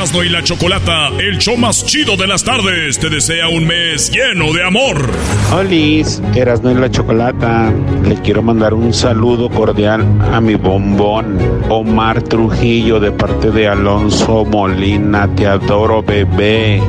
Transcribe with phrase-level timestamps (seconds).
[0.00, 4.10] Erasmo y la Chocolata, el show más chido de las tardes, te desea un mes
[4.10, 5.10] lleno de amor.
[5.52, 7.70] Olis, Erasmo y la Chocolata,
[8.08, 10.02] le quiero mandar un saludo cordial
[10.32, 11.38] a mi bombón
[11.68, 16.80] Omar Trujillo de parte de Alonso Molina, te adoro bebé.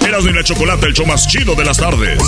[0.00, 2.18] Erasmo y la Chocolata, el show más chido de las tardes.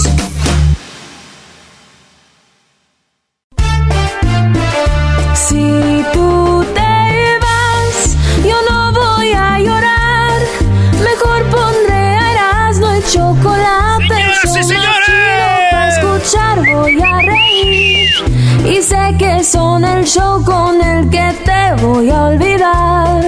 [19.47, 23.23] Son el show con el que te voy a olvidar.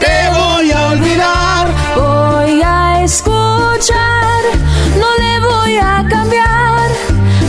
[0.00, 1.94] Te voy a olvidar.
[1.94, 4.42] Voy a escuchar.
[4.96, 6.90] No le voy a cambiar.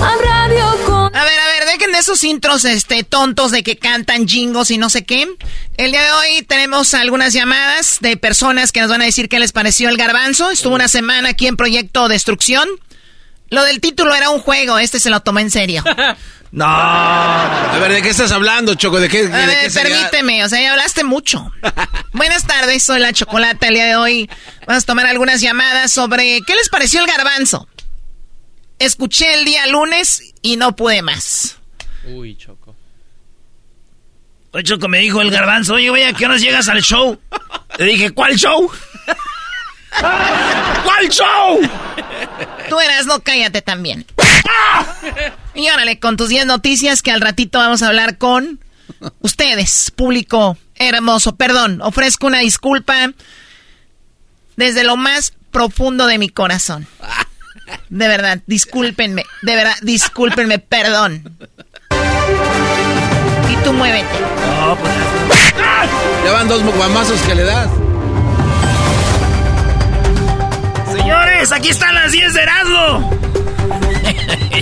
[0.02, 1.16] A radio con.
[1.16, 4.78] A ver, a ver, dejen de esos intros este, tontos de que cantan jingos y
[4.78, 5.26] no sé qué.
[5.78, 9.40] El día de hoy tenemos algunas llamadas de personas que nos van a decir qué
[9.40, 10.52] les pareció el garbanzo.
[10.52, 12.68] Estuvo una semana aquí en Proyecto Destrucción.
[13.50, 15.84] Lo del título era un juego, este se lo tomó en serio.
[16.54, 16.66] No.
[16.68, 19.00] A ver, ¿de qué estás hablando, Choco?
[19.00, 19.96] ¿De qué, A de ver, qué sería?
[19.96, 21.52] permíteme, o sea, ya hablaste mucho.
[22.12, 23.68] Buenas tardes, soy la Chocolata.
[23.70, 24.30] El día de hoy
[24.68, 27.68] vamos a tomar algunas llamadas sobre qué les pareció el garbanzo.
[28.78, 31.58] Escuché el día lunes y no pude más.
[32.06, 32.76] Uy, Choco.
[34.52, 37.20] Oye, Choco me dijo el garbanzo, oye, güey, ¿a qué horas llegas al show?
[37.80, 38.70] Le dije, ¿cuál show?
[40.84, 41.62] ¿Cuál show?
[42.74, 44.04] Tú eras, no cállate también.
[45.54, 48.60] Y órale, con tus 10 noticias que al ratito vamos a hablar con
[49.20, 51.36] ustedes, público hermoso.
[51.36, 53.12] Perdón, ofrezco una disculpa
[54.56, 56.88] desde lo más profundo de mi corazón.
[57.90, 61.38] De verdad, discúlpenme, de verdad, discúlpenme, perdón.
[63.52, 64.20] Y tú muévete.
[64.62, 64.94] No, pues
[66.26, 67.70] Ya van dos guamazos que le das.
[71.04, 73.20] Señores, aquí están las 10 de Erasmo.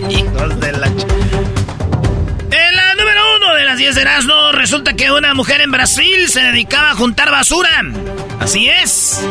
[0.09, 0.87] Hijos de la...
[0.87, 6.27] En la número uno de las 10 de Erasmo, resulta que una mujer en Brasil
[6.29, 7.69] se dedicaba a juntar basura.
[8.39, 9.21] Así es.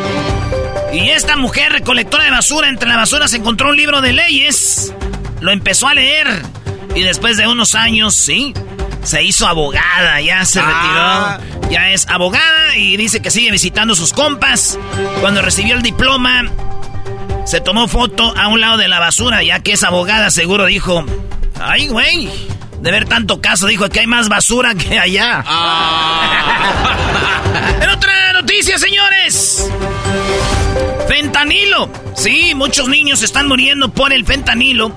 [0.93, 4.93] Y esta mujer recolectora de basura, entre la basura se encontró un libro de leyes.
[5.41, 6.27] Lo empezó a leer.
[6.95, 8.53] Y después de unos años, sí,
[9.05, 11.39] se hizo abogada, ya se Ah.
[11.41, 11.71] retiró.
[11.71, 14.77] Ya es abogada y dice que sigue visitando sus compas.
[15.21, 16.51] Cuando recibió el diploma,
[17.45, 21.05] se tomó foto a un lado de la basura, ya que es abogada, seguro dijo,
[21.61, 22.29] ay, güey,
[22.81, 25.39] de ver tanto caso, dijo que hay más basura que allá.
[27.83, 29.71] en otra noticia, señores.
[31.09, 31.91] Fentanilo.
[32.15, 34.93] Sí, muchos niños están muriendo por el fentanilo.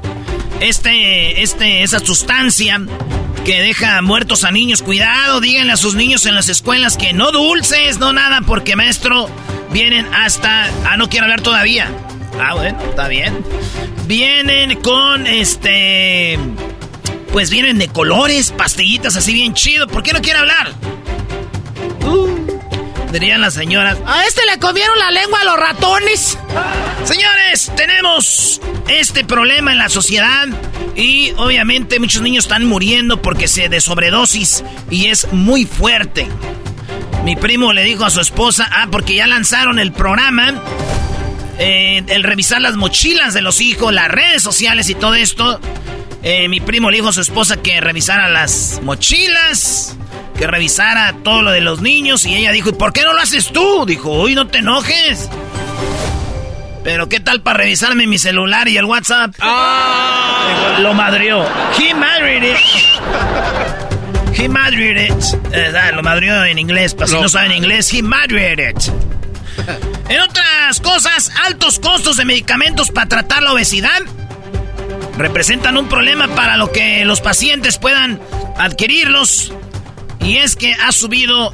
[0.59, 2.79] Este, este, esa sustancia
[3.43, 4.81] que deja muertos a niños.
[4.81, 9.29] Cuidado, díganle a sus niños en las escuelas que no dulces, no nada, porque maestro,
[9.71, 10.69] vienen hasta...
[10.85, 11.89] Ah, no quiero hablar todavía.
[12.39, 13.43] Ah, bueno, está bien.
[14.05, 16.37] Vienen con este...
[17.31, 19.87] Pues vienen de colores, pastillitas así bien chido.
[19.87, 20.73] ¿Por qué no quiere hablar?
[23.11, 23.97] Dirían las señoras.
[24.05, 26.37] A este le comieron la lengua a los ratones.
[27.03, 30.47] Señores, tenemos este problema en la sociedad
[30.95, 36.27] y obviamente muchos niños están muriendo porque se de sobredosis y es muy fuerte.
[37.23, 40.61] Mi primo le dijo a su esposa, ah, porque ya lanzaron el programa,
[41.59, 45.59] eh, el revisar las mochilas de los hijos, las redes sociales y todo esto.
[46.23, 49.95] Eh, mi primo le dijo a su esposa que revisara las mochilas,
[50.37, 53.19] que revisara todo lo de los niños y ella dijo, ¿y por qué no lo
[53.19, 53.85] haces tú?
[53.85, 55.29] Dijo, uy, no te enojes.
[56.83, 59.33] Pero ¿qué tal para revisarme mi celular y el WhatsApp?
[59.35, 61.45] Dijo, lo madrió.
[61.77, 62.57] He married it.
[64.37, 65.23] He madried it.
[65.51, 68.77] Eh, lo madrió en inglés, para si no saben inglés, he madried it.
[70.09, 74.01] En otras cosas, altos costos de medicamentos para tratar la obesidad
[75.17, 78.19] representan un problema para lo que los pacientes puedan
[78.57, 79.53] adquirirlos.
[80.19, 81.53] Y es que ha subido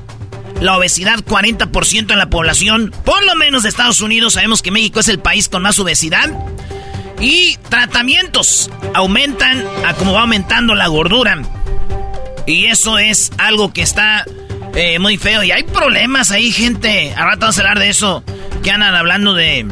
[0.62, 4.34] la obesidad 40% en la población, por lo menos de Estados Unidos.
[4.34, 6.30] Sabemos que México es el país con más obesidad.
[7.20, 11.42] Y tratamientos aumentan a como va aumentando la gordura.
[12.46, 14.26] Y eso es algo que está
[14.76, 15.44] eh, muy feo.
[15.44, 17.14] Y hay problemas ahí, gente.
[17.16, 18.24] Ahora vamos a hablar de eso.
[18.64, 19.66] Que andan hablando de,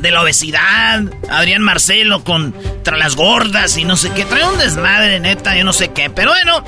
[0.00, 1.02] de la obesidad.
[1.30, 4.24] Adrián Marcelo contra las gordas y no sé qué.
[4.24, 6.10] Trae un desmadre, neta, yo no sé qué.
[6.10, 6.64] Pero bueno,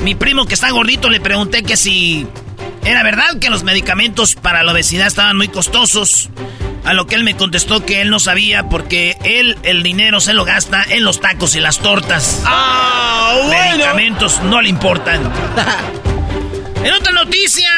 [0.00, 2.26] mi primo que está gordito le pregunté que si
[2.84, 6.30] era verdad que los medicamentos para la obesidad estaban muy costosos.
[6.84, 10.34] A lo que él me contestó que él no sabía porque él el dinero se
[10.34, 12.42] lo gasta en los tacos y las tortas.
[12.44, 13.38] ¡Ah!
[13.48, 15.20] Medicamentos no le importan.
[16.84, 17.68] en otra noticia,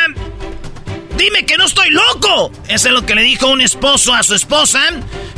[1.16, 2.52] dime que no estoy loco.
[2.68, 4.80] Eso es lo que le dijo un esposo a su esposa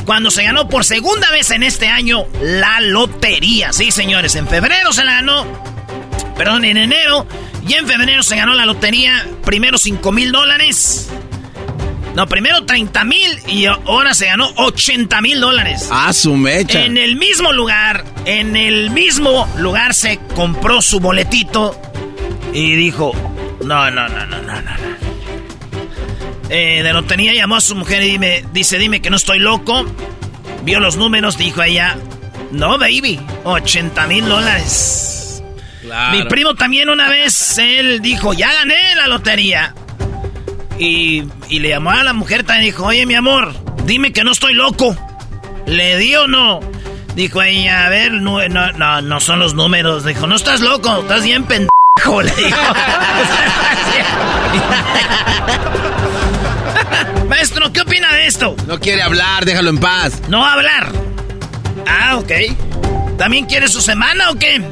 [0.05, 3.73] cuando se ganó por segunda vez en este año la lotería.
[3.73, 5.47] Sí, señores, en febrero se la ganó.
[6.37, 7.27] Perdón, en enero
[7.67, 11.09] y en febrero se ganó la lotería, primero 5 mil dólares.
[12.15, 15.89] No, primero 30 mil y ahora se ganó 80 mil dólares.
[15.91, 16.85] Ah, su mecha.
[16.85, 21.79] En el mismo lugar, en el mismo lugar se compró su boletito
[22.55, 23.13] y dijo,
[23.67, 24.71] no, no, no, no, no, no.
[26.49, 29.85] Eh, de lotería llamó a su mujer y dime, dice, dime que no estoy loco.
[30.63, 31.97] Vio los números, dijo ella,
[32.53, 35.43] no, baby, 80 mil dólares.
[36.13, 39.75] Mi primo también una vez, él dijo, ya gané la lotería.
[40.79, 43.55] Y, le llamó a la mujer también dijo, oye mi amor,
[43.85, 44.97] dime que no estoy loco.
[45.67, 46.61] ¿Le di o no?
[47.15, 50.05] Dijo ella, a ver, no, no, no, son los números.
[50.05, 51.71] Dijo, no estás loco, estás bien pendejo,
[52.23, 52.59] le dijo.
[57.29, 58.55] Maestro, ¿qué opina de esto?
[58.67, 60.23] No quiere hablar, déjalo en paz.
[60.29, 60.93] No hablar.
[61.87, 62.33] Ah, ok.
[63.19, 64.63] ¿También quiere su semana o qué?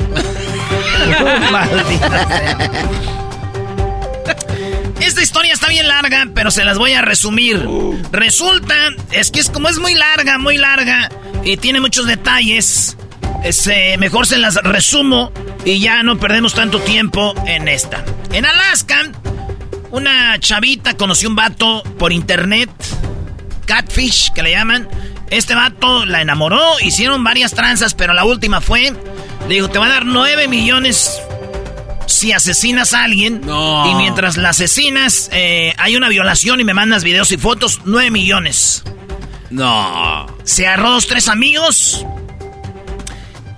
[5.00, 7.62] Esta historia está bien larga, pero se las voy a resumir.
[8.12, 8.74] Resulta,
[9.12, 11.10] es que es como es muy larga, muy larga,
[11.44, 12.96] y tiene muchos detalles,
[13.98, 15.32] mejor se las resumo
[15.64, 18.04] y ya no perdemos tanto tiempo en esta.
[18.32, 19.10] En Alaska,
[19.90, 22.70] una chavita conoció un vato por internet,
[23.66, 24.88] catfish, que le llaman.
[25.30, 28.92] Este vato la enamoró, hicieron varias tranzas, pero la última fue
[29.48, 31.20] le dijo, te va a dar 9 millones
[32.06, 33.42] si asesinas a alguien.
[33.44, 33.90] No.
[33.90, 38.10] Y mientras la asesinas, eh, hay una violación y me mandas videos y fotos, 9
[38.10, 38.82] millones.
[39.50, 40.26] No.
[40.44, 42.06] Se agarró dos, tres amigos.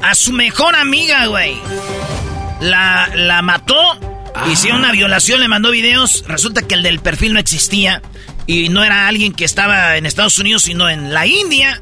[0.06, 1.56] A su mejor amiga, güey.
[2.60, 3.76] La, la mató.
[4.36, 4.46] Ah.
[4.52, 6.22] Hicieron una violación, le mandó videos.
[6.28, 8.02] Resulta que el del perfil no existía.
[8.46, 11.80] Y no era alguien que estaba en Estados Unidos, sino en la India.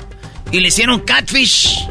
[0.52, 1.86] Y le hicieron catfish.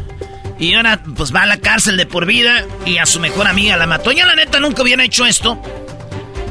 [0.58, 3.78] Y ahora pues va a la cárcel de por vida y a su mejor amiga
[3.78, 4.12] la mató.
[4.12, 5.62] Ya la neta nunca hubiera hecho esto.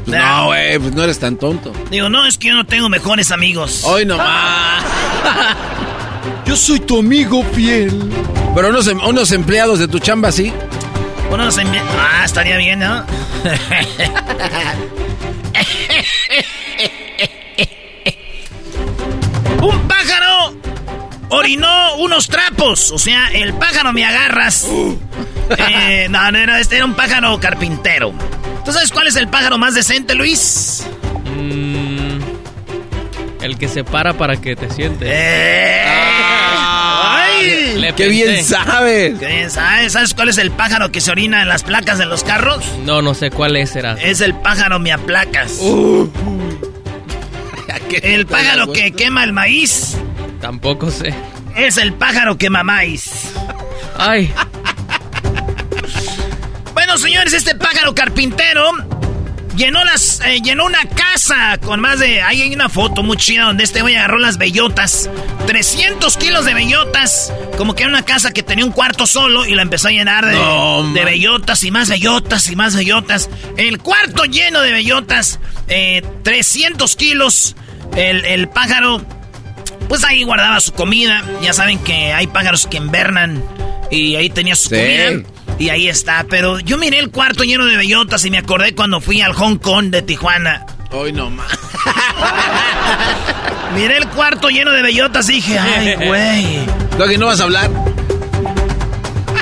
[0.05, 1.73] Pues no, güey, pues no eres tan tonto.
[1.91, 3.81] Digo, no, es que yo no tengo mejores amigos.
[3.83, 4.81] Hoy nomás.
[6.45, 8.11] yo soy tu amigo fiel.
[8.55, 10.53] Pero unos, em, unos empleados de tu chamba, sí.
[11.31, 11.91] Unos empleados.
[11.97, 13.03] Ah, estaría bien, ¿no?
[19.61, 20.55] Un pájaro
[21.29, 22.91] orinó unos trapos.
[22.91, 24.67] O sea, el pájaro me agarras.
[25.57, 28.13] Eh, no, no era, este era un pájaro carpintero.
[28.65, 30.87] ¿Tú sabes cuál es el pájaro más decente, Luis?
[31.35, 32.19] Mm,
[33.41, 35.07] el que se para para que te sientes.
[35.11, 36.12] Eh.
[37.91, 39.19] ¡Qué bien sabes!
[39.19, 39.93] ¡Qué bien sabes!
[39.93, 42.63] ¿Sabes cuál es el pájaro que se orina en las placas de los carros?
[42.85, 43.93] No, no sé cuál es, será.
[43.93, 45.57] Es el pájaro me aplacas.
[45.59, 46.09] Uh.
[48.01, 49.97] el pájaro que quema el maíz.
[50.39, 51.13] Tampoco sé.
[51.55, 53.33] Es el pájaro que mamáis.
[53.97, 54.33] Ay.
[56.73, 58.71] bueno, señores, este pájaro carpintero
[59.55, 63.45] llenó las eh, llenó una casa con más de ahí hay una foto muy chida
[63.45, 65.09] donde este güey agarró las bellotas.
[65.47, 67.33] 300 kilos de bellotas.
[67.57, 70.25] Como que era una casa que tenía un cuarto solo y la empezó a llenar
[70.25, 73.29] de, de bellotas y más bellotas y más bellotas.
[73.57, 75.39] El cuarto lleno de bellotas
[76.23, 77.55] 300 eh, kilos.
[77.95, 79.05] El, el pájaro
[79.87, 81.23] pues ahí guardaba su comida.
[81.41, 83.43] Ya saben que hay pájaros que invernan
[83.91, 85.23] y ahí tenía su comida.
[85.59, 86.25] Y ahí está.
[86.29, 89.57] Pero yo miré el cuarto lleno de bellotas y me acordé cuando fui al Hong
[89.57, 90.65] Kong de Tijuana.
[90.91, 91.47] Hoy no más.
[93.75, 96.59] miré el cuarto lleno de bellotas y dije, ay, güey.
[96.97, 97.69] ¿Lo que no vas a hablar?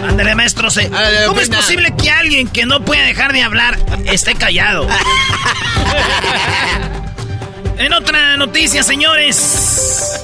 [0.08, 0.70] Ándale, maestro.
[0.70, 0.90] Se...
[1.28, 4.88] ¿Cómo es posible que alguien que no puede dejar de hablar esté callado?
[7.78, 10.24] en otra noticia, señores.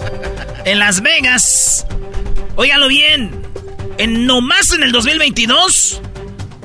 [0.65, 1.85] En Las Vegas.
[2.55, 3.46] Óigalo bien.
[3.97, 6.01] En nomás en el 2022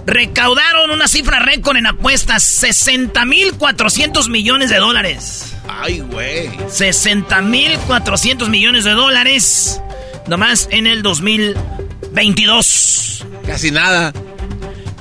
[0.07, 5.55] recaudaron una cifra récord en apuestas, 60.400 millones de dólares.
[5.69, 6.49] Ay, güey.
[6.49, 9.81] 60.400 millones de dólares
[10.27, 13.27] nomás en el 2022.
[13.47, 14.13] Casi nada.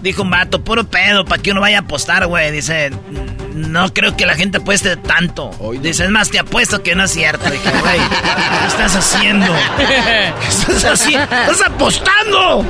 [0.02, 2.52] Dijo un vato, puro pedo, para que uno vaya a apostar, güey.
[2.52, 2.92] Dice,
[3.54, 5.52] no creo que la gente apueste tanto.
[5.82, 7.50] Dice, es más, te apuesto que no es cierto.
[7.50, 9.46] Dije, güey, ¿qué estás haciendo?
[9.78, 11.24] ¿Qué estás haciendo?
[11.24, 12.66] ¡Estás apostando!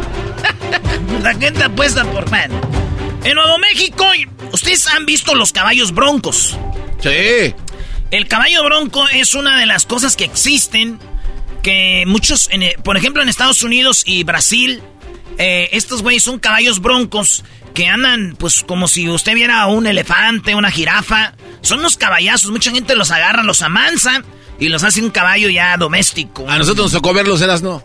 [1.24, 2.52] La gente apuesta por man.
[3.24, 4.06] En Nuevo México,
[4.52, 6.58] ustedes han visto los caballos broncos.
[7.00, 7.54] Sí.
[8.10, 11.00] El caballo bronco es una de las cosas que existen.
[11.62, 12.50] Que muchos,
[12.84, 14.82] por ejemplo, en Estados Unidos y Brasil,
[15.38, 20.56] eh, estos güeyes son caballos broncos que andan, pues, como si usted viera un elefante,
[20.56, 21.34] una jirafa.
[21.62, 22.52] Son unos caballazos.
[22.52, 24.24] Mucha gente los agarra, los amansa
[24.60, 26.50] y los hace un caballo ya doméstico.
[26.50, 27.84] A nosotros nos tocó verlos, eras no.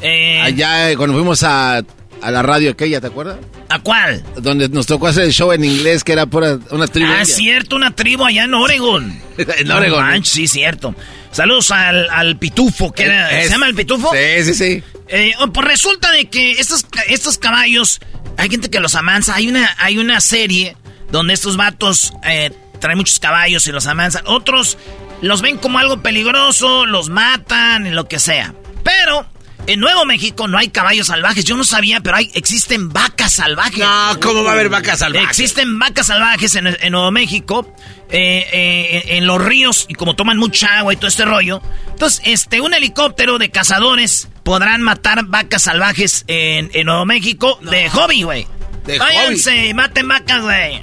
[0.00, 1.82] Eh, Allá eh, cuando fuimos a,
[2.22, 3.38] a, la radio aquella, ¿te acuerdas?
[3.68, 4.24] ¿A cuál?
[4.36, 7.12] Donde nos tocó hacer el show en inglés que era pura una tribu.
[7.12, 9.20] Ah, cierto, una tribu allá en Oregon.
[9.38, 10.24] en Oregon.
[10.24, 10.94] sí, cierto.
[11.30, 14.10] Saludos al, al pitufo, que ¿se llama el pitufo?
[14.12, 14.82] Sí, sí, sí.
[15.08, 18.00] Eh, pues resulta de que estos, estos caballos,
[18.36, 19.34] hay gente que los amansa.
[19.34, 20.76] Hay una, hay una serie
[21.10, 24.22] donde estos vatos eh, traen muchos caballos y los amansan.
[24.26, 24.78] Otros
[25.20, 28.54] los ven como algo peligroso, los matan y lo que sea.
[28.82, 29.26] Pero
[29.68, 31.44] en Nuevo México no hay caballos salvajes.
[31.44, 33.80] Yo no sabía, pero hay, existen vacas salvajes.
[33.80, 35.28] No, ¿cómo va a haber vacas salvajes?
[35.28, 37.74] Existen vacas salvajes en, Nuevo México,
[38.08, 41.60] eh, eh, en los ríos, y como toman mucha agua y todo este rollo.
[41.90, 48.22] Entonces, este, un helicóptero de cazadores podrán matar vacas salvajes en, Nuevo México de hobby,
[48.22, 48.46] güey.
[48.86, 50.82] De Váyanse, maten vacas, güey.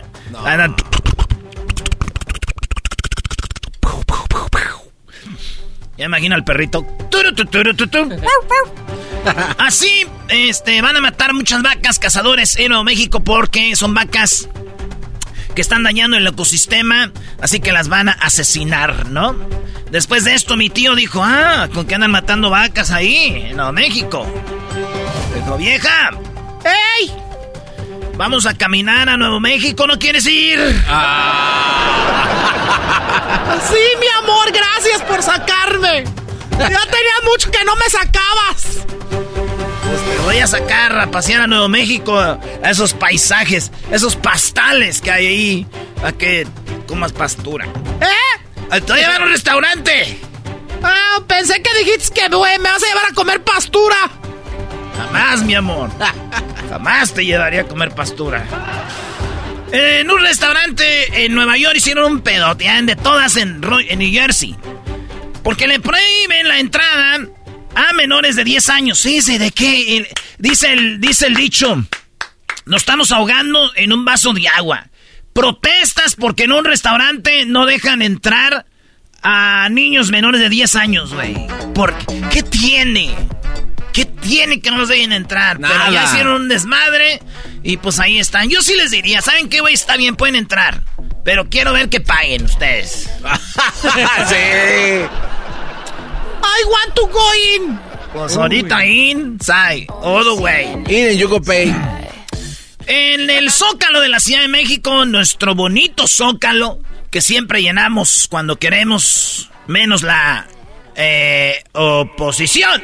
[5.98, 6.86] Ya imagina al perrito.
[9.58, 14.50] Así, este, van a matar muchas vacas cazadores en Nuevo México porque son vacas
[15.56, 19.38] que están dañando el ecosistema, así que las van a asesinar, ¿no?
[19.90, 23.72] Después de esto, mi tío dijo, ah, ¿con qué andan matando vacas ahí, en Nuevo
[23.72, 24.28] México?
[25.34, 26.12] Dijo, vieja,
[26.66, 27.25] ¡Ey!
[28.18, 30.58] Vamos a caminar a Nuevo México, ¿no quieres ir?
[30.88, 32.22] Ah.
[33.70, 36.06] Sí, mi amor, gracias por sacarme.
[36.52, 38.86] Ya tenía mucho que no me sacabas.
[39.10, 45.02] Pues te voy a sacar a pasear a Nuevo México, a esos paisajes, esos pastales
[45.02, 45.68] que hay ahí,
[46.04, 46.48] a que
[46.88, 47.66] comas pastura.
[47.66, 48.40] ¿Eh?
[48.70, 50.20] Te voy a llevar a un restaurante.
[50.82, 52.38] Ah, pensé que dijiste que me
[52.70, 53.98] vas a llevar a comer pastura.
[54.98, 55.90] Jamás, mi amor.
[56.70, 58.46] Jamás te llevaría a comer pastura.
[59.72, 64.56] En un restaurante en Nueva York hicieron un pedote, de todas en, en New Jersey.
[65.44, 67.20] Porque le prohíben la entrada
[67.76, 69.00] a menores de 10 años.
[69.00, 70.08] Sí, ¿de qué?
[70.38, 71.86] Dice el, dice el dicho,
[72.66, 74.88] nos estamos ahogando en un vaso de agua.
[75.34, 78.66] Protestas porque en un restaurante no dejan entrar
[79.22, 81.36] a niños menores de 10 años, güey.
[81.74, 81.94] ¿Por
[82.32, 83.14] qué tiene?
[83.96, 85.58] ¿Qué tiene que no los dejen entrar?
[85.58, 85.86] Nada.
[85.86, 87.22] Pero ya hicieron un desmadre
[87.64, 88.50] y pues ahí están.
[88.50, 89.74] Yo sí les diría, ¿saben qué, güey?
[89.74, 90.84] Está bien, pueden entrar.
[91.24, 93.10] Pero quiero ver que paguen ustedes.
[94.28, 94.36] sí.
[96.44, 97.24] I want to go
[97.56, 97.80] in.
[98.12, 100.74] Pues ahorita in, sai, all the way.
[100.90, 101.74] In and you go pay.
[102.88, 106.80] En el Zócalo de la Ciudad de México, nuestro bonito Zócalo,
[107.12, 110.48] que siempre llenamos cuando queremos, menos la
[110.96, 112.82] eh, oposición.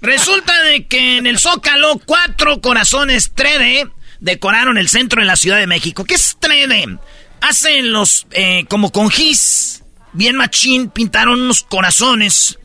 [0.00, 3.90] Resulta de que en el Zócalo, cuatro corazones 3D
[4.20, 6.04] decoraron el centro de la Ciudad de México.
[6.04, 6.98] ¿Qué es 3D?
[7.40, 12.58] Hacen los, eh, como con gis, bien machín, pintaron unos corazones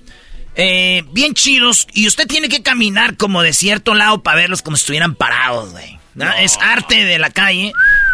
[0.56, 1.88] eh, bien chidos.
[1.94, 5.72] Y usted tiene que caminar como de cierto lado para verlos como si estuvieran parados,
[5.72, 6.00] güey.
[6.40, 7.74] Es arte de la calle.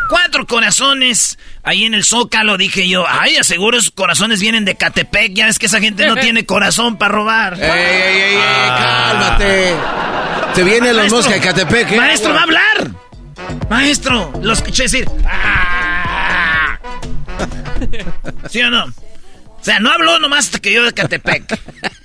[0.10, 3.06] Cuatro corazones ahí en el Zócalo, dije yo.
[3.08, 5.34] Ay, aseguro esos corazones vienen de Catepec.
[5.36, 7.54] Ya ves que esa gente no tiene corazón para robar.
[7.54, 8.38] ¡Ey, ey, ey!
[8.68, 9.75] cálmate
[10.56, 11.98] Se vienen los moscas de Catepec, ¿eh?
[11.98, 12.92] Maestro, va a hablar.
[13.70, 15.08] Maestro, lo escuché decir.
[15.25, 16.80] ¡Ah!
[18.50, 18.86] ¿Sí o no?
[18.86, 21.60] O sea, no habló nomás hasta que yo de Catepec.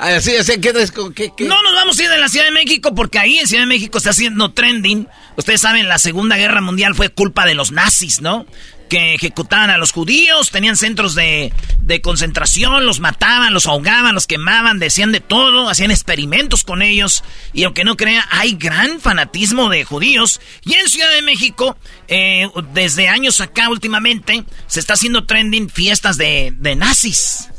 [0.00, 0.72] Así, así, ¿qué,
[1.14, 1.44] qué, qué?
[1.44, 3.66] No nos vamos a ir de la Ciudad de México porque ahí en Ciudad de
[3.66, 5.06] México está haciendo trending.
[5.36, 8.46] Ustedes saben, la Segunda Guerra Mundial fue culpa de los nazis, ¿no?
[8.88, 14.26] que ejecutaban a los judíos, tenían centros de, de concentración, los mataban, los ahogaban, los
[14.26, 17.22] quemaban, decían de todo, hacían experimentos con ellos.
[17.52, 20.40] Y aunque no crea, hay gran fanatismo de judíos.
[20.64, 21.78] Y en Ciudad de México,
[22.08, 27.49] eh, desde años acá últimamente, se está haciendo trending fiestas de, de nazis.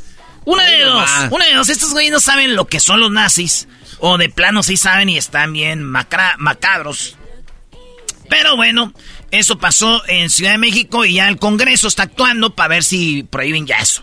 [0.44, 3.68] Una de dos, una de dos, estos güeyes no saben lo que son los nazis.
[4.00, 7.16] O de plano sí saben y están bien macabros.
[8.28, 8.92] Pero bueno,
[9.30, 13.22] eso pasó en Ciudad de México y ya el Congreso está actuando para ver si
[13.22, 14.02] prohíben ya eso.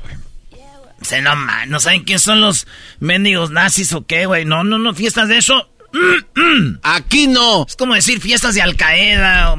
[1.02, 2.68] Se no, man, no saben quién son los
[3.00, 4.46] mendigos nazis o qué, güey.
[4.46, 5.70] No, no, no, fiestas de eso.
[5.92, 6.80] Mm, mm.
[6.84, 7.66] Aquí no.
[7.68, 9.58] Es como decir fiestas de Al Qaeda o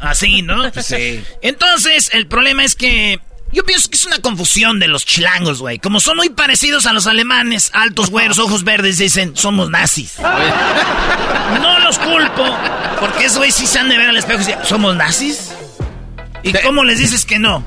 [0.00, 0.70] así, ¿no?
[0.82, 1.22] Sí.
[1.42, 3.20] Entonces, el problema es que
[3.52, 5.78] yo pienso que es una confusión de los chilangos, güey.
[5.78, 10.14] Como son muy parecidos a los alemanes, altos, güeros, ojos verdes, dicen, somos nazis.
[11.60, 12.44] No los culpo,
[12.98, 15.52] porque esos güey sí se han de ver al espejo y dicen, ¿somos nazis?
[16.42, 17.64] ¿Y cómo les dices que no?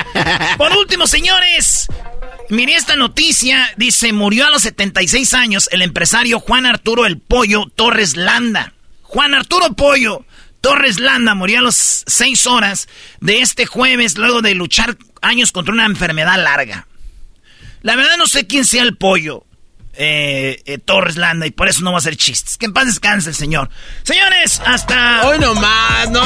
[0.58, 1.88] Por último, señores,
[2.48, 3.70] miré esta noticia.
[3.76, 8.72] Dice, murió a los 76 años el empresario Juan Arturo El Pollo Torres Landa.
[9.02, 10.24] Juan Arturo Pollo
[10.60, 12.88] Torres Landa murió a las 6 horas
[13.20, 16.86] de este jueves luego de luchar años contra una enfermedad larga.
[17.82, 19.44] La verdad no sé quién sea el pollo.
[20.00, 22.56] Eh, eh, Torres Landa y por eso no va a hacer chistes.
[22.56, 23.68] Que en paz descanse el señor.
[24.04, 25.26] Señores, hasta.
[25.26, 26.22] Hoy nomás, ¿no?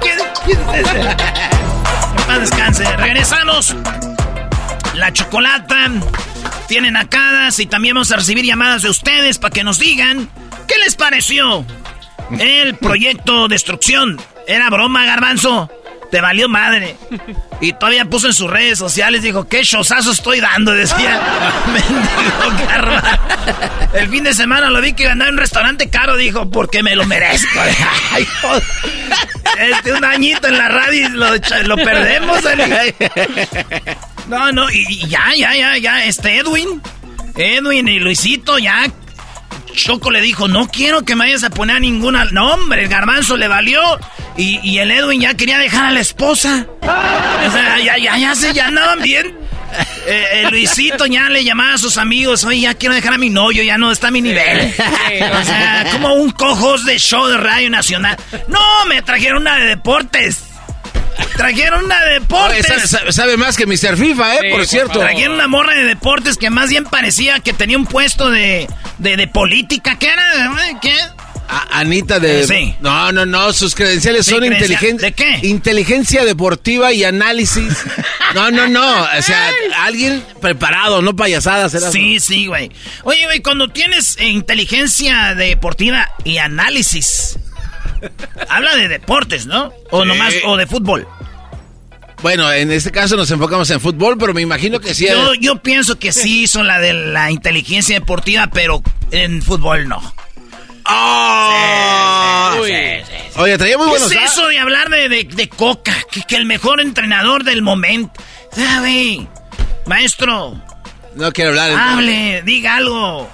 [0.00, 1.00] ¿Quién, es ese?
[1.00, 2.96] En paz descanse.
[2.96, 3.76] Regresamos.
[4.94, 5.90] La chocolata.
[6.66, 10.28] Tienen acadas y también vamos a recibir llamadas de ustedes para que nos digan
[10.66, 11.64] qué les pareció
[12.38, 14.20] el proyecto Destrucción.
[14.46, 15.70] Era broma, garbanzo.
[16.10, 16.96] Te valió madre.
[17.60, 21.20] Y todavía puso en sus redes sociales, dijo, qué chosazo estoy dando, decía.
[21.72, 22.02] Mendigo
[23.94, 26.50] El fin de semana lo vi que iba a andar en un restaurante caro, dijo,
[26.50, 27.58] porque me lo merezco.
[29.58, 32.38] este, un añito en la radio y lo, perdemos.
[34.28, 36.80] No, no, y, ya, ya, ya, ya, este Edwin.
[37.36, 38.86] Edwin y Luisito ya
[39.74, 42.24] Choco le dijo, no quiero que me vayas a poner a ninguna...
[42.26, 43.80] No, hombre, el garbanzo le valió.
[44.36, 46.66] Y, el Edwin ya quería dejar a la esposa.
[46.80, 49.36] O sea, ya, ya, ya se, ya andaban bien.
[50.06, 53.30] Eh, el Luisito ya le llamaba a sus amigos, oye, ya quiero dejar a mi
[53.30, 54.72] novio, ya no está a mi nivel.
[55.40, 58.16] O sea, como un cojos de show de Radio Nacional.
[58.48, 60.44] No, me trajeron una de deportes.
[61.36, 62.66] Trajeron una de deportes.
[63.10, 63.96] sabe, más que Mr.
[63.96, 64.50] FIFA, ¿eh?
[64.50, 65.00] por cierto.
[65.00, 69.28] Trajeron una morra de deportes que más bien parecía que tenía un puesto de, de,
[69.28, 69.98] política.
[69.98, 70.78] ¿Qué era?
[70.80, 70.94] ¿Qué?
[71.70, 72.46] Anita de...
[72.46, 72.74] Sí.
[72.80, 75.08] No, no, no, sus credenciales son inteligencia...
[75.08, 75.40] ¿De qué?
[75.42, 77.84] Inteligencia deportiva y análisis.
[78.34, 79.48] No, no, no, o sea,
[79.82, 81.72] alguien preparado, no payasadas.
[81.92, 82.68] sí, sí, güey.
[83.04, 87.38] Oye, güey, cuando tienes inteligencia deportiva y análisis,
[88.48, 89.72] habla de deportes, ¿no?
[89.90, 91.06] O nomás, o de fútbol.
[92.22, 95.06] Bueno, en este caso nos enfocamos en fútbol, pero me imagino que sí.
[95.06, 100.14] Yo, yo pienso que sí son la de la inteligencia deportiva, pero en fútbol no.
[100.86, 102.54] Oh,
[103.36, 105.94] Oye, traía muy buenos ¿Qué es eso de hablar de, Coca?
[106.10, 108.12] Que, el mejor entrenador del momento.
[108.52, 109.26] ¿Sabe?
[109.86, 110.62] Maestro.
[111.14, 111.72] No quiero hablar.
[111.72, 113.30] Hable, diga algo.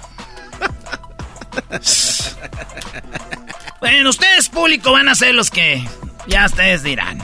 [3.81, 5.83] bueno, ustedes público van a ser los que
[6.27, 7.17] ya ustedes dirán.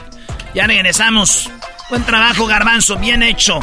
[0.54, 1.50] Ya regresamos.
[1.90, 3.60] Buen trabajo, Garbanzo, bien hecho.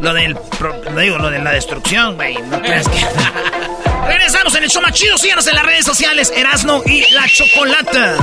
[0.00, 0.36] Lo del.
[0.60, 2.34] Lo digo, lo de la destrucción, güey.
[2.36, 3.00] No creas que.
[4.06, 5.18] regresamos en el show más chido.
[5.18, 6.32] Síganos en las redes sociales.
[6.34, 8.16] Erasno y la Chocolata.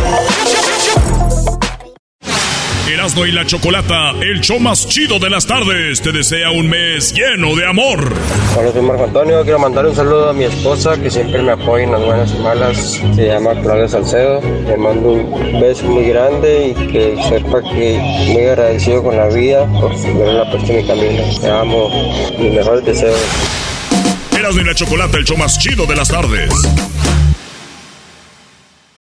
[2.91, 7.13] Erasmo y la Chocolata, el show más chido de las tardes, te desea un mes
[7.13, 8.13] lleno de amor.
[8.57, 9.43] Hola, soy Marco Antonio.
[9.43, 12.39] Quiero mandar un saludo a mi esposa que siempre me apoya en las buenas y
[12.39, 13.01] malas.
[13.15, 14.41] Se llama Claudia Salcedo.
[14.41, 19.65] Le mando un beso muy grande y que sepa que muy agradecido con la vida
[19.79, 21.23] por la puesto en mi camino.
[21.39, 21.89] Te amo.
[22.37, 23.19] Mis mejores deseos.
[24.37, 26.51] Erasmo y la Chocolata, el show más chido de las tardes.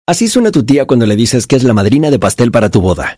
[0.07, 2.79] Así suena tu tía cuando le dices que es la madrina de pastel para tu
[2.79, 3.17] boda.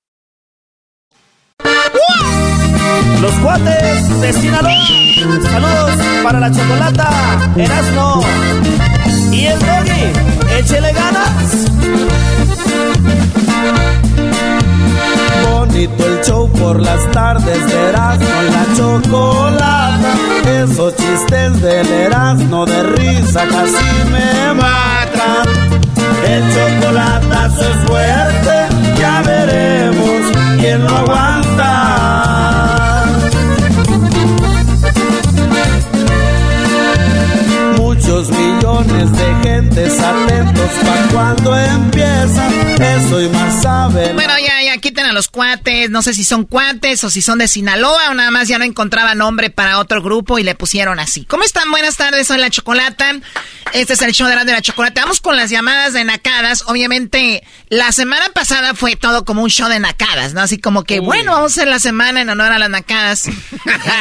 [3.21, 4.73] Los cuates de Sinaloa.
[5.43, 5.91] Saludos
[6.23, 7.09] para la chocolata,
[7.55, 8.23] Erasmo
[9.31, 10.57] y el doggy.
[10.57, 11.67] Échele ganas.
[15.51, 20.13] Bonito el show por las tardes de Erasmo la chocolata.
[20.63, 25.47] Esos chistes del Erasmo de risa casi me matan.
[26.27, 32.00] El chocolatazo es fuerte, ya veremos quién lo aguanta.
[39.09, 42.47] De gentes atentos para cuando empieza.
[42.97, 44.15] Eso y más saben.
[44.81, 45.89] Quiten a los cuates.
[45.89, 48.65] No sé si son cuates o si son de Sinaloa o nada más ya no
[48.65, 51.23] encontraba nombre para otro grupo y le pusieron así.
[51.25, 51.71] ¿Cómo están?
[51.71, 53.13] Buenas tardes, soy La Chocolata.
[53.73, 55.01] Este es el show de la, de la Chocolata.
[55.01, 56.63] Vamos con las llamadas de nacadas.
[56.67, 60.41] Obviamente, la semana pasada fue todo como un show de nacadas, ¿no?
[60.41, 63.27] Así como que, bueno, vamos a hacer la semana en honor a las nacadas.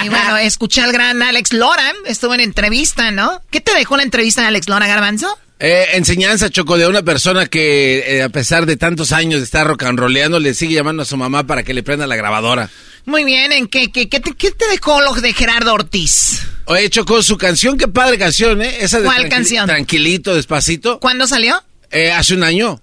[0.04, 1.92] y bueno, escuché al gran Alex Lora.
[2.06, 3.40] Estuvo en entrevista, ¿no?
[3.50, 5.38] ¿Qué te dejó la entrevista de Alex Lora, Garbanzo?
[5.62, 9.66] Eh, enseñanza, Choco, de una persona que eh, a pesar de tantos años de estar
[9.66, 12.70] rock and rolleando, le sigue llamando a su mamá para que le prenda la grabadora.
[13.04, 16.46] Muy bien, ¿en qué, qué, qué te, qué te dejó lo de Gerardo Ortiz?
[16.64, 18.78] Oye, Choco, su canción, qué padre canción, ¿eh?
[18.80, 19.66] Esa de ¿Cuál canción?
[19.66, 20.98] Tranquilito, despacito.
[20.98, 21.62] ¿Cuándo salió?
[21.90, 22.80] Eh, hace un año.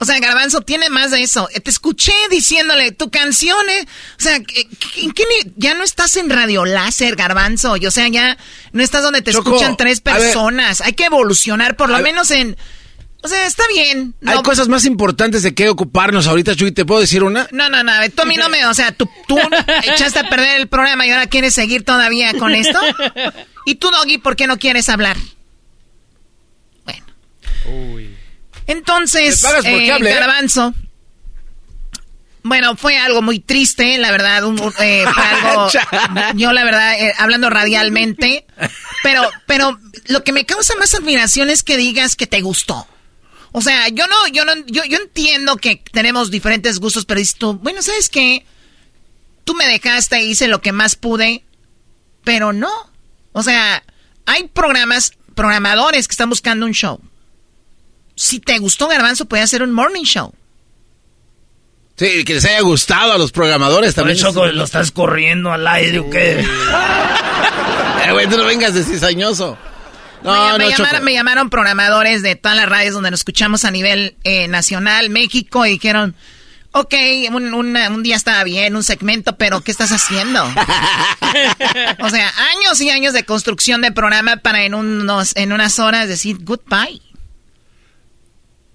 [0.00, 1.48] O sea, Garbanzo tiene más de eso.
[1.52, 3.84] Eh, Te escuché diciéndole tu canción, eh,
[4.18, 7.76] o sea, ¿qué- qué- ¿en qué ni- ya no estás en Radio Láser, Garbanzo?
[7.76, 8.36] Y, o sea, ya
[8.72, 10.80] no estás donde te Choco, escuchan tres personas.
[10.82, 12.56] Hay que evolucionar, por lo menos en...
[13.20, 14.14] O sea, está bien.
[14.24, 16.70] Hay cosas más importantes de qué ocuparnos ahorita, Chuy.
[16.70, 17.48] ¿Te puedo decir una?
[17.50, 18.64] no, no, no, tú a mí no me...
[18.66, 19.36] O sea, tú, tú
[19.82, 22.78] echaste a perder el programa y ahora quieres seguir todavía con esto.
[23.66, 25.16] ¿Y tú, Doggy, por qué no quieres hablar?
[26.86, 27.04] Entonces,
[27.66, 28.17] ¿Me
[29.62, 30.14] por eh, hable, eh?
[30.14, 30.74] Garbanzo.
[32.42, 34.44] Bueno, fue algo muy triste, la verdad.
[34.44, 35.68] un- eh, fue algo.
[36.34, 38.46] yo, la verdad, eh, hablando radialmente.
[39.02, 42.86] Pero, pero lo que me causa más admiración es que digas que te gustó.
[43.52, 47.36] O sea, yo no, yo no, yo, yo entiendo que tenemos diferentes gustos, pero dices
[47.36, 48.44] tú, bueno, ¿sabes qué?
[49.44, 51.44] Tú me dejaste, hice lo que más pude,
[52.24, 52.70] pero no.
[53.32, 53.82] O sea,
[54.26, 57.00] hay programas, programadores que están buscando un show.
[58.18, 60.34] Si te gustó Garbanzo, puede hacer un morning show.
[61.96, 64.18] Sí, que les haya gustado a los programadores también.
[64.54, 66.44] Lo estás corriendo al aire o qué?
[68.06, 69.58] Eh, güey, tú no vengas de cizañoso.
[70.22, 73.70] No, me, no, llamaron, me llamaron programadores de todas las radios donde nos escuchamos a
[73.70, 76.14] nivel eh, nacional, México, y dijeron,
[76.72, 76.94] ok,
[77.32, 80.42] un, una- un día estaba bien, un segmento, pero ¿qué estás haciendo?
[82.00, 86.08] o sea, años y años de construcción de programa para en, unos, en unas horas
[86.08, 87.02] decir goodbye.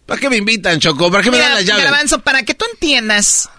[0.05, 1.09] ¿Para qué me invitan, Choco?
[1.11, 1.83] ¿Para qué me Mira, dan las llaves?
[1.85, 3.49] Garbanzo, para que tú entiendas,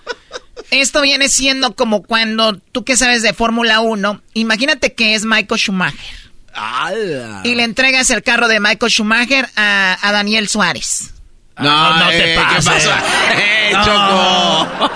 [0.71, 5.59] esto viene siendo como cuando tú que sabes de Fórmula 1, imagínate que es Michael
[5.61, 6.25] Schumacher.
[6.55, 7.41] ¡Hala!
[7.45, 11.11] Y le entregas el carro de Michael Schumacher a, a Daniel Suárez.
[11.59, 12.65] No, no te eh, ¿qué pases.
[12.67, 13.03] pasa?
[13.37, 13.85] ¡Eh, No.
[13.85, 14.91] Choco!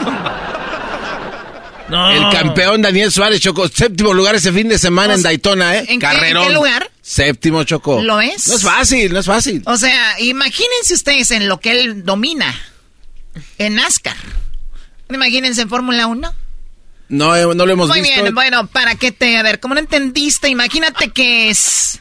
[1.88, 2.10] No.
[2.10, 3.66] El campeón Daniel Suárez, Choco.
[3.68, 5.86] Séptimo lugar ese fin de semana en Daytona, ¿eh?
[5.88, 6.90] ¿en qué- en qué lugar?
[7.08, 8.02] Séptimo, Choco.
[8.02, 8.48] ¿Lo ves?
[8.48, 9.62] No es fácil, no es fácil.
[9.64, 12.54] O sea, imagínense ustedes en lo que él domina.
[13.56, 14.16] En NASCAR.
[15.10, 16.34] Imagínense en Fórmula 1.
[17.08, 18.20] No, eh, no lo hemos Muy visto.
[18.22, 19.38] bien, bueno, ¿para qué te...?
[19.38, 20.48] A ver, ¿cómo no entendiste?
[20.50, 22.00] Imagínate que es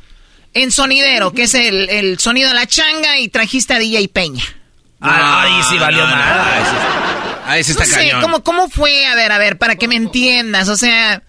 [0.53, 4.43] en sonidero, que es el, el sonido de la changa y trajiste a DJ Peña.
[4.99, 6.53] Ah, ahí sí valió no, no, nada.
[6.57, 8.21] ahí sí- Ahí sí No está sé, cañón.
[8.21, 9.05] ¿cómo, ¿cómo fue?
[9.05, 10.67] A ver, a ver, para que me entiendas.
[10.67, 11.23] O sea,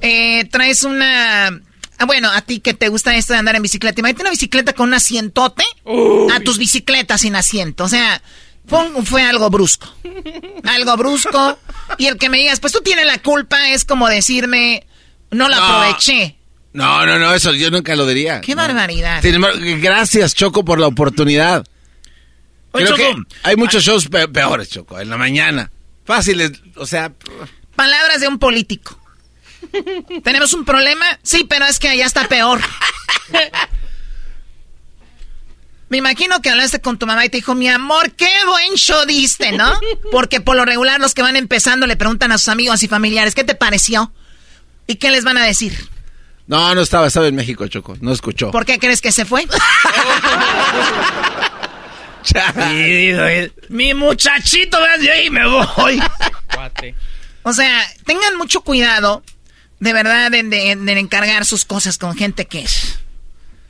[0.00, 1.60] eh, traes una...
[1.98, 4.00] Ah, bueno, a ti que te gusta esto de andar en bicicleta.
[4.00, 5.64] Imagínate una bicicleta con un asientote
[6.34, 7.84] a tus bicicletas sin asiento.
[7.84, 8.20] O sea,
[9.04, 9.92] fue, algo brusco.
[10.64, 11.58] Algo brusco.
[11.98, 14.86] Y el que me digas, pues tú tienes la culpa, es como decirme,
[15.30, 15.62] no la No.
[15.64, 16.36] aproveché.
[16.72, 18.42] No, no, no, eso yo nunca lo diría.
[18.42, 19.22] Qué barbaridad.
[19.22, 21.64] Sin embargo, gracias, Choco, por la oportunidad.
[22.72, 23.22] Oye, Creo Choco.
[23.30, 25.70] que hay muchos shows pe- peores, Choco, en la mañana.
[26.04, 27.12] Fáciles, o sea...
[27.74, 29.00] Palabras de un político.
[30.24, 31.04] ¿Tenemos un problema?
[31.22, 32.60] Sí, pero es que allá está peor.
[35.88, 39.04] Me imagino que hablaste con tu mamá y te dijo, mi amor, qué buen show
[39.06, 39.78] diste, ¿no?
[40.10, 43.36] Porque por lo regular los que van empezando le preguntan a sus amigos y familiares,
[43.36, 44.12] ¿qué te pareció?
[44.88, 45.88] ¿Y qué les van a decir?
[46.48, 48.50] No, no estaba, estaba en México, Choco, no escuchó.
[48.50, 49.46] ¿Por qué crees que se fue?
[52.72, 56.02] Y él, mi muchachito, vean, ahí me voy.
[57.44, 59.22] O sea, tengan mucho cuidado,
[59.80, 62.98] de verdad, de, de- de encargar sus cosas con gente que es.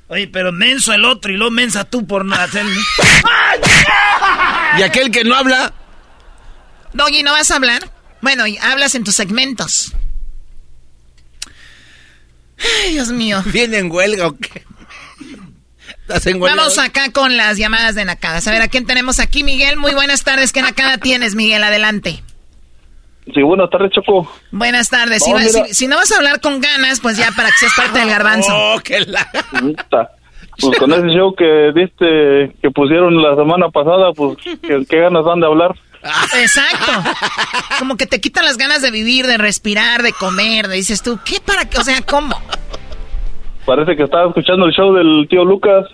[0.09, 2.77] Oye, pero menso el otro y luego mensa tú por no hacerme.
[4.79, 5.73] ¿Y aquel que no habla?
[6.93, 7.91] Doggy, ¿no vas a hablar?
[8.23, 9.93] Bueno, y hablas en tus segmentos.
[12.85, 13.43] Ay, Dios mío.
[13.47, 14.65] ¿Viene en huelga o qué?
[16.03, 16.87] ¿Estás en huelga Vamos hoy?
[16.87, 18.47] acá con las llamadas de Nacadas.
[18.47, 19.77] A ver, ¿a quién tenemos aquí, Miguel?
[19.77, 20.53] Muy buenas tardes.
[20.53, 21.63] ¿Qué Nakada tienes, Miguel?
[21.65, 22.23] Adelante.
[23.35, 24.31] Sí, buenas tardes, Choco.
[24.53, 25.23] Buenas tardes.
[25.25, 25.65] Si, No, va- mira.
[25.67, 28.09] si- si no vas a hablar con ganas, pues ya para que seas parte del
[28.09, 28.51] garbanzo.
[28.55, 29.29] Oh, qué la...
[30.59, 35.25] Pues con ese show que diste, que pusieron la semana pasada, pues ¿qué, qué ganas
[35.27, 35.75] dan de hablar.
[36.39, 36.93] Exacto.
[37.79, 40.69] Como que te quitan las ganas de vivir, de respirar, de comer.
[40.69, 41.79] De dices tú, ¿qué para qué?
[41.79, 42.41] O sea, ¿cómo?
[43.67, 45.85] Parece que estaba escuchando el show del tío Lucas.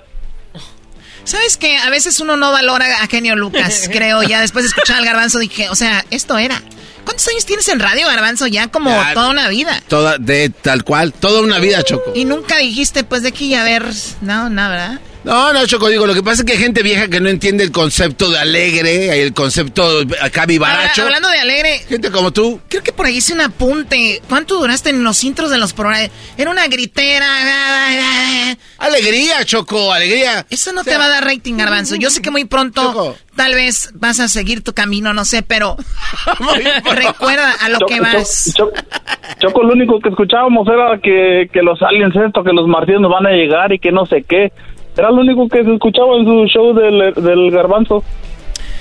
[1.24, 1.76] ¿Sabes qué?
[1.78, 4.22] A veces uno no valora a Genio Lucas, creo.
[4.22, 6.60] Ya después de escuchar al garbanzo dije, o sea, esto era.
[7.04, 8.46] ¿Cuántos años tienes en radio, garbanzo?
[8.46, 9.14] Ya como Ya.
[9.14, 9.82] toda una vida.
[9.88, 12.12] Toda, de tal cual, toda una vida, Choco.
[12.14, 13.84] Y nunca dijiste, pues, de aquí a ver.
[14.20, 15.00] No, no, ¿verdad?
[15.24, 17.62] No, no, Choco, digo, lo que pasa es que hay gente vieja que no entiende
[17.62, 21.02] el concepto de alegre, el concepto acá vivaracho.
[21.02, 21.78] Hablando de alegre.
[21.88, 22.60] Gente como tú.
[22.68, 24.20] Creo que por ahí hice un apunte.
[24.28, 26.10] ¿Cuánto duraste en los intros de los programas?
[26.36, 27.26] Era una gritera.
[28.78, 30.44] Alegría, Choco, alegría.
[30.50, 31.94] Eso no te va a dar rating, garbanzo.
[31.96, 35.76] Yo sé que muy pronto tal vez vas a seguir tu camino, no sé, pero
[36.94, 38.52] recuerda a lo Choco, que vas.
[38.56, 38.72] Choco,
[39.38, 43.26] Choco, lo único que escuchábamos era que, que los aliens esto, que los marcianos van
[43.26, 44.52] a llegar y que no sé qué.
[44.96, 48.04] Era lo único que se escuchaba en su show del, del garbanzo.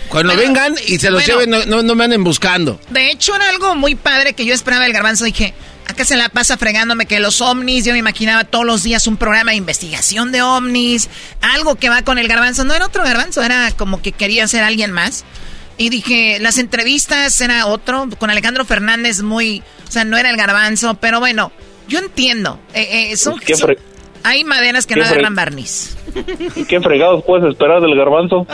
[0.10, 1.40] Cuando vengan y se los bueno.
[1.42, 2.80] lleven, no, no, no me anden buscando.
[2.90, 5.24] De hecho, era algo muy padre que yo esperaba del garbanzo.
[5.24, 5.54] Dije,
[5.88, 9.16] acá se la pasa fregándome que los ovnis, yo me imaginaba todos los días un
[9.16, 12.66] programa de investigación de ovnis, algo que va con el garbanzo.
[12.66, 15.24] No era otro garbanzo, era como que quería ser alguien más.
[15.78, 20.36] Y dije, las entrevistas era otro, con Alejandro Fernández muy, o sea, no era el
[20.36, 21.54] garbanzo, pero bueno,
[21.88, 22.60] yo entiendo.
[22.74, 23.76] Eh, eh, son- Pues, ¿Qué son-
[24.24, 25.96] hay maderas que no agarran barniz.
[26.56, 28.46] ¿Y qué fregados puedes esperar del garbanzo?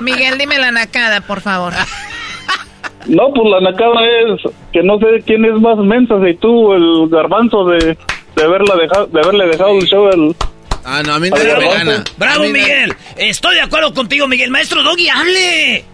[0.00, 1.72] Miguel, dime la nacada, por favor.
[3.06, 6.74] No, pues la nacada es que no sé quién es más mensa, si tú o
[6.74, 7.96] el garbanzo de,
[8.36, 10.36] de, haberla dejado, de haberle dejado el show al...
[10.84, 11.78] Ah, no, a mí nadie me garbanzo.
[11.78, 12.04] gana.
[12.18, 12.94] ¡Bravo, Miguel!
[13.16, 14.50] Estoy de acuerdo contigo, Miguel.
[14.50, 15.84] Maestro Doggy, hable.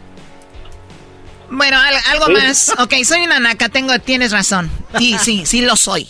[1.50, 2.32] Bueno, al- algo Sí.
[2.32, 2.74] más.
[2.80, 4.70] Ok, soy una naca, tengo, tienes razón.
[4.98, 6.06] Sí, sí, sí lo soy.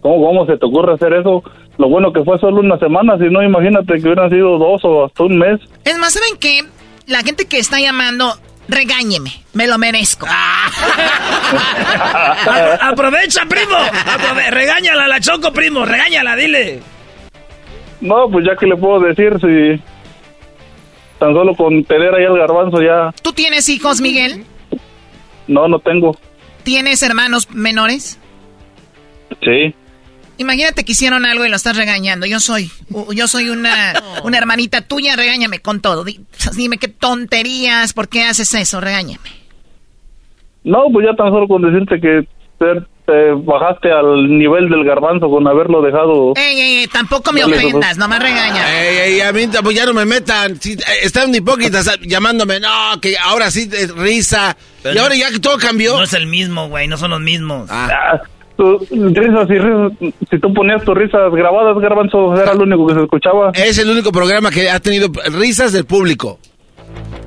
[0.00, 1.42] ¿Cómo, ¿Cómo se te ocurre hacer eso?
[1.78, 5.04] Lo bueno que fue solo una semana, si no, imagínate que hubieran sido dos o
[5.06, 5.60] hasta un mes.
[5.84, 6.62] Es más, ¿saben qué?
[7.06, 8.34] La gente que está llamando,
[8.68, 10.26] regáñeme, me lo merezco.
[11.48, 13.76] A- aprovecha, primo.
[13.76, 15.84] Aprove- regáñala a la Choco, primo.
[15.84, 16.80] Regáñala, dile.
[18.00, 19.80] No, pues ya que le puedo decir si
[21.18, 23.12] tan solo con tener ahí el garbanzo ya...
[23.22, 24.44] ¿Tú tienes hijos, Miguel?
[25.48, 26.16] No, no tengo.
[26.62, 28.20] ¿Tienes hermanos menores?
[29.42, 29.74] Sí.
[30.38, 32.24] Imagínate que hicieron algo y lo estás regañando.
[32.26, 32.70] Yo soy,
[33.14, 33.92] yo soy una,
[34.24, 36.04] una hermanita tuya, regáñame con todo.
[36.04, 36.20] Di-
[36.56, 38.80] Dime qué tonterías, ¿por qué haces eso?
[38.80, 39.28] Regáñame.
[40.64, 42.66] No, pues ya tan solo con decirte que te,
[43.06, 46.34] te bajaste al nivel del garbanzo con haberlo dejado...
[46.36, 48.80] Ey, ey, ey, tampoco me ofendas, nomás regaña.
[48.82, 50.60] Ey, ey, a mí pues ya no me metan.
[50.60, 52.60] Sí, eh, están hipócritas ah, llamándome.
[52.60, 54.56] No, que ahora sí es risa.
[54.84, 55.96] y ahora ya que todo cambió.
[55.96, 56.86] No es el mismo, güey.
[56.86, 57.68] No son los mismos.
[57.70, 58.20] Ah,
[58.58, 59.92] tu- risas y risas,
[60.30, 63.52] si tú ponías tus risas grabadas, garbanzo, era lo único que se escuchaba.
[63.54, 66.38] Es el único programa que ha tenido risas del público.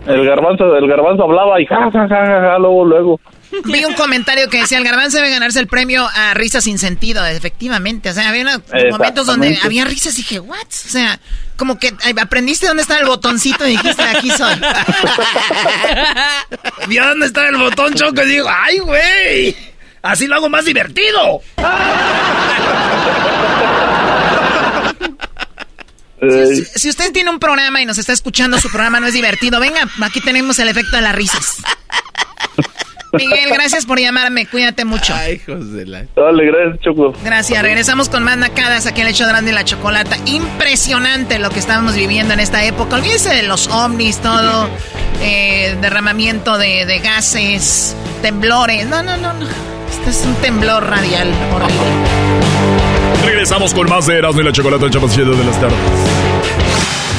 [0.06, 3.20] El garbanzo, el garbanzo hablaba y ja, ja, ja, ja, ja, luego, luego.
[3.66, 7.26] Vi un comentario que decía, el garbanzo debe ganarse el premio a risas sin sentido,
[7.26, 8.10] efectivamente.
[8.10, 10.58] O sea, había una- momentos donde había risas y dije, ¿what?
[10.58, 11.20] O sea,
[11.58, 14.56] como que aprendiste dónde está el botoncito y dijiste, aquí soy.
[16.88, 19.56] Vio dónde está el botón, Choco, y digo, ¡ay, güey!
[20.02, 21.42] Así lo hago más divertido.
[26.22, 29.60] Si, si usted tiene un programa y nos está escuchando, su programa no es divertido,
[29.60, 31.58] venga, aquí tenemos el efecto de las risas.
[33.14, 34.46] Miguel, gracias por llamarme.
[34.46, 35.14] Cuídate mucho.
[35.14, 36.06] Ay, hijos de la...
[36.16, 37.14] Dale, gracias, Choco.
[37.24, 37.62] Gracias.
[37.62, 40.16] Regresamos con más nacadas aquí en el hecho grande y la chocolata.
[40.26, 42.96] Impresionante lo que estamos viviendo en esta época.
[42.96, 44.70] Olvídese de los ovnis, todo.
[45.22, 48.88] Eh, derramamiento de, de gases, temblores.
[48.88, 49.46] No, no, no, no.
[49.92, 51.76] Este es un temblor radial horrible.
[53.26, 55.78] Regresamos con más de Erasmo y la Chocolata, el chido de las tardes.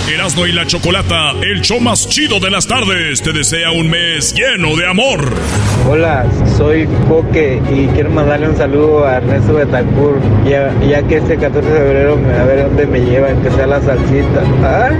[0.09, 4.33] Erasmo y la Chocolata, el show más chido de las tardes, te desea un mes
[4.33, 5.35] lleno de amor.
[5.87, 6.25] Hola,
[6.57, 11.69] soy Coque y quiero mandarle un saludo a Ernesto Betancourt, ya, ya que este 14
[11.69, 14.43] de febrero a ver dónde me llevan, que sea la salsita.
[14.87, 14.97] ¡Ay!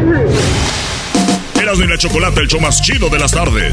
[1.61, 3.73] Erasmo y la Chocolata, el show más chido de las tardes.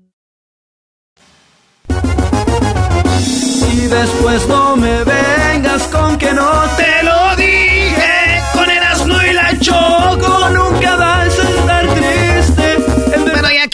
[3.91, 7.00] Después no me vengas con que no te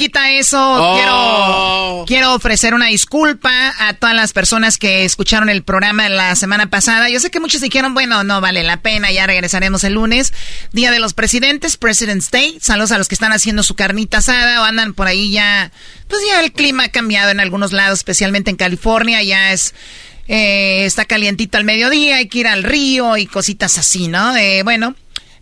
[0.08, 0.58] quita eso.
[0.60, 0.96] Oh.
[0.96, 6.70] Quiero, quiero ofrecer una disculpa a todas las personas que escucharon el programa la semana
[6.70, 7.10] pasada.
[7.10, 10.34] Yo sé que muchos dijeron, bueno, no vale la pena, ya regresaremos el lunes.
[10.72, 12.58] Día de los Presidentes, President's Day.
[12.62, 15.72] Saludos a los que están haciendo su carnita asada o andan por ahí ya.
[16.08, 19.22] Pues ya el clima ha cambiado en algunos lados, especialmente en California.
[19.24, 19.74] Ya es.
[20.28, 24.36] eh, está calientito al mediodía, hay que ir al río y cositas así, ¿no?
[24.38, 24.96] Eh, bueno,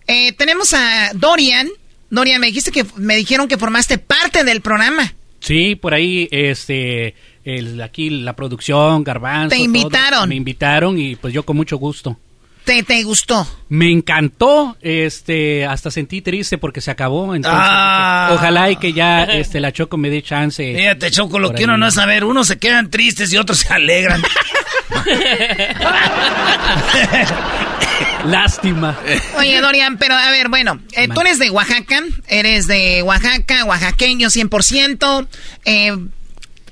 [0.08, 1.70] eh, tenemos a Dorian.
[2.16, 5.14] Dorian, me dijiste que me dijeron que formaste parte del programa.
[5.40, 9.50] Sí, por ahí, este, el, aquí la producción, Garbanzo.
[9.50, 10.30] Te todo, invitaron.
[10.30, 12.18] me invitaron y pues yo con mucho gusto.
[12.64, 13.48] ¿Te, te gustó?
[13.70, 17.36] Me encantó, este, hasta sentí triste porque se acabó.
[17.36, 18.32] Entonces, Ah.
[18.34, 20.74] ojalá y que ya, este, la Choco me dé chance.
[20.76, 21.64] Fíjate, Choco, lo que ahí.
[21.66, 22.24] uno no es saber.
[22.24, 24.20] Unos se quedan tristes y otros se alegran.
[28.26, 28.98] Lástima.
[29.38, 34.30] Oye, Dorian, pero a ver, bueno, eh, tú eres de Oaxaca, eres de Oaxaca, oaxaqueño
[34.30, 35.28] 100%,
[35.66, 35.98] eh,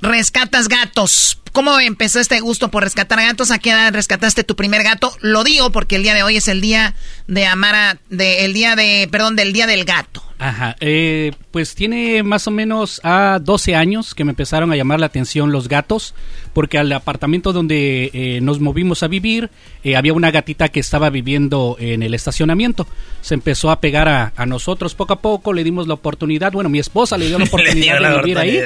[0.01, 1.39] rescatas gatos.
[1.53, 3.51] ¿Cómo empezó este gusto por rescatar gatos?
[3.51, 5.15] ¿A qué edad rescataste tu primer gato?
[5.21, 6.95] Lo digo porque el día de hoy es el día
[7.27, 10.23] de Amara, de, el día de, perdón, del día del gato.
[10.39, 14.99] Ajá, eh, pues tiene más o menos a 12 años que me empezaron a llamar
[14.99, 16.15] la atención los gatos,
[16.51, 19.51] porque al apartamento donde eh, nos movimos a vivir
[19.85, 22.87] eh, había una gatita que estaba viviendo en el estacionamiento.
[23.21, 26.69] Se empezó a pegar a, a nosotros poco a poco, le dimos la oportunidad, bueno,
[26.69, 28.59] mi esposa le dio la oportunidad dio la de vivir ahí.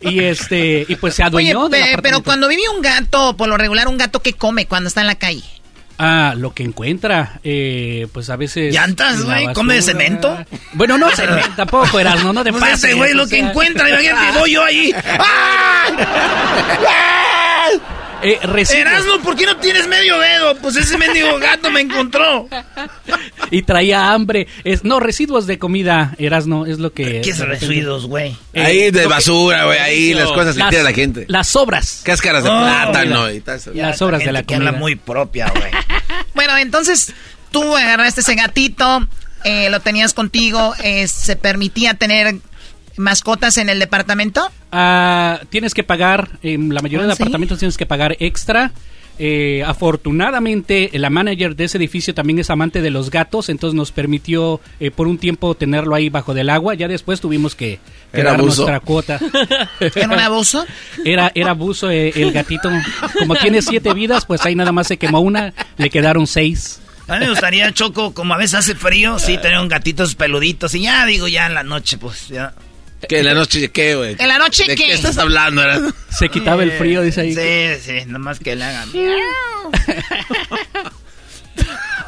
[0.00, 2.13] Y este, y pues se Oye, adueñó pe- apartamento.
[2.14, 5.06] Pero cuando vive un gato, por lo regular, un gato que come cuando está en
[5.06, 5.44] la calle.
[5.98, 8.74] Ah, lo que encuentra, eh, pues a veces...
[8.74, 9.52] ¿Llantas, güey?
[9.52, 10.36] ¿Come de cemento?
[10.72, 13.88] Bueno, no, cemento tampoco, Erasmo, no de Pues pases, ese güey lo o que encuentra,
[13.88, 14.92] imagínate, voy yo ahí.
[18.24, 18.38] Eh.
[18.80, 20.56] Erasmo, ¿por qué no tienes medio dedo?
[20.56, 22.48] Pues ese mendigo gato me encontró.
[23.50, 24.46] y traía hambre.
[24.64, 27.20] Es, no, residuos de comida, Erasno, es lo que...
[27.20, 28.36] ¿Qué es residuos, güey?
[28.54, 31.24] Ahí de basura, güey, ahí las cosas que Las- tira la gente.
[31.28, 32.00] Las sobras.
[32.04, 33.60] Cáscaras de Oh, plátano y tal.
[33.74, 34.80] Las sobras de la que habla comida.
[34.80, 35.70] muy propia, güey.
[36.34, 37.12] Bueno, entonces
[37.52, 39.06] tú agarraste ese gatito,
[39.44, 42.36] eh, lo tenías contigo, eh, ¿se permitía tener
[42.96, 44.50] mascotas en el departamento?
[44.72, 47.22] Ah, tienes que pagar, en la mayoría Ah, de ¿sí?
[47.22, 48.72] apartamentos tienes que pagar extra.
[49.16, 53.92] Eh, afortunadamente, la manager de ese edificio también es amante de los gatos, entonces nos
[53.92, 56.74] permitió eh, por un tiempo tenerlo ahí bajo del agua.
[56.74, 57.78] Ya después tuvimos que,
[58.12, 58.62] que dar abuso.
[58.62, 59.20] nuestra cuota.
[59.80, 60.66] ¿Era un abuso?
[61.04, 62.70] Era, era abuso eh, el gatito.
[63.18, 66.80] Como tiene siete vidas, pues ahí nada más se quemó una, le quedaron seis.
[67.06, 70.74] A mí me gustaría, Choco, como a veces hace frío, sí, tener un gatitos peluditos.
[70.74, 72.52] Y ya, digo, ya en la noche, pues ya.
[73.08, 73.22] ¿Qué?
[73.22, 74.16] ¿La noche qué, güey?
[74.18, 74.86] ¿En la noche ¿De qué?
[74.86, 75.62] qué estás hablando?
[76.10, 77.34] Se quitaba el frío, dice ahí.
[77.34, 78.88] Sí, sí, nomás que le hagan.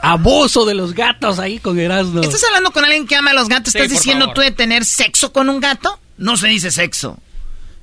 [0.03, 2.21] Abuso de los gatos ahí con Erasmo.
[2.21, 3.75] ¿Estás hablando con alguien que ama a los gatos?
[3.75, 4.35] ¿Estás diciendo favor.
[4.35, 5.99] tú de tener sexo con un gato?
[6.17, 7.19] no se dice sexo,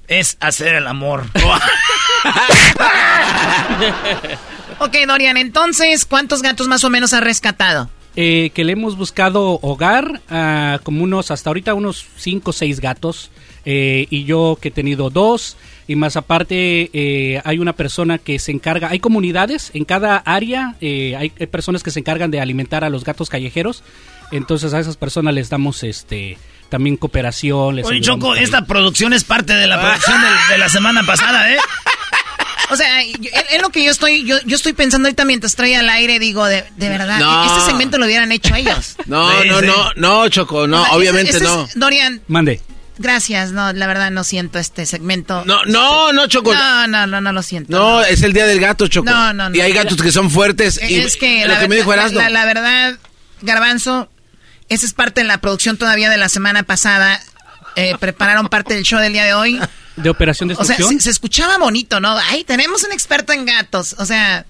[0.08, 1.26] es hacer el amor.
[4.80, 7.90] ok, Dorian, entonces, ¿cuántos gatos más o menos has rescatado?
[8.16, 12.80] Eh, que le hemos buscado hogar, a como unos, hasta ahorita unos 5 o 6
[12.80, 13.32] gatos,
[13.66, 15.58] eh, y yo que he tenido dos,
[15.88, 20.76] y más aparte eh, hay una persona que se encarga, hay comunidades en cada área,
[20.80, 23.84] hay, hay, personas que se encargan de alimentar a los gatos callejeros,
[24.32, 26.38] entonces a esas personas les damos este
[26.70, 27.78] también cooperación.
[27.78, 31.52] Les Oye, Choco, esta producción es parte de la producción de, de la semana pasada,
[31.52, 31.58] ¿eh?
[32.70, 35.90] O sea, es lo que yo estoy, yo, yo estoy pensando ahorita mientras estoy al
[35.90, 37.46] aire, digo, de, de verdad, No.
[37.46, 38.96] este segmento lo hubieran hecho ellos.
[39.06, 39.66] No, Sí, no, sí.
[39.68, 41.66] no, no, Choco, no, O sea, obviamente este- este no.
[41.66, 42.62] es- Dorian, Mande.
[42.98, 45.44] gracias, no, la verdad no siento este segmento.
[45.46, 46.54] No, no, no, Choco.
[46.54, 47.78] No, no, no, no lo siento.
[47.78, 49.10] No, es el día del gato, Choco.
[49.10, 49.56] No, no, no.
[49.56, 50.80] Y hay gatos que son fuertes.
[50.88, 52.22] Y es que lo la, que me dijo verdad- Erasmo.
[52.22, 52.98] la, la verdad,
[53.42, 54.10] Garbanzo,
[54.70, 57.20] esa es parte de la producción todavía de la semana pasada.
[57.76, 59.60] Eh, prepararon parte del show del día de hoy.
[59.96, 61.00] De operación de O sea, destrucción.
[61.00, 62.18] se, se escuchaba bonito, ¿no?
[62.30, 63.96] Ay, tenemos un experto en gatos.
[64.00, 64.46] O sea,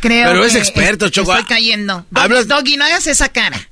[0.00, 1.32] creo Pero es que experto, es- Choco.
[1.34, 2.06] Estoy cayendo.
[2.10, 3.68] Doggy, Hablas- Doggy, no hagas esa cara.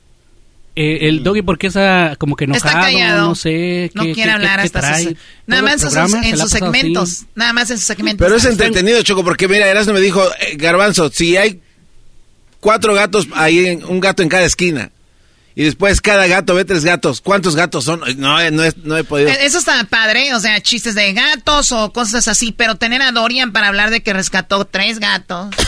[0.76, 2.66] Eh, el doggy, porque está como que enojado?
[2.68, 3.28] Está callado.
[3.28, 3.92] No sé.
[3.94, 5.14] No ¿qué- quiere qué- hablar qué hasta sus,
[5.46, 6.48] nada más en sus, programa en así.
[6.48, 7.22] segmentos.
[7.36, 8.24] Nada más en sus segmentos.
[8.26, 11.60] Pero es entretenido, Choco, porque mira, Erasmo me dijo, eh, Garbanzo, si hay
[12.60, 14.90] cuatro gatos, hay en- un gato en cada esquina.
[15.56, 17.20] Y después cada gato ve tres gatos.
[17.20, 18.00] ¿Cuántos gatos son?
[18.16, 19.30] No, eh, no, he- no he podido.
[19.30, 23.12] Eh, Eso está padre, o sea, chistes de gatos o cosas así, pero tener a
[23.12, 25.54] Dorian para hablar de que rescató tres gatos.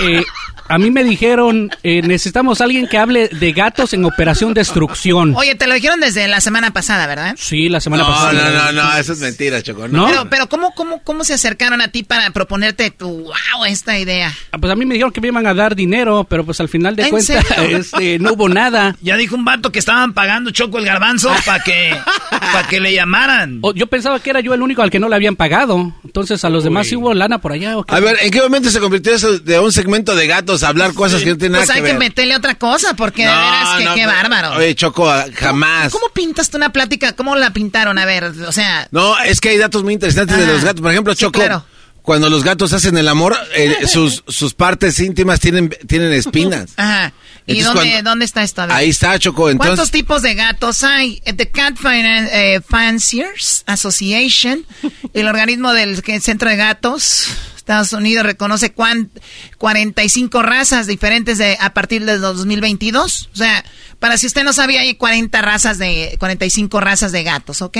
[0.00, 0.24] Eh,
[0.68, 5.34] a mí me dijeron, eh, necesitamos alguien que hable de gatos en operación destrucción.
[5.36, 7.34] Oye, te lo dijeron desde la semana pasada, ¿verdad?
[7.38, 8.32] Sí, la semana no, pasada.
[8.32, 9.88] no, no, no, eso es mentira, Choco.
[9.88, 10.02] No.
[10.02, 10.06] ¿No?
[10.08, 14.32] Pero, pero ¿cómo, cómo, ¿cómo se acercaron a ti para proponerte tu, wow, esta idea?
[14.52, 16.68] Ah, Pues a mí me dijeron que me iban a dar dinero, pero pues al
[16.68, 18.96] final de ¿En cuentas este, no hubo nada.
[19.02, 21.94] Ya dijo un vato que estaban pagando Choco el garbanzo para que,
[22.30, 23.58] para que le llamaran.
[23.62, 25.92] O- yo pensaba que era yo el único al que no le habían pagado.
[26.04, 27.76] Entonces a los demás sí hubo lana por allá.
[27.78, 27.94] ¿o qué?
[27.94, 30.94] A ver, ¿en qué momento se convirtió eso de un segmento de gatos a hablar
[30.94, 31.98] cosas que no tienen Pues nada hay que que ver?
[31.98, 34.52] meterle otra cosa, porque de veras que no, qué bárbaro.
[34.56, 35.92] Oye, Choco, jamás.
[35.92, 37.12] ¿Cómo pintas tú una plática?
[37.14, 37.98] ¿Cómo la pintaron?
[37.98, 40.80] A ver, o sea, No, es que hay datos muy interesantes de Ah, los gatos.
[40.80, 41.64] Por ejemplo, sí, Choco, claro.
[42.02, 46.70] cuando los gatos hacen el amor, eh, sus, sus partes íntimas tienen, tienen espinas.
[46.76, 47.12] ajá.
[47.46, 48.62] ¿Y Entonces, dónde, cuando- dónde está esto?
[48.70, 49.42] Ahí está, Choco.
[49.42, 51.20] ¿Cuántos Entonces, tipos de gatos hay?
[51.26, 54.64] Eh, The Cat eh, Fanciers Association,
[55.12, 57.26] el organismo del que- Centro de Gatos,
[57.64, 59.10] Estados Unidos reconoce cuán-
[59.56, 63.30] 45 razas diferentes de, a partir del 2022.
[63.32, 63.64] O sea,
[63.98, 67.78] para si usted no sabía, hay 40 razas de, 45 razas de gatos, ¿ok?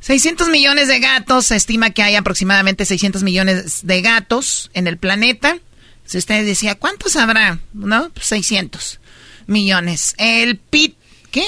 [0.00, 4.96] 600 millones de gatos, se estima que hay aproximadamente 600 millones de gatos en el
[4.96, 5.58] planeta.
[6.06, 7.58] Si usted decía, ¿cuántos habrá?
[7.74, 8.08] ¿No?
[8.10, 9.00] Pues 600
[9.46, 10.14] millones.
[10.16, 10.96] El pit...
[11.30, 11.44] ¿Qué?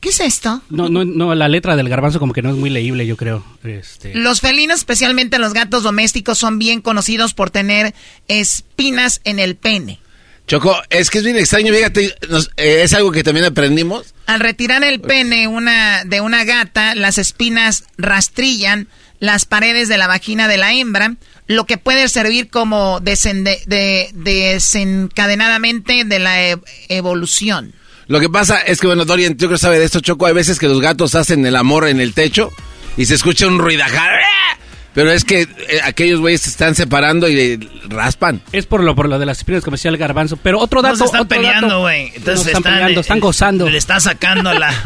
[0.00, 0.62] ¿Qué es esto?
[0.70, 3.44] No, no, no, la letra del garbanzo como que no es muy leíble, yo creo.
[3.64, 7.94] Este, Los felinos, especialmente los gatos domésticos, son bien conocidos por tener
[8.28, 9.98] espinas en el pene.
[10.46, 14.14] Choco, es que es bien extraño, fíjate, nos- eh, es algo que también aprendimos.
[14.26, 18.88] Al retirar el pene una, de una gata, las espinas rastrillan
[19.20, 21.16] las paredes de la vagina de la hembra,
[21.48, 27.74] lo que puede servir como desende- de- desencadenadamente de la e- evolución.
[28.08, 30.26] Lo que pasa es que, bueno, Dorian, yo creo que sabe de esto, Choco.
[30.26, 32.50] Hay veces que los gatos hacen el amor en el techo
[32.96, 34.18] y se escucha un ruidajar.
[34.94, 35.48] Pero es que eh,
[35.84, 37.58] aquellos güeyes se están separando y eh,
[37.88, 38.40] raspan.
[38.52, 40.36] es por lo, por lo de las espinas que me decía el garbanzo.
[40.38, 40.98] Pero otro No dato.
[40.98, 42.08] se están otro peleando, güey.
[42.10, 43.68] No Entonces están están, peleando, están gozando.
[43.70, 44.72] Le está sacando la.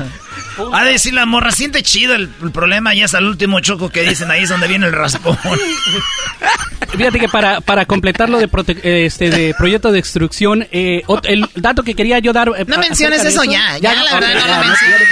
[0.74, 3.88] Ha de decir la morra, siente chido el, el problema ya hasta el último choco
[3.88, 5.38] que dicen, ahí es donde viene el raspón.
[6.96, 11.02] Fíjate que para, para completar lo de, prote- eh, este, de proyecto de extrucción, eh,
[11.24, 12.48] el dato que quería yo dar...
[12.56, 15.02] eh, No a- menciones eso ya, ya, la verdad no lo menciones.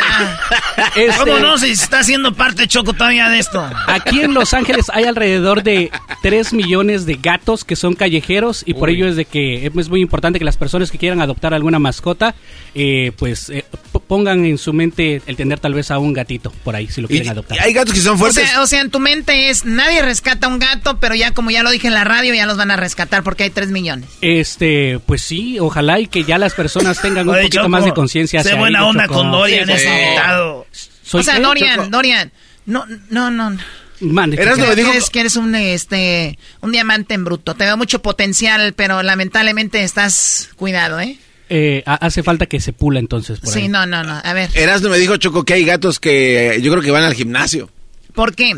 [0.94, 1.56] Este, ¿Cómo no?
[1.58, 3.66] Si está siendo parte choco todavía de esto.
[3.86, 5.90] Aquí en Los Ángeles hay alrededor de
[6.22, 10.00] 3 millones de gatos que son callejeros y por ello es de que es muy
[10.00, 12.34] importante que las personas que quieran adoptar alguna mascota,
[12.74, 13.64] eh, pues eh,
[14.06, 17.06] pongan en su mente el tener tal vez a un gatito por ahí si lo
[17.06, 17.58] Y, quieren adoptar.
[17.58, 18.48] y hay gatos que son O fuertes.
[18.48, 21.62] sea, o sea, en tu mente es, nadie rescata un gato, pero ya como ya
[21.62, 24.08] lo dije en la radio, ya los van a rescatar porque hay 3 millones.
[24.20, 27.84] Este, pues sí, ojalá y que ya las personas tengan un Oye, poquito Choco, más
[27.84, 28.42] de conciencia.
[28.42, 29.14] Sé buena onda Choco.
[29.20, 29.90] con Dorian, Sí, ese sí.
[30.04, 30.66] invitado.
[31.02, 31.88] ¿Soy o sea, qué, Dorian, Choco?
[31.90, 32.32] Dorian,
[32.66, 33.56] no, no, no.
[34.00, 37.54] Mande, que eres, que eres un, este, un diamante en bruto.
[37.54, 41.18] Te veo mucho potencial, pero lamentablemente estás cuidado, ¿eh?
[41.50, 43.68] Eh, ha- hace falta que se pula entonces por Sí, ahí.
[43.68, 44.20] no, no, no.
[44.24, 47.14] A ver, Erasmo me dijo, Choco, que hay gatos que yo creo que van al
[47.14, 47.68] gimnasio.
[48.14, 48.54] ¿por qué?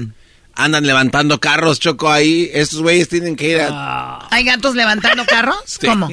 [0.55, 2.51] Andan levantando carros, Choco, ahí.
[2.53, 4.29] Estos güeyes tienen que ir a...
[4.31, 5.57] ¿Hay gatos levantando carros?
[5.67, 5.87] Sí.
[5.87, 6.09] ¿Cómo?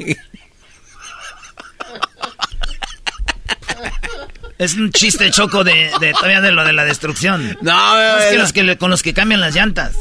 [4.59, 7.57] Es un chiste choco de, de todavía de lo de la destrucción.
[7.61, 9.95] No, es que eh, los que le- con los que cambian las llantas.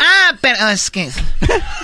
[0.00, 1.08] Ah, pero es que.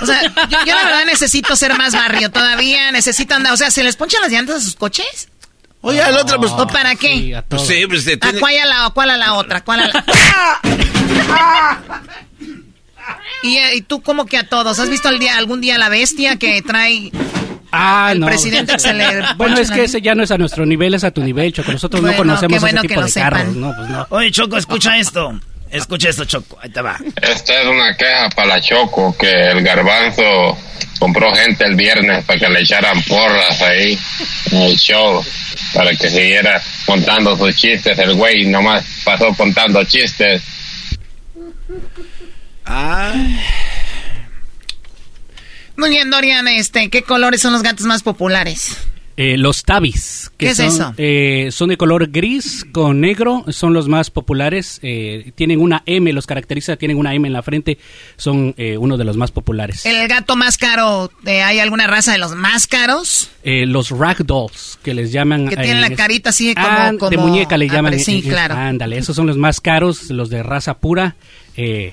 [0.03, 2.91] O sea, yo, yo la verdad necesito ser más barrio todavía.
[2.93, 3.53] Necesito andar.
[3.53, 5.29] O sea, ¿se les ponchan las llantas a sus coches?
[5.81, 6.51] Oye, al otro, pues.
[6.53, 7.09] ¿O para qué?
[7.15, 8.41] Sí, a Pues sí, pues se ¿A tiene.
[8.41, 9.63] cuál a la, cuál a la otra?
[9.63, 10.05] ¿Cuál a la...
[13.43, 14.79] ¿Y, eh, ¿Y tú cómo que a todos?
[14.79, 17.11] ¿Has visto el día, algún día la bestia que trae
[17.73, 18.27] Ah, el no.
[18.27, 19.05] presidente que se le
[19.37, 21.73] Bueno, es que ese ya no es a nuestro nivel, es a tu nivel, Choco.
[21.73, 23.57] Nosotros Bueno, no conocemos bueno ese tipo de carros.
[23.57, 24.07] No, pues no.
[24.11, 25.41] Oye, Choco, escucha esto.
[25.71, 26.59] Escucha esto, Choco.
[26.63, 26.99] Ahí te va.
[27.23, 30.23] Esta es una queja para la Choco, que el garbanzo
[30.99, 33.99] compró gente el viernes para que le echaran porras ahí
[34.51, 35.25] en el show,
[35.73, 37.99] para que siguiera contando sus chistes.
[37.99, 40.43] El güey nomás pasó contando chistes.
[42.67, 43.15] Ah.
[45.83, 48.77] Muy bien, Dorian, este, ¿qué colores son los gatos más populares?
[49.17, 50.31] Eh, los tabis.
[50.37, 50.95] que ¿Qué es eso?
[50.97, 54.79] eh, son de color gris con negro, son los más populares.
[54.85, 57.79] eh, tienen una M, los caracteriza, tienen una M en la frente,
[58.17, 59.85] son eh, uno de los más populares.
[59.85, 63.33] ¿El gato más caro, eh, hay alguna raza de los más caros?
[63.43, 65.49] Eh, los ragdolls, que les llaman...
[65.49, 66.65] Que tienen la carita así como...
[66.69, 67.99] Ah, como de muñeca le llaman.
[67.99, 68.55] Sí, claro.
[68.55, 71.17] Ándale, esos son los más caros, los de raza pura.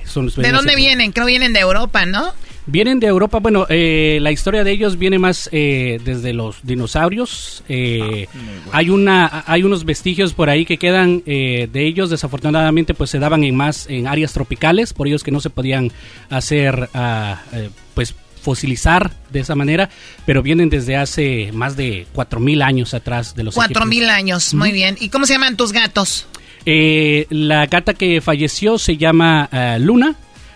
[0.05, 1.11] son los ¿De dónde vienen?
[1.11, 2.35] Creo vienen de Europa, ¿no?
[2.71, 7.63] Vienen de Europa, bueno, eh, la historia de ellos viene más eh, desde los dinosaurios.
[7.67, 8.27] eh,
[8.71, 12.11] hay una, hay unos vestigios por ahí que quedan eh, de ellos.
[12.11, 15.91] Desafortunadamente, pues se daban en más en áreas tropicales, por ellos que no se podían
[16.29, 18.13] hacer, ah, eh, pues
[18.43, 19.89] fosilizar de esa manera,
[20.27, 24.01] pero vienen desde hace más de cuatro mil años atrás de los Cuatro egipcios.
[24.01, 24.95] mil años, muy bien.
[24.99, 26.27] ¿Y cómo se llaman tus gatos?
[26.67, 30.15] Eh, la gata que falleció se llama ah, Luna.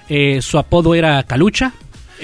[0.10, 1.74] eh, su apodo era Calucha.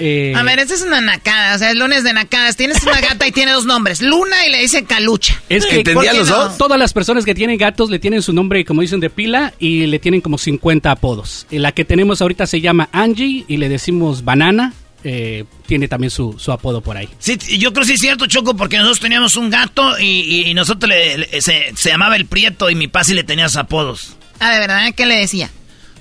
[0.00, 2.56] Eh, A ver, esta es una nacada, o sea, el lunes de nacadas.
[2.56, 5.40] Tienes una gata y tiene dos nombres, Luna y le dice Calucha.
[5.48, 6.50] Es que ¿Por qué no?
[6.52, 9.86] Todas las personas que tienen gatos le tienen su nombre, como dicen, de pila y
[9.86, 11.46] le tienen como 50 apodos.
[11.50, 14.72] Y la que tenemos ahorita se llama Angie y le decimos Banana.
[15.04, 17.08] eh, tiene también su, su apodo por ahí.
[17.18, 20.50] Sí, yo creo que sí es cierto, Choco, porque nosotros teníamos un gato y, y-
[20.50, 23.56] y nosotros le, le- se, se llamaba el Prieto y mi pasi le tenía sus
[23.58, 24.16] apodos.
[24.40, 25.48] Ah, de verdad, ¿qué le decía?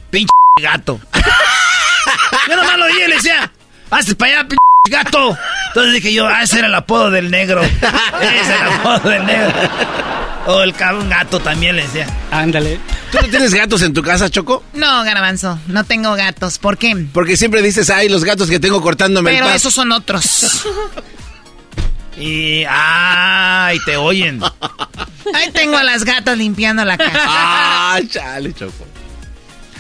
[0.10, 0.32] Pinche
[0.62, 1.00] gato.
[2.50, 3.52] yo nomás lo oí y le decía,
[3.90, 4.58] hazte para allá, pinche
[4.90, 5.38] gato.
[5.68, 7.62] Entonces dije yo, ah, ese era el apodo del negro.
[7.64, 9.54] Ese era el apodo del negro.
[10.48, 12.08] O el cabrón gato también le decía.
[12.32, 12.80] Ándale.
[13.12, 14.64] ¿Tú no tienes gatos en tu casa, Choco?
[14.74, 16.58] No, Garbanzo, no tengo gatos.
[16.58, 17.08] ¿Por qué?
[17.14, 20.66] Porque siempre dices, ay, los gatos que tengo cortándome el Pero esos son otros.
[22.18, 24.42] Y, ay, te oyen.
[25.34, 27.14] Ahí tengo a las gatas limpiando la casa.
[27.16, 28.86] Ah, chale, Choco.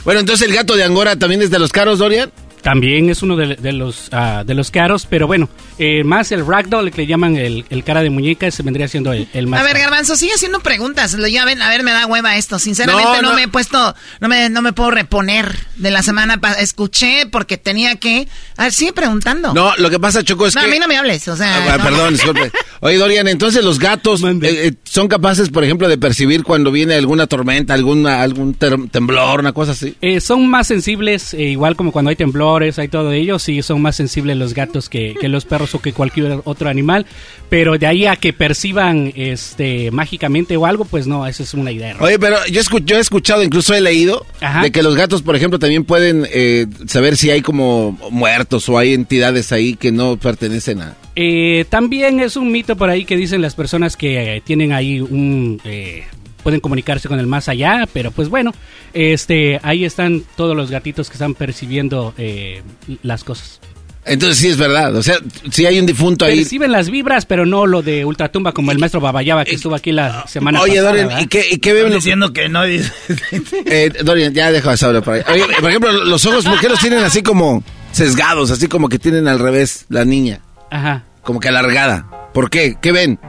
[0.05, 2.31] Bueno, entonces el gato de Angora también es de los caros, Dorian.
[2.61, 5.47] También es uno de, de los ah, de los caros, pero bueno,
[5.77, 9.13] eh, más el ragdoll, que le llaman el, el cara de muñeca, ese vendría siendo
[9.13, 9.85] el, el más A ver, caro.
[9.85, 11.13] Garbanzo, sigue haciendo preguntas.
[11.13, 12.59] Lo- Ya ven, a ver, me da hueva esto.
[12.59, 13.35] Sinceramente No, no, no.
[13.35, 16.61] me he puesto, no me, no me puedo reponer de la semana pasada.
[16.61, 18.27] Escuché porque tenía que.
[18.57, 19.53] A ver, sigue preguntando.
[19.53, 20.67] No, lo que pasa, Choco, es No, que...
[20.67, 21.73] a mí no me hables, o sea.
[21.73, 21.83] Ah, no.
[21.85, 22.51] Perdón, disculpe.
[22.81, 26.95] Oye, Dorian, entonces los gatos eh, eh, son capaces, por ejemplo, de percibir cuando viene
[26.95, 29.95] alguna tormenta, alguna, algún ter- temblor, una cosa así.
[30.01, 32.15] Eh, son más sensibles, eh, igual como cuando hay
[32.57, 35.93] hay todo ello, sí, son más sensibles los gatos que, que los perros o que
[35.93, 37.05] cualquier otro animal,
[37.49, 41.71] pero de ahí a que perciban este mágicamente o algo, pues no, esa es una
[41.71, 41.95] idea.
[41.99, 44.61] Oye, pero yo, escu- yo he escuchado, incluso he leído, Ajá.
[44.63, 48.77] de que los gatos, por ejemplo, también pueden eh, saber si hay como muertos o
[48.77, 50.95] hay entidades ahí que no pertenecen a...
[51.15, 54.99] Eh, también es un mito por ahí que dicen las personas que eh, tienen ahí
[55.01, 55.59] un...
[55.65, 56.03] eh,
[56.49, 58.51] pueden comunicarse con el más allá, pero pues bueno,
[58.93, 62.63] este ahí están todos los gatitos que están percibiendo eh,
[63.03, 63.59] las cosas.
[64.05, 65.17] Entonces sí es verdad, o sea,
[65.51, 66.37] si hay un difunto ahí...
[66.37, 69.91] Perciben las vibras, pero no lo de ultratumba como el maestro Babayaba que estuvo aquí
[69.91, 70.89] la semana Oye, pasada.
[70.89, 71.21] Dorian, ¿verdad?
[71.21, 72.63] ¿y qué, y qué ven los- Diciendo que no.
[73.65, 75.21] Eh, Dorian, ya deja de hablar por ahí.
[75.31, 78.97] Oye, por ejemplo, los ojos, ¿por qué los tienen así como sesgados, así como que
[78.97, 80.39] tienen al revés la niña?
[80.71, 81.03] Ajá.
[81.21, 82.07] Como que alargada.
[82.33, 82.77] ¿Por qué?
[82.81, 83.19] ¿Qué ven?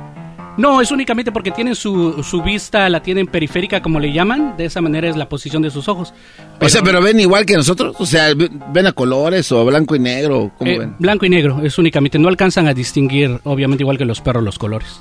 [0.57, 4.66] No, es únicamente porque tienen su, su vista, la tienen periférica como le llaman, de
[4.66, 6.12] esa manera es la posición de sus ojos.
[6.61, 7.96] O sea, pero ven igual que nosotros.
[7.98, 10.51] O sea, ven a colores o blanco y negro.
[10.59, 10.96] ¿Cómo Eh, ven?
[10.98, 14.59] blanco y negro, es únicamente, no alcanzan a distinguir, obviamente igual que los perros, los
[14.59, 15.01] colores.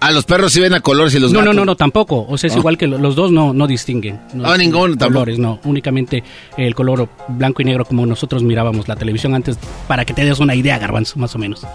[0.00, 1.54] A los perros sí ven a colores y los no, gatos.
[1.54, 2.24] no, no, no, tampoco.
[2.28, 2.58] O sea, es Oh.
[2.60, 4.20] igual que lo- los dos no, no distinguen.
[4.34, 5.08] No Ah, ninguno tampoco.
[5.14, 5.58] colores, no.
[5.64, 6.22] Únicamente
[6.56, 9.58] el color blanco y negro como nosotros mirábamos la televisión antes,
[9.88, 11.66] para que te des una idea, garbanzo, más o menos.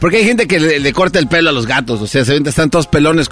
[0.00, 2.00] Porque hay gente que le, corta el pelo a los gatos.
[2.00, 3.28] O sea, se ven, están todos pelones,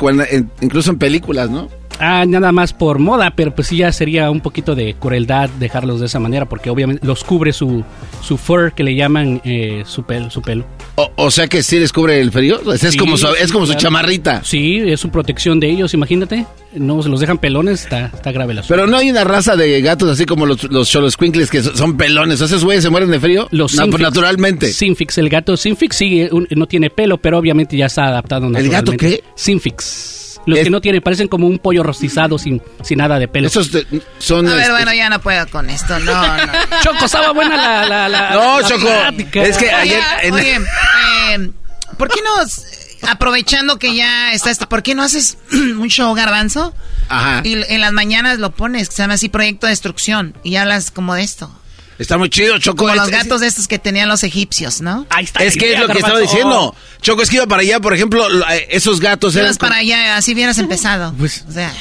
[0.61, 1.69] incluso en películas, ¿no?
[2.01, 6.01] Ah, nada más por moda, pero pues sí ya sería un poquito de crueldad dejarlos
[6.01, 7.85] de esa manera, porque obviamente los cubre su,
[8.23, 10.65] su fur, que le llaman eh, su, pelo, su pelo.
[10.97, 12.61] O, o sea que sí les cubre el frío.
[12.73, 14.43] Es, Sí, como, su, es como su chamarrita.
[14.45, 16.47] Sí, es su protección de ellos, imagínate.
[16.75, 18.69] No, se los dejan pelones, está, está grave asunto.
[18.75, 21.97] Pero no hay una raza de gatos así como los, los Xoloscuincles que so- son
[21.97, 22.41] pelones.
[22.41, 23.47] ¿Esos güeyes se mueren de frío?
[23.53, 24.73] Los naturalmente.
[24.73, 28.69] Sinfix, el gato Sinfix sí, un- no tiene pelo, pero obviamente ya está adaptado ¿El
[28.69, 29.23] gato qué?
[29.37, 30.24] Sinfix.
[30.47, 33.47] Los que no tienen, parecen como un pollo rostizado sin, sin nada de pelo.
[33.49, 33.87] Esos de-
[34.19, 34.47] son...
[34.47, 36.53] A ver, este, bueno, ya no puedo con esto, no, no.
[36.83, 37.87] Choco, estaba buena la...
[37.87, 39.43] la, la No, la Choco, plática.
[39.43, 40.03] es que Oye, ayer...
[40.23, 41.51] en- oye, eh,
[41.97, 46.75] ¿por qué no, aprovechando que ya está esto, ¿por qué no haces un show garbanzo?
[47.09, 47.41] Ajá.
[47.45, 50.91] Y en las mañanas lo pones, que se llama así Proyecto de Destrucción, y hablas
[50.91, 51.51] como de esto.
[51.99, 52.79] Está muy chido, Choco.
[52.85, 55.07] Como los gatos de estos que tenían los egipcios, ¿no?
[55.11, 55.43] Ahí está.
[55.45, 56.75] Es que es lo que estaba diciendo.
[57.03, 59.47] Choco, es que iba para allá, por ejemplo, lo- eh, esos gatos eran...
[59.47, 61.15] Ibas para allá, así hubieras empezado.
[61.19, 61.73] Pues- o sea,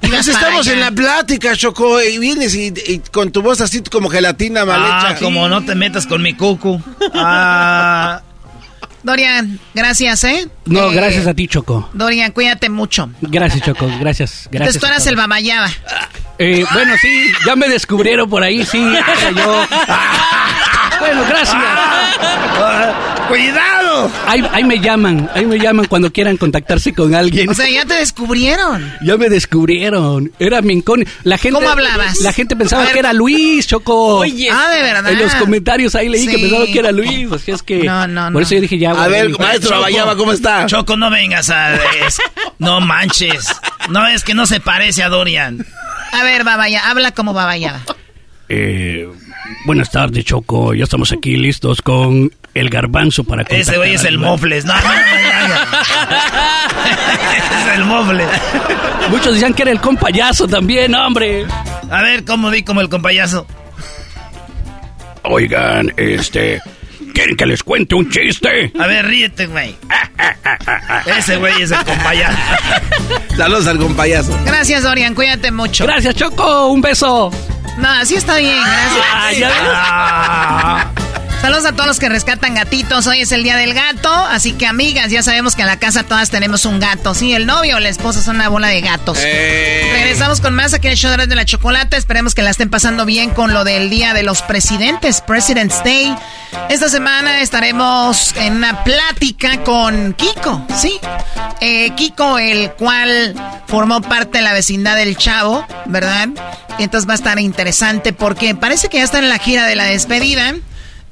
[0.00, 0.72] Pues estamos allá.
[0.72, 4.80] en la plática, Choco, y vienes y, y con tu voz así como gelatina mal
[4.82, 5.20] Ah, hecha.
[5.20, 6.80] como no te metas con mi cucu.
[7.14, 8.22] Ah,
[9.02, 10.48] Dorian, gracias, ¿eh?
[10.66, 11.88] No, Eh, gracias a ti, Choco.
[11.94, 13.10] Dorian, cuídate mucho.
[13.22, 13.86] Gracias, Choco.
[13.98, 14.48] Gracias.
[14.50, 14.52] Gracias.
[14.52, 15.70] Entonces tú eras el todos.
[16.42, 18.78] Eh, bueno, sí, ya me descubrieron por ahí, sí.
[18.78, 19.66] era yo.
[21.00, 21.62] Bueno, gracias.
[23.28, 24.10] ¡Cuidado!
[24.26, 27.48] Ahí, ahí me llaman, ahí me llaman cuando quieran contactarse con alguien.
[27.48, 28.92] O sea, ya te descubrieron.
[29.02, 30.32] Ya me descubrieron.
[30.38, 31.10] Era mi incógnito.
[31.24, 32.20] La gente, ¿Cómo hablabas?
[32.20, 34.18] La gente pensaba que era Luis, Choco.
[34.18, 34.48] Oye.
[34.50, 35.12] Ah, de verdad.
[35.12, 36.40] En los comentarios ahí leí que Sí.
[36.42, 37.32] pensaban que era Luis.
[37.32, 37.84] Así es que.
[37.84, 38.40] No, no, Por no.
[38.40, 38.90] eso yo dije ya.
[38.90, 39.74] A ver, maestro Choco.
[39.82, 40.66] Abayaba, ¿cómo está?
[40.66, 41.74] Choco, no vengas a...
[41.76, 42.20] es-
[42.58, 43.46] no manches.
[43.90, 45.64] No, es que no se parece a Dorian.
[46.12, 47.80] A ver, babaya, habla como babayaba.
[48.48, 49.08] Eh,
[49.64, 50.74] buenas tardes, Choco.
[50.74, 54.64] Ya estamos aquí listos con el garbanzo para Ese güey es el mofles.
[54.64, 55.54] No, no, no, no, no.
[57.70, 58.28] es el mofles.
[59.10, 61.46] Muchos decían que era el compayazo también, hombre.
[61.90, 63.46] A ver, ¿cómo di como el compayazo?
[65.22, 66.60] Oigan, este.
[67.20, 68.72] ¿Quieren que les cuente un chiste?
[68.80, 69.76] A ver, ríete, güey.
[71.18, 72.38] Ese güey es el compayazo.
[73.36, 74.40] Saludos al compayazo.
[74.46, 75.84] Gracias, Dorian, cuídate mucho.
[75.84, 76.68] Gracias, Choco.
[76.68, 77.30] Un beso.
[77.76, 79.04] No, así está bien, gracias.
[79.12, 80.90] Ah, ya.
[81.40, 83.06] Saludos a todos los que rescatan gatitos.
[83.06, 86.02] Hoy es el día del gato, así que amigas, ya sabemos que en la casa
[86.02, 87.14] todas tenemos un gato.
[87.14, 89.16] Sí, el novio o la esposa son una bola de gatos.
[89.22, 89.88] Eh.
[89.90, 91.96] Regresamos con más aquí en el show de la Chocolata.
[91.96, 96.14] Esperemos que la estén pasando bien con lo del Día de los Presidentes, President's Day.
[96.68, 101.00] Esta semana estaremos en una plática con Kiko, ¿sí?
[101.62, 103.34] Eh, Kiko, el cual
[103.66, 106.28] formó parte de la vecindad del Chavo, ¿verdad?
[106.78, 109.84] Entonces va a estar interesante porque parece que ya está en la gira de la
[109.84, 110.54] despedida.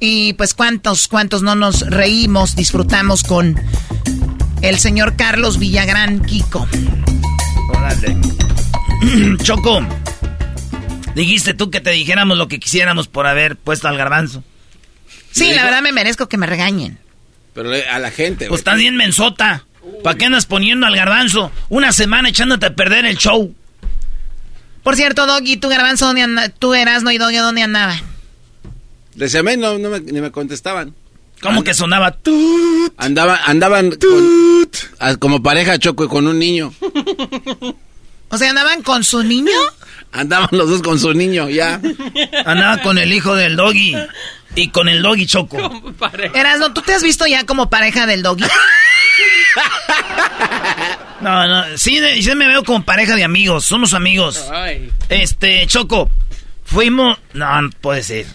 [0.01, 3.61] Y pues cuántos, cuántos no nos reímos, disfrutamos con
[4.63, 6.67] el señor Carlos Villagrán Kiko.
[7.71, 8.17] Órale.
[9.43, 9.81] Choco,
[11.15, 14.45] dijiste tú que te dijéramos lo que quisiéramos por haber puesto al garbanzo.
[15.33, 16.99] Sí, la verdad me merezco que me regañen.
[17.55, 19.65] Pero eh, a la gente, Pues estás bien mensota.
[20.05, 23.55] ¿Para qué andas poniendo al garbanzo una semana echándote a perder el show?
[24.83, 27.97] Por cierto, Doggy, tú Garbanzo, ¿dónde anda- tú Erasno y Doggy, ¿dónde andaba?
[29.19, 30.95] Les llamé, no, no me, ni me contestaban.
[31.43, 32.13] ¿Cómo que sonaba?
[32.13, 32.93] Tut.
[32.97, 36.73] Andaban, andaban con- a- como pareja Choco con un niño.
[38.29, 39.53] O sea, ¿andaban con su niño?
[40.13, 41.81] Andaban los dos con su niño, ya.
[42.45, 43.95] Andaba con el hijo del doggy.
[44.55, 45.59] Y con el doggy choco.
[46.35, 48.45] Erasno, ¿tú te has visto ya como pareja del Doggy?
[51.21, 53.65] No, no, sí, sí me veo como pareja de amigos.
[53.65, 54.47] Somos amigos.
[55.09, 56.09] Este, Choco,
[56.65, 57.19] fuimos...
[57.35, 58.27] No, no puede ser.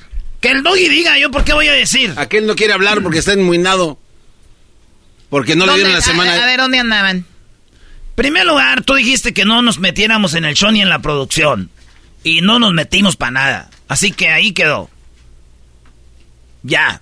[0.43, 2.13] Que el doggy diga, ¿yo por qué voy a decir?
[2.17, 3.97] Aquel no quiere hablar porque está enmuinado.
[5.29, 6.33] Porque no le ¿Dónde- dieron la a- semana.
[6.43, 7.25] A, ver, ¿dónde andaban?
[8.15, 11.71] primer lugar, tú dijiste que no nos metiéramos en el show ni en la producción.
[12.23, 13.69] Y no nos metimos para nada.
[13.87, 14.89] Así que ahí quedó.
[16.61, 17.01] Ya,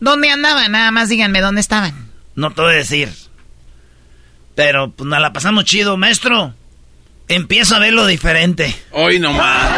[0.00, 0.70] ¿Dónde andaban?
[0.72, 2.10] Nada más díganme dónde estaban.
[2.34, 3.08] no te voy a decir.
[4.54, 6.54] Pero pues nos la pasamos chido, maestro.
[7.28, 8.74] Empiezo a verlo diferente.
[8.90, 9.70] Hoy nomás.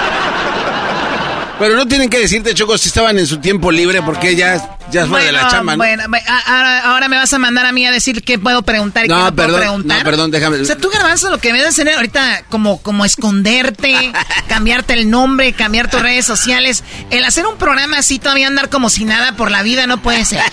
[1.59, 5.07] Pero no tienen que decirte, Choco, si estaban en su tiempo libre porque ya, ya
[5.07, 5.79] fue de la chamba, ¿no?
[5.79, 9.05] Bueno, bueno, ahora, ahora me vas a mandar a mí a decir qué puedo preguntar
[9.05, 9.99] y qué No, no puedo perdón, preguntar.
[9.99, 10.61] no, perdón, déjame.
[10.61, 14.13] O sea, tú, Garbanzo, lo que me debes hacer ahorita como, como esconderte,
[14.49, 16.83] cambiarte el nombre, cambiar tus redes sociales.
[17.11, 20.25] El hacer un programa así, todavía andar como si nada por la vida, no puede
[20.25, 20.43] ser.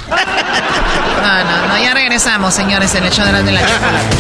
[1.22, 4.16] No, no, no, ya regresamos, señores, en el show de la, de la chocolate.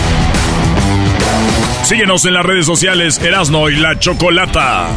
[1.84, 4.88] Síguenos en las redes sociales Erasno y la Chocolata.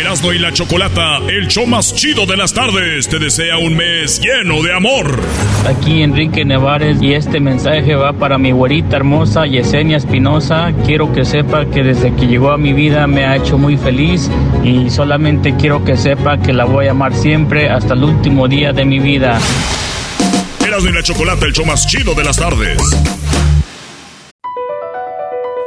[0.00, 4.20] Erasmo y la Chocolata, el show más chido de las tardes, te desea un mes
[4.20, 5.20] lleno de amor.
[5.66, 10.72] Aquí Enrique Nevares y este mensaje va para mi güerita hermosa Yesenia Espinosa.
[10.86, 14.30] Quiero que sepa que desde que llegó a mi vida me ha hecho muy feliz
[14.62, 18.72] y solamente quiero que sepa que la voy a amar siempre hasta el último día
[18.72, 19.40] de mi vida.
[20.64, 22.78] Erasmo y la Chocolata, el show más chido de las tardes.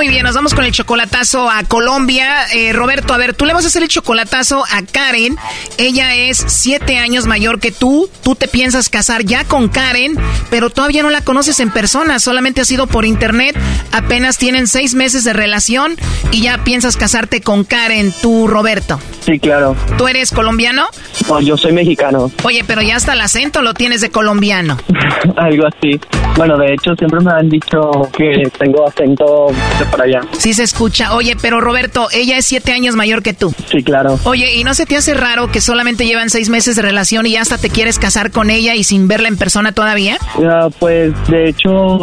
[0.00, 2.46] Muy bien, nos vamos con el chocolatazo a Colombia.
[2.54, 5.36] Eh, Roberto, a ver, tú le vas a hacer el chocolatazo a Karen.
[5.76, 8.08] Ella es siete años mayor que tú.
[8.24, 10.16] Tú te piensas casar ya con Karen,
[10.48, 12.18] pero todavía no la conoces en persona.
[12.18, 13.58] Solamente ha sido por internet.
[13.92, 15.96] Apenas tienen seis meses de relación
[16.32, 18.98] y ya piensas casarte con Karen, tú, Roberto.
[19.20, 19.76] Sí, claro.
[19.98, 20.86] ¿Tú eres colombiano?
[21.28, 22.32] No, yo soy mexicano.
[22.42, 24.78] Oye, pero ya hasta el acento lo tienes de colombiano.
[25.36, 26.00] Algo así.
[26.36, 29.48] Bueno, de hecho, siempre me han dicho que tengo acento
[29.78, 30.20] de para allá.
[30.38, 31.14] Sí se escucha.
[31.14, 33.54] Oye, pero Roberto, ella es siete años mayor que tú.
[33.70, 34.18] Sí, claro.
[34.24, 37.32] Oye, ¿y no se te hace raro que solamente llevan seis meses de relación y
[37.32, 40.18] ya hasta te quieres casar con ella y sin verla en persona todavía?
[40.40, 41.98] Ya, pues, de hecho,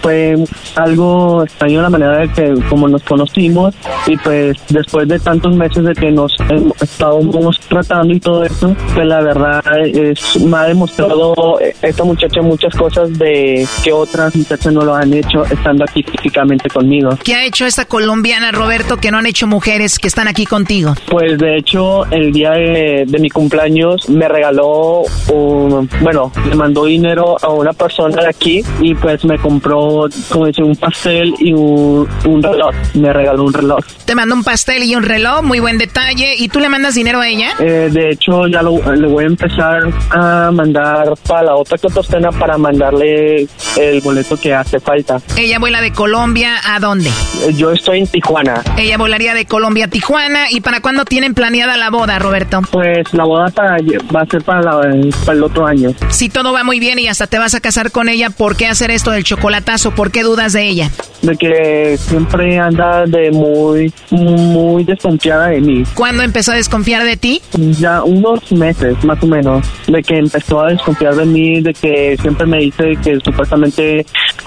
[0.00, 0.36] fue
[0.76, 3.74] algo extraño la manera de que como nos conocimos
[4.06, 6.32] y pues después de tantos meses de que nos
[6.80, 12.40] estábamos tratando y todo eso, pues la verdad es, me ha demostrado eh, esta muchacha
[12.42, 17.10] muchas cosas de que otras muchachas no lo han hecho estando aquí físicamente conmigo.
[17.24, 20.94] ¿Qué ha hecho esta colombiana, Roberto, que no han hecho mujeres que están aquí contigo?
[21.10, 25.02] Pues de hecho, el día de, de mi cumpleaños me regaló,
[25.32, 30.46] un, bueno, le mandó dinero a una persona de aquí y pues me compró, como
[30.46, 32.74] dice, un pastel y un, un reloj.
[32.94, 33.80] Me regaló un reloj.
[34.04, 36.34] Te mandó un pastel y un reloj, muy buen detalle.
[36.36, 37.50] ¿Y tú le mandas dinero a ella?
[37.60, 42.30] Eh, de hecho, ya lo- le voy a empezar a mandar para la otra cotostena
[42.32, 45.20] para mandarle el boleto que hace falta.
[45.36, 47.10] Ella vuela de Colombia a dónde?
[47.56, 48.62] Yo estoy en Tijuana.
[48.76, 50.50] Ella volaría de Colombia a Tijuana.
[50.50, 52.60] ¿Y para cuándo tienen planeada la boda, Roberto?
[52.70, 53.76] Pues la boda para,
[54.14, 54.80] va a ser para, la-
[55.26, 55.90] para el otro año.
[56.10, 58.66] Si todo va muy bien y hasta te vas a casar con ella, ¿por qué
[58.68, 59.90] hacer esto del chocolatazo?
[59.92, 60.90] ¿Por qué dudas de ella?
[61.22, 65.84] de que siempre anda de muy, muy desconfiada de mí.
[65.94, 67.40] ¿Cuándo empezó a desconfiar de ti?
[67.78, 72.16] Ya unos meses, más o menos, de que empezó a desconfiar de mí, de que
[72.20, 74.04] siempre me dice que supuestamente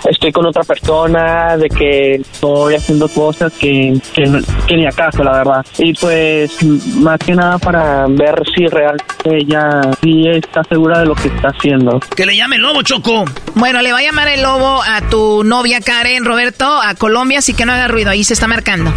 [0.09, 2.21] estoy con otra persona, de que
[2.55, 5.65] estoy haciendo cosas que, que, ni acaso, la verdad.
[5.77, 11.15] Y pues, más que nada para ver si realmente ella sí está segura de lo
[11.15, 11.99] que está haciendo.
[12.15, 13.25] Que le llame el lobo, Choco.
[13.55, 17.53] Bueno, le va a llamar el lobo a tu novia Karen, Roberto, a Colombia, así
[17.53, 18.93] que no haga ruido, ahí se está marcando.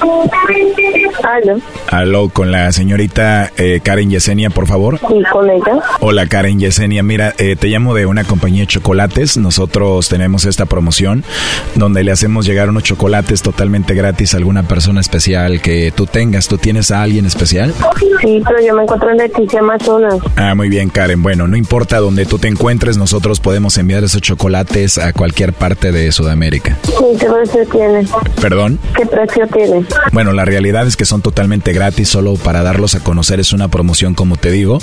[0.00, 4.98] Aló, Aló, con la señorita eh, Karen Yesenia, por favor.
[5.10, 5.80] ¿y con ella?
[6.00, 9.36] Hola Karen Yesenia, mira, eh, te llamo de una compañía de chocolates.
[9.36, 11.24] Nosotros tenemos esta promoción
[11.74, 16.48] donde le hacemos llegar unos chocolates totalmente gratis a alguna persona especial que tú tengas.
[16.48, 17.74] ¿Tú tienes a alguien especial?
[18.20, 20.14] Sí, pero yo me encuentro en Leticia, Amazonas.
[20.36, 21.22] Ah, muy bien Karen.
[21.22, 25.92] Bueno, no importa donde tú te encuentres, nosotros podemos enviar esos chocolates a cualquier parte
[25.92, 26.76] de Sudamérica.
[26.86, 28.06] ¿Y qué precio tiene?
[28.40, 28.78] ¿Perdón?
[28.96, 29.84] ¿Qué precio tiene?
[30.12, 33.68] Bueno, la realidad es que son totalmente gratis, solo para darlos a conocer es una
[33.68, 34.78] promoción como te digo.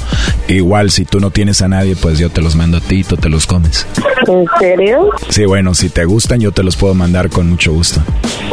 [0.48, 3.04] Igual si tú no tienes a nadie, pues yo te los mando a ti y
[3.04, 3.86] tú te los comes.
[4.28, 5.10] ¿En serio?
[5.30, 8.02] Sí, bueno, si te gustan yo te los puedo mandar con mucho gusto.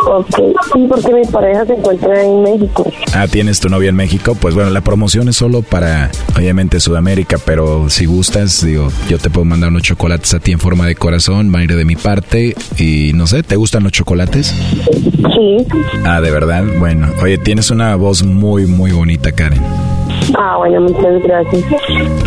[0.07, 0.39] Ok.
[0.75, 2.91] ¿Y porque mi pareja se encuentra en México?
[3.15, 4.35] Ah, ¿tienes tu novia en México?
[4.35, 9.31] Pues bueno, la promoción es solo para, obviamente, Sudamérica, pero si gustas, digo, yo te
[9.31, 11.97] puedo mandar unos chocolates a ti en forma de corazón, va a ir de mi
[11.97, 14.55] parte y no sé, ¿te gustan los chocolates?
[15.35, 15.67] Sí.
[16.05, 19.63] Ah, de verdad, bueno, oye, tienes una voz muy, muy bonita, Karen.
[20.39, 21.65] Ah, bueno, muchas gracias.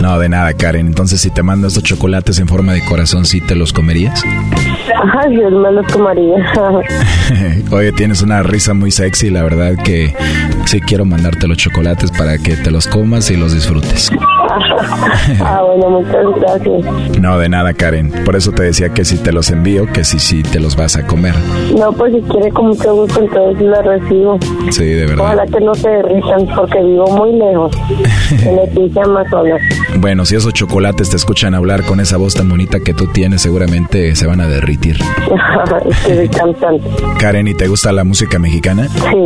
[0.02, 0.88] No, de nada, Karen.
[0.88, 4.24] Entonces, si te mando estos chocolates en forma de corazón, ¿sí te los comerías?
[4.94, 6.36] Ajá, Dios me los tomaría.
[7.72, 10.16] Oye, tienes una risa muy sexy, la verdad que
[10.66, 14.12] sí quiero mandarte los chocolates para que te los comas y los disfrutes.
[15.42, 17.20] ah, bueno, muchas gracias.
[17.20, 18.12] No, de nada, Karen.
[18.24, 20.96] Por eso te decía que si te los envío, que si sí te los vas
[20.96, 21.34] a comer.
[21.78, 24.40] No, pues si quiere con mucho gusto, entonces los recibo.
[24.70, 25.26] Sí, de verdad.
[25.26, 27.76] Ojalá que no se derritan porque vivo muy lejos,
[28.44, 29.62] en Leticia, Amazonas.
[29.98, 33.42] Bueno, si esos chocolates te escuchan hablar con esa voz tan bonita que tú tienes,
[33.42, 34.98] seguramente se van a derritir.
[35.90, 36.90] Estoy cantante.
[37.20, 38.88] Karen, ¿y te gusta la música mexicana?
[38.88, 39.18] Sí.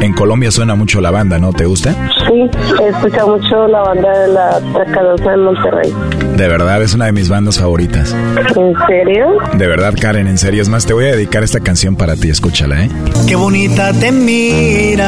[0.00, 1.52] En Colombia suena mucho la banda, ¿no?
[1.52, 1.92] ¿Te gusta?
[2.26, 2.50] Sí,
[2.82, 5.92] he escuchado mucho la banda de la Tracalosa de Monterrey.
[6.36, 8.14] De verdad, es una de mis bandas favoritas.
[8.56, 9.38] ¿En serio?
[9.54, 10.62] De verdad, Karen, en serio.
[10.62, 12.90] Es más, te voy a dedicar esta canción para ti, escúchala, ¿eh?
[13.26, 15.06] Qué bonita te miras,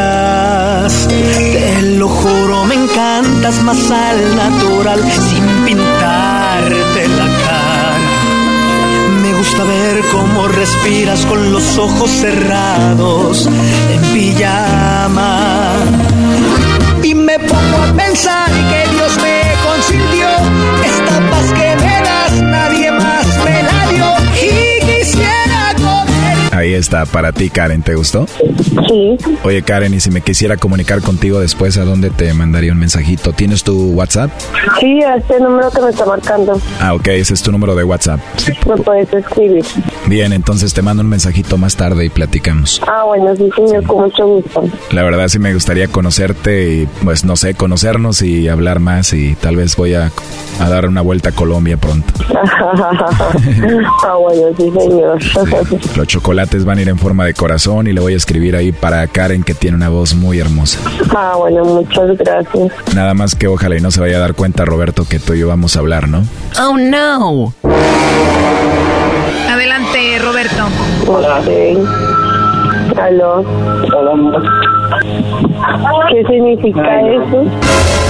[1.08, 7.21] te lo juro, me encantas más al natural, sin pintarte la cara.
[7.21, 7.21] Me
[9.52, 15.74] gusta ver cómo respiras con los ojos cerrados, en pijama.
[17.02, 18.81] Y me pongo a pensar que
[26.62, 28.24] Ahí está, para ti, Karen, ¿te gustó?
[28.88, 29.18] Sí.
[29.42, 33.32] Oye, Karen, y si me quisiera comunicar contigo después, ¿a dónde te mandaría un mensajito?
[33.32, 34.30] ¿Tienes tu WhatsApp?
[34.78, 36.60] Sí, a este número que me está marcando.
[36.78, 38.20] Ah, ok, ese es tu número de WhatsApp.
[38.68, 39.64] Me puedes escribir.
[40.06, 42.80] Bien, entonces te mando un mensajito más tarde y platicamos.
[42.86, 44.62] Ah, bueno, sí, señor, con mucho gusto.
[44.92, 49.34] La verdad sí me gustaría conocerte y, pues, no sé, conocernos y hablar más y
[49.34, 50.12] tal vez voy a,
[50.60, 52.12] a dar una vuelta a Colombia pronto.
[52.32, 55.18] ah, bueno, sí, señor.
[55.96, 58.72] Los chocolates van a ir en forma de corazón y le voy a escribir ahí
[58.72, 60.78] para Karen que tiene una voz muy hermosa.
[61.14, 62.70] Ah, bueno, muchas gracias.
[62.94, 65.40] Nada más que ojalá y no se vaya a dar cuenta Roberto que tú y
[65.40, 66.24] yo vamos a hablar, ¿no?
[66.60, 67.54] Oh, no.
[69.50, 70.68] Adelante, Roberto.
[71.06, 71.40] Hola.
[73.00, 73.44] Aló.
[73.96, 74.42] Hola, amor.
[76.10, 77.42] ¿Qué significa Ay, no.
[77.42, 78.01] eso?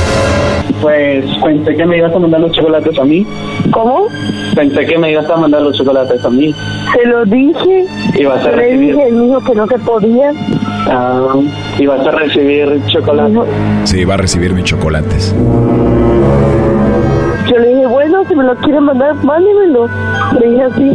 [0.82, 3.24] Pues pensé que me ibas a mandar los chocolates a mí.
[3.70, 4.08] ¿Cómo?
[4.56, 6.52] Pensé que me ibas a mandar los chocolates a mí.
[6.92, 7.86] Se lo dije.
[8.14, 8.96] Y vas a Le recibir.
[8.96, 10.32] dije, dijo que no se podía.
[10.88, 11.34] Ah,
[11.78, 13.38] y vas a recibir chocolate.
[13.84, 15.32] Sí, va a recibir mis chocolates.
[17.48, 19.88] Yo le dije, bueno, si me lo quiere mandar, mándemelo.
[20.38, 20.92] Le dije así,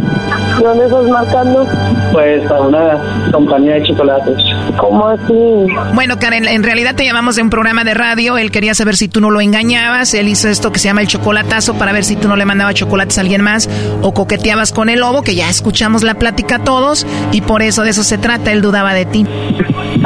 [0.62, 1.66] ¿dónde estás marcando?
[2.12, 4.36] Pues para una compañía de chocolates.
[4.78, 5.66] ¿Cómo así?
[5.94, 8.38] Bueno, Karen, en realidad te llamamos de un programa de radio.
[8.38, 10.14] Él quería saber si tú no lo engañabas.
[10.14, 12.74] Él hizo esto que se llama el chocolatazo para ver si tú no le mandabas
[12.74, 13.68] chocolates a alguien más
[14.02, 17.90] o coqueteabas con el lobo, que ya escuchamos la plática todos y por eso de
[17.90, 18.52] eso se trata.
[18.52, 19.26] Él dudaba de ti.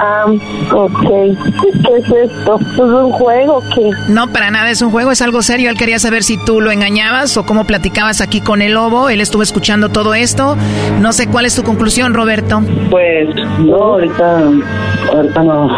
[0.04, 0.24] Ah,
[0.72, 1.00] ok.
[1.00, 2.58] ¿Qué es esto?
[2.58, 3.88] ¿Es un juego o qué?
[4.08, 5.70] No, para nada es un juego, es algo serio.
[5.70, 9.10] Él quería saber si tú lo engañabas o cómo platicabas aquí con el lobo.
[9.10, 10.56] Él estuvo escuchando todo esto.
[11.00, 12.62] No sé cuál es tu conclusión, Roberto.
[12.90, 13.28] Pues
[13.60, 14.38] no, ahorita,
[15.14, 15.68] ahorita no.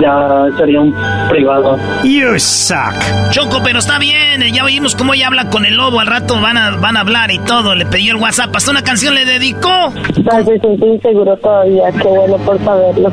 [0.00, 0.94] Ya sería un
[1.28, 1.76] privado.
[2.02, 2.94] You suck.
[3.30, 4.40] Choco, pero está bien.
[4.54, 6.00] Ya oímos cómo ella habla con el lobo.
[6.00, 7.74] Al rato van a, van a hablar y todo.
[7.74, 8.56] Le pidió el WhatsApp.
[8.56, 9.68] Hasta una canción le dedicó.
[9.68, 11.92] Ah, se siente inseguro todavía.
[11.92, 13.12] Qué bueno por saberlo.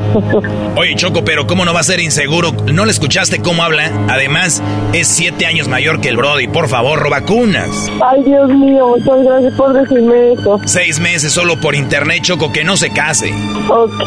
[0.76, 2.52] Oye, Choco, pero ¿cómo no va a ser inseguro?
[2.72, 3.92] ¿No le escuchaste cómo habla?
[4.08, 4.62] Además,
[4.94, 6.48] es siete años mayor que el Brody.
[6.48, 7.90] Por favor, robacunas.
[8.06, 10.60] Ay, Dios mío, muchas gracias por decirme eso.
[10.66, 13.32] Seis meses solo por internet, Choco, que no se case.
[13.70, 14.04] Ok,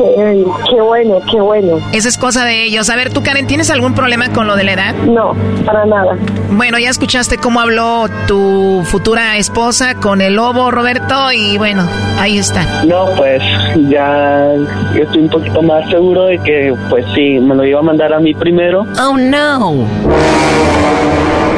[0.71, 1.79] qué bueno, qué bueno.
[1.93, 2.89] Esa es cosa de ellos.
[2.91, 4.95] A ver, tú, Karen, ¿tienes algún problema con lo de la edad?
[4.95, 6.17] No, para nada.
[6.51, 11.87] Bueno, ya escuchaste cómo habló tu futura esposa con el lobo, Roberto, y bueno,
[12.19, 12.85] ahí está.
[12.85, 13.43] No, pues
[13.89, 14.53] ya
[15.01, 18.21] estoy un poquito más seguro de que, pues sí, me lo iba a mandar a
[18.21, 18.87] mí primero.
[19.01, 19.87] Oh, no.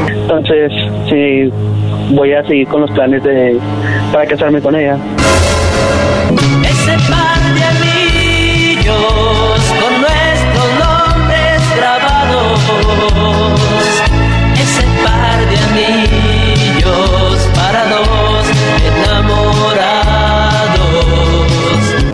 [0.07, 0.71] Entonces,
[1.09, 1.51] sí,
[2.11, 3.59] voy a seguir con los planes de
[4.11, 4.97] para casarme con ella.
[6.63, 6.97] Ese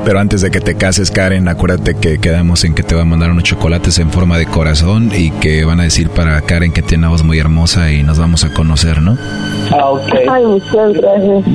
[0.09, 3.05] Pero antes de que te cases, Karen, acuérdate que quedamos en que te va a
[3.05, 6.81] mandar unos chocolates en forma de corazón y que van a decir para Karen que
[6.81, 9.19] tiene una voz muy hermosa y nos vamos a conocer, ¿no?
[9.71, 10.15] Ah, ok.
[10.27, 11.45] Ay, muchas gracias.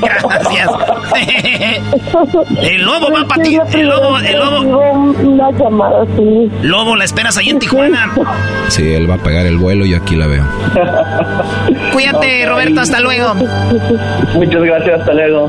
[0.00, 0.70] Gracias.
[2.60, 3.56] El lobo va para ti.
[3.74, 4.60] El lobo, el lobo.
[5.22, 6.50] Una llamada así.
[6.62, 8.12] Lobo, la esperas ahí en Tijuana.
[8.66, 10.44] Sí, él va a pagar el vuelo y aquí la veo.
[11.92, 13.34] Cuídate, Roberto, hasta luego.
[14.34, 15.48] Muchas gracias, hasta luego.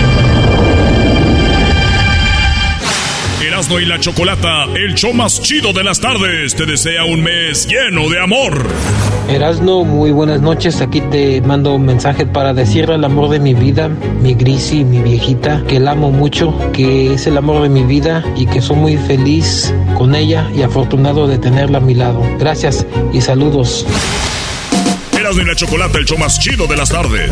[3.61, 7.67] Erasmo y la Chocolata, el show más chido de las tardes, te desea un mes
[7.67, 8.65] lleno de amor.
[9.29, 10.81] Erasno, muy buenas noches.
[10.81, 14.97] Aquí te mando un mensaje para decirle al amor de mi vida, mi Grisi, mi
[15.03, 18.77] viejita, que la amo mucho, que es el amor de mi vida y que soy
[18.77, 22.19] muy feliz con ella y afortunado de tenerla a mi lado.
[22.39, 23.85] Gracias y saludos.
[25.15, 27.31] Erasmo y la Chocolata, el show más chido de las tardes.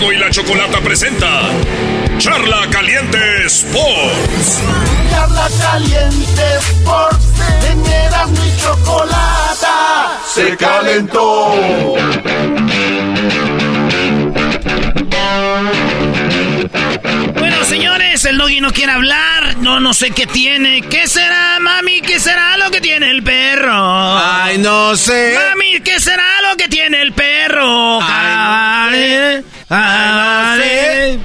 [0.00, 1.42] Erasmo y la Chocolata presenta
[2.18, 4.62] Charla Caliente Sports.
[5.10, 7.26] Charla Caliente Sports.
[7.70, 11.96] En Erasmo y Chocolata se calentó.
[17.38, 19.56] Bueno, señores, el doggy no quiere hablar.
[19.58, 20.80] No, no sé qué tiene.
[20.82, 22.00] ¿Qué será, mami?
[22.00, 24.18] ¿Qué será lo que tiene el perro?
[24.18, 25.34] Ay, no sé.
[25.34, 28.00] Mami, ¿qué será lo que tiene el perro?
[28.02, 31.18] Ay, Ay,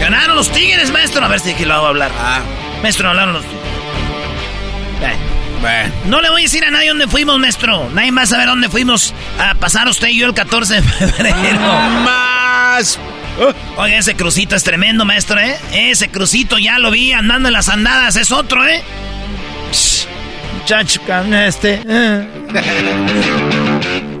[0.00, 1.24] Ganaron los tigres, maestro.
[1.24, 2.10] A ver si aquí lo hago hablar.
[2.82, 3.66] Maestro, ganaron los tigres.
[6.06, 7.88] No le voy a decir a nadie dónde fuimos, maestro.
[7.90, 11.58] Nadie va a saber dónde fuimos a pasar usted y yo el 14 de febrero.
[11.60, 12.98] Más.
[13.76, 15.58] Oiga, ese crucito es tremendo, maestro, ¿eh?
[15.72, 18.82] Ese crucito ya lo vi andando en las andadas, es otro, ¿eh?
[20.58, 21.00] Muchacho,
[21.34, 21.82] este.
[21.86, 22.26] eh.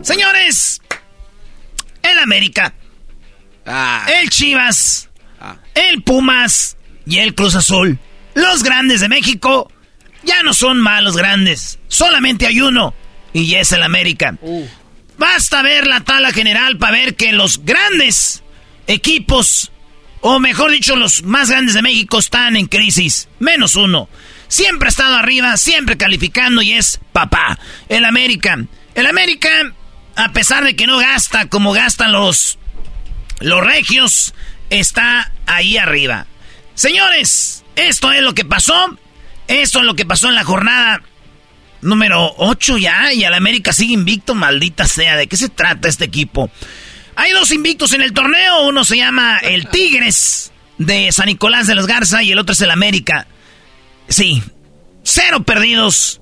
[0.02, 0.82] Señores,
[2.02, 2.72] el América,
[3.66, 5.08] el Chivas,
[5.74, 7.98] el Pumas y el Cruz Azul,
[8.34, 9.70] los grandes de México,
[10.22, 11.78] ya no son malos grandes.
[11.88, 12.94] Solamente hay uno,
[13.32, 14.36] y es el América.
[15.18, 18.42] Basta ver la tabla general para ver que los grandes
[18.86, 19.72] equipos,
[20.20, 23.28] o mejor dicho, los más grandes de México están en crisis.
[23.38, 24.08] Menos uno.
[24.48, 27.58] Siempre ha estado arriba, siempre calificando y es papá.
[27.88, 28.58] El América.
[28.94, 29.48] El América,
[30.14, 32.58] a pesar de que no gasta como gastan los,
[33.40, 34.34] los regios,
[34.70, 36.26] está ahí arriba.
[36.74, 38.98] Señores, esto es lo que pasó.
[39.48, 41.02] Esto es lo que pasó en la jornada
[41.80, 43.12] número 8 ya.
[43.12, 45.16] Y el América sigue invicto, maldita sea.
[45.16, 46.50] ¿De qué se trata este equipo?
[47.14, 48.66] Hay dos invictos en el torneo.
[48.66, 52.60] Uno se llama el Tigres de San Nicolás de los Garza y el otro es
[52.60, 53.26] el América.
[54.08, 54.42] Sí,
[55.02, 56.20] cero perdidos.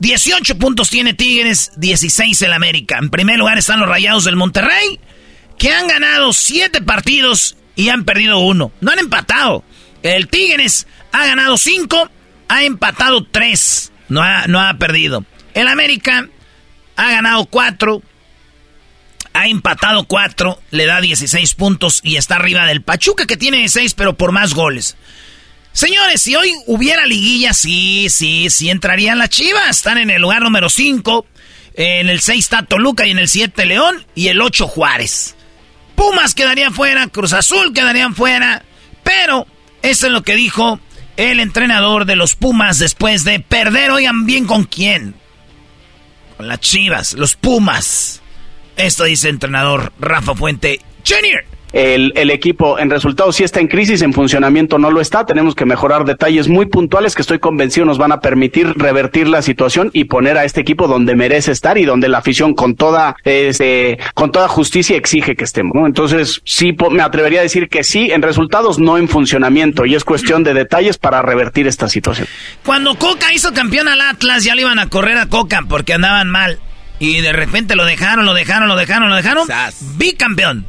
[0.00, 2.98] 18 puntos tiene Tigres, 16 el América.
[2.98, 4.98] En primer lugar están los Rayados del Monterrey,
[5.60, 8.72] que han ganado 7 partidos y han perdido uno.
[8.80, 9.62] No han empatado.
[10.02, 12.10] El Tigres ha ganado 5,
[12.48, 13.92] ha empatado 3.
[14.08, 15.22] No ha, no ha perdido.
[15.52, 16.26] El América
[16.96, 18.02] ha ganado 4,
[19.34, 23.92] ha empatado 4, le da 16 puntos y está arriba del Pachuca que tiene 6
[23.92, 24.96] pero por más goles.
[25.72, 29.76] Señores, si hoy hubiera liguilla, sí, sí, sí entrarían las Chivas.
[29.76, 31.26] Están en el lugar número 5.
[31.74, 35.36] En el 6 está Toluca y en el 7 León y el 8 Juárez.
[36.00, 38.64] Pumas quedarían fuera, Cruz Azul quedarían fuera.
[39.02, 39.46] Pero
[39.82, 40.80] eso es lo que dijo
[41.18, 43.90] el entrenador de los Pumas después de perder.
[43.90, 45.14] Oigan bien con quién.
[46.38, 48.22] Con las Chivas, los Pumas.
[48.78, 51.44] Esto dice el entrenador Rafa Fuente Jr.
[51.72, 55.26] El, el equipo en resultados sí está en crisis, en funcionamiento no lo está.
[55.26, 59.42] Tenemos que mejorar detalles muy puntuales que estoy convencido nos van a permitir revertir la
[59.42, 63.16] situación y poner a este equipo donde merece estar y donde la afición con toda
[63.24, 65.74] este, con toda justicia exige que estemos.
[65.74, 65.86] ¿no?
[65.86, 70.04] Entonces sí me atrevería a decir que sí en resultados, no en funcionamiento y es
[70.04, 72.26] cuestión de detalles para revertir esta situación.
[72.64, 76.28] Cuando Coca hizo campeón al Atlas, ya le iban a correr a Coca porque andaban
[76.28, 76.58] mal.
[76.98, 79.46] Y de repente lo dejaron, lo dejaron, lo dejaron, lo dejaron.
[79.96, 80.66] Bicampeón.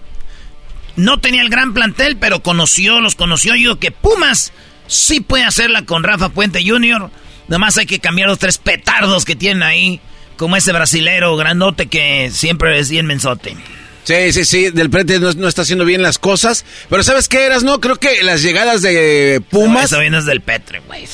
[0.95, 3.53] No tenía el gran plantel, pero conoció, los conoció.
[3.53, 4.51] Yo digo que Pumas
[4.87, 7.09] sí puede hacerla con Rafa Puente Jr.
[7.47, 9.99] Nomás hay que cambiar los tres petardos que tienen ahí.
[10.37, 13.55] Como ese brasilero grandote que siempre es bien mensote.
[14.03, 16.65] Sí, sí, sí, del frente no, no está haciendo bien las cosas.
[16.89, 17.63] Pero ¿sabes qué eras?
[17.63, 19.85] No, creo que las llegadas de Pumas...
[19.85, 21.05] Eso viene desde el Petre, güey.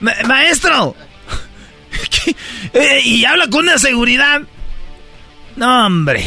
[0.26, 0.96] maestro.
[2.72, 4.42] Eh, y habla con una seguridad.
[5.56, 6.24] No, hombre.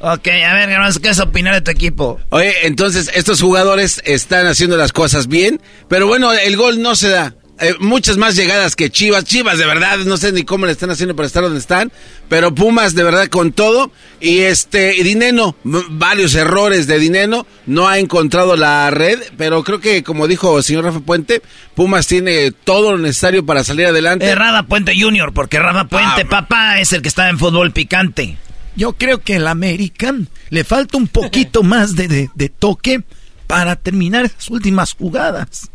[0.00, 0.70] Ok, a ver,
[1.02, 2.18] ¿qué es opinar de tu equipo?
[2.30, 7.10] Oye, entonces estos jugadores están haciendo las cosas bien, pero bueno, el gol no se
[7.10, 7.34] da.
[7.62, 9.24] Eh, muchas más llegadas que Chivas.
[9.24, 11.92] Chivas, de verdad, no sé ni cómo le están haciendo para estar donde están,
[12.30, 13.92] pero Pumas, de verdad, con todo.
[14.18, 20.02] Y este, Dineno, varios errores de Dineno, no ha encontrado la red, pero creo que,
[20.02, 21.42] como dijo el señor Rafa Puente,
[21.74, 24.30] Pumas tiene todo lo necesario para salir adelante.
[24.30, 28.38] Es Rada Puente Junior, porque Puente, ah, papá, es el que está en fútbol picante.
[28.76, 33.02] Yo creo que el American le falta un poquito más de, de toque
[33.46, 35.70] para terminar esas últimas jugadas.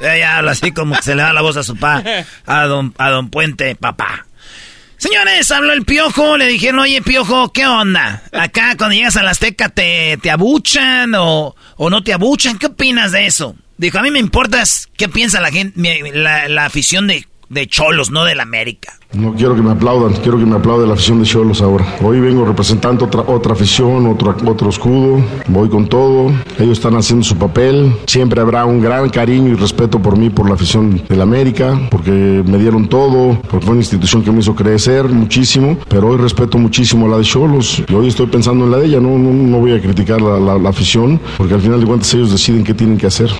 [0.00, 2.02] Ella habla así como que se le da la voz a su pa,
[2.46, 4.26] a don, a don Puente, papá.
[4.96, 8.22] Señores, habló el piojo, le dijeron, oye piojo, ¿qué onda?
[8.32, 12.66] Acá cuando llegas a la Azteca te, te abuchan o, o no te abuchan, ¿qué
[12.66, 13.54] opinas de eso?
[13.76, 14.62] Dijo, a mí me importa
[14.96, 15.80] qué piensa la gente,
[16.12, 18.92] la, la afición de de Cholos, no del América.
[19.14, 21.96] No quiero que me aplaudan, quiero que me aplaude la afición de Cholos ahora.
[22.02, 27.24] Hoy vengo representando otra, otra afición, otro, otro escudo, voy con todo, ellos están haciendo
[27.24, 31.22] su papel, siempre habrá un gran cariño y respeto por mí, por la afición del
[31.22, 36.08] América, porque me dieron todo, porque fue una institución que me hizo crecer muchísimo, pero
[36.08, 39.00] hoy respeto muchísimo a la de Cholos y hoy estoy pensando en la de ella,
[39.00, 42.62] no, no, voy a criticar la, la afición, porque al final de cuentas ellos deciden
[42.62, 43.30] qué tienen que hacer.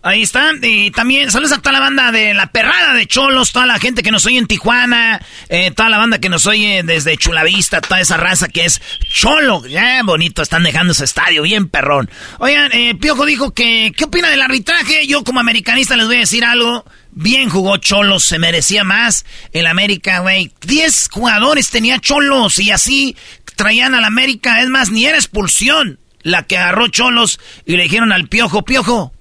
[0.00, 0.52] Ahí está.
[0.62, 4.02] Y también saludos a toda la banda de La Perrada de Cholos, toda la gente
[4.02, 8.00] que nos oye en Tijuana, eh, toda la banda que nos oye desde Chulavista, toda
[8.00, 8.80] esa raza que es
[9.12, 9.66] Cholo.
[9.66, 12.08] Ya, bonito, están dejando ese estadio, bien perrón.
[12.38, 15.06] Oigan, eh, Piojo dijo que, ¿qué opina del arbitraje?
[15.08, 16.84] Yo como americanista les voy a decir algo.
[17.10, 19.26] Bien jugó Cholos, se merecía más.
[19.52, 20.52] El América, güey.
[20.60, 23.16] Diez jugadores tenía Cholos y así
[23.56, 24.62] traían al América.
[24.62, 29.12] Es más, ni era expulsión la que agarró Cholos y le dijeron al Piojo, Piojo,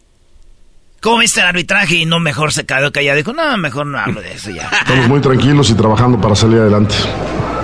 [1.01, 1.95] ¿Cómo viste el arbitraje?
[1.95, 3.17] Y no, mejor se quedó callado.
[3.17, 4.69] Dijo, no, mejor no hablo de eso ya.
[4.81, 6.95] Estamos muy tranquilos y trabajando para salir adelante.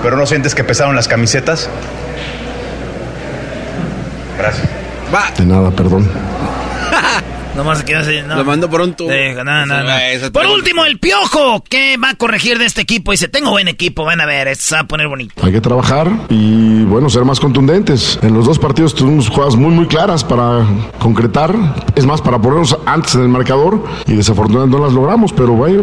[0.01, 1.69] ¿Pero no sientes que pesaron las camisetas?
[4.37, 4.67] Gracias.
[5.13, 5.31] Va.
[5.37, 6.09] De nada, perdón.
[7.55, 8.37] Nomás así, no.
[8.37, 9.09] Lo mando tubo.
[10.31, 11.63] Por último, el piojo.
[11.69, 13.11] ¿Qué va a corregir de este equipo?
[13.11, 15.33] Dice, tengo buen equipo, van a ver, esto se va a poner bonito.
[15.43, 18.19] Hay que trabajar y, bueno, ser más contundentes.
[18.23, 20.65] En los dos partidos tuvimos jugadas muy, muy claras para
[20.99, 21.55] concretar.
[21.95, 25.81] Es más, para ponernos antes en el marcador y desafortunadamente no las logramos, pero vaya.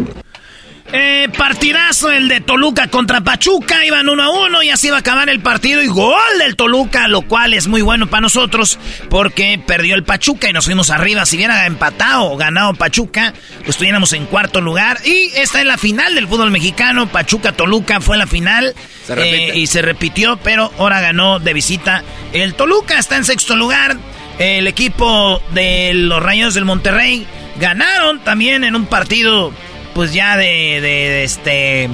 [0.93, 4.99] Eh, partidazo el de Toluca contra Pachuca, iban uno a uno y así va a
[4.99, 8.77] acabar el partido y gol del Toluca, lo cual es muy bueno para nosotros
[9.09, 11.25] porque perdió el Pachuca y nos fuimos arriba.
[11.25, 15.77] Si hubiera empatado o ganado Pachuca, pues estuviéramos en cuarto lugar y esta es la
[15.77, 17.07] final del fútbol mexicano.
[17.07, 18.75] Pachuca-Toluca fue la final
[19.07, 23.95] eh, y se repitió, pero ahora ganó de visita el Toluca, está en sexto lugar.
[24.39, 27.25] El equipo de los Rayos del Monterrey
[27.59, 29.53] ganaron también en un partido
[29.93, 31.89] pues ya de, este...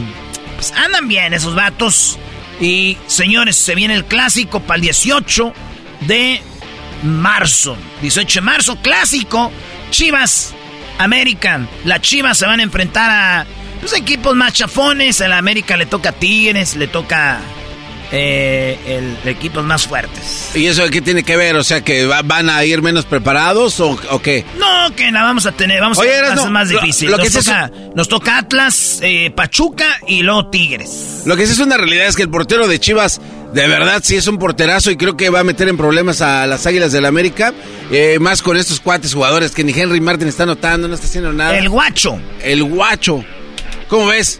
[0.56, 2.18] Pues andan bien esos vatos.
[2.60, 5.54] Y señores, se viene el clásico para el 18
[6.02, 6.41] de
[7.04, 7.78] marzo.
[8.02, 9.52] 18 de marzo, clásico.
[9.91, 10.56] Chivas
[10.98, 11.70] American.
[11.86, 13.45] Las Chivas se van a enfrentar a
[13.82, 15.22] los pues, equipos más chafones.
[15.22, 17.39] A la América le toca Tigres, le toca
[18.12, 20.51] eh, el, equipos más fuertes.
[20.55, 21.55] ¿Y eso qué tiene que ver?
[21.55, 24.45] O sea, que van a ir menos preparados o, qué?
[24.58, 27.12] No, que la vamos a tener, vamos a hacer más difícil.
[27.12, 31.24] Lo, nos, que toca, nos, toca, Atlas, eh, Pachuca y luego Tigres.
[31.26, 33.20] Lo que sí es una realidad es que el portero de Chivas,
[33.53, 36.47] de verdad, sí es un porterazo y creo que va a meter en problemas a
[36.47, 37.53] las Águilas del la América.
[37.91, 41.34] Eh, más con estos cuates jugadores que ni Henry Martin está notando, no está haciendo
[41.34, 41.58] nada.
[41.58, 42.20] El guacho.
[42.41, 43.24] El guacho.
[43.88, 44.39] ¿Cómo ves?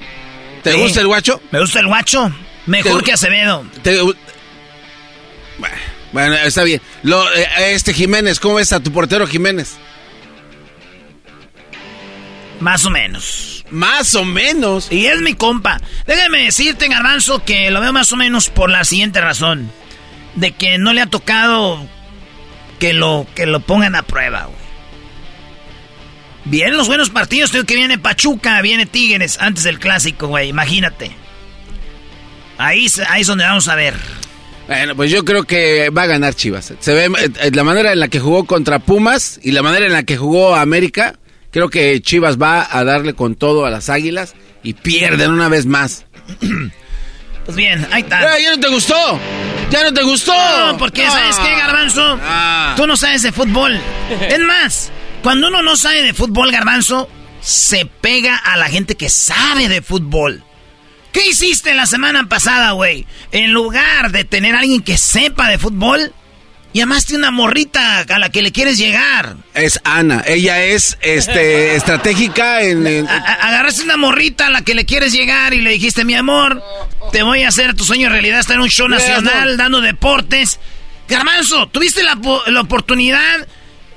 [0.64, 1.42] ¿Te gusta el guacho?
[1.52, 2.32] Me gusta el guacho.
[2.68, 3.66] Mejor que Acevedo.
[6.12, 6.82] bueno, está bien.
[7.04, 9.78] Lo, eh, este Jiménez, ¿cómo ves a tu portero Jiménez?
[12.60, 13.66] Más o menos.
[13.70, 14.92] Más o menos.
[14.92, 15.80] Y es mi compa.
[16.06, 19.72] Déjame decirte, Garbanzo, que lo veo más o menos por la siguiente razón.
[20.36, 21.88] De que no le ha tocado
[22.80, 24.68] que lo, que lo pongan a prueba, güey.
[26.46, 31.12] Vienen los buenos partidos, tengo que viene Pachuca, viene Tigres antes del clásico, güey, imagínate.
[32.58, 33.96] Ahí, ahí es donde vamos a ver.
[34.68, 36.74] Bueno, pues yo creo que va a ganar Chivas.
[36.80, 39.94] Se ve eh, la manera en la que jugó contra Pumas y la manera en
[39.94, 41.18] la que jugó América.
[41.52, 45.66] Creo que Chivas va a darle con todo a las Águilas y pierden una vez
[45.66, 46.06] más.
[47.48, 48.38] Pues bien, ahí está.
[48.42, 49.20] ¿Ya no te gustó?
[49.72, 50.34] ¿Ya no te gustó?
[50.34, 52.20] No, porque ¿sabes qué, Garbanzo?
[52.22, 52.74] Ah.
[52.76, 53.80] Tú no sabes de fútbol.
[54.30, 54.92] Es más,
[55.24, 57.10] cuando uno no sabe de fútbol, Garbanzo,
[57.40, 60.44] se pega a la gente que sabe de fútbol.
[61.18, 63.08] ¿Qué hiciste la semana pasada, güey?
[63.32, 66.14] En lugar de tener a alguien que sepa de fútbol,
[66.76, 69.36] llamaste una morrita a la que le quieres llegar.
[69.56, 70.24] Es Ana.
[70.28, 73.08] Ella es este estratégica en.
[73.08, 76.62] agarraste una morrita a la que le quieres llegar y le dijiste, mi amor,
[77.12, 80.60] te voy a hacer tu sueño realidad, estar en un show nacional dando deportes.
[81.10, 82.16] Garmanzo, tuviste la,
[82.46, 83.48] la oportunidad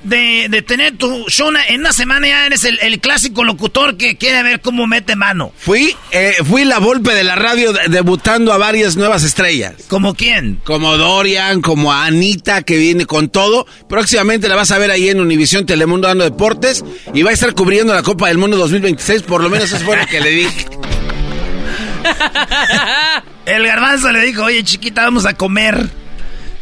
[0.03, 4.61] de, tener tu show en una semana ya eres el, clásico locutor que quiere ver
[4.61, 5.51] cómo mete mano.
[5.57, 9.73] Fui, eh, fui la golpe de la radio debutando a varias nuevas estrellas.
[9.87, 10.59] ¿Como quién?
[10.63, 13.65] Como Dorian, como Anita, que viene con todo.
[13.87, 16.83] Próximamente la vas a ver ahí en Univisión Telemundo dando deportes
[17.13, 19.97] y va a estar cubriendo la Copa del Mundo 2026, por lo menos eso fue
[19.97, 20.65] lo que le dije.
[23.45, 25.89] el garbanzo le dijo, oye chiquita, vamos a comer.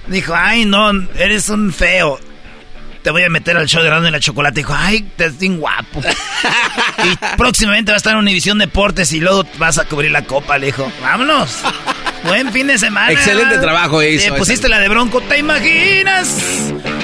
[0.08, 2.20] Dijo, ay no, eres un feo
[3.02, 4.60] te voy a meter al show de Rando en la Chocolate.
[4.60, 6.02] Dijo, ay, te es bien guapo.
[7.04, 10.58] y próximamente va a estar en Univisión Deportes y luego vas a cubrir la copa.
[10.58, 11.60] Le dijo, vámonos.
[12.24, 13.12] Buen fin de semana.
[13.12, 14.34] Excelente trabajo hizo.
[14.34, 16.38] Te pusiste la de Bronco, ¿te imaginas?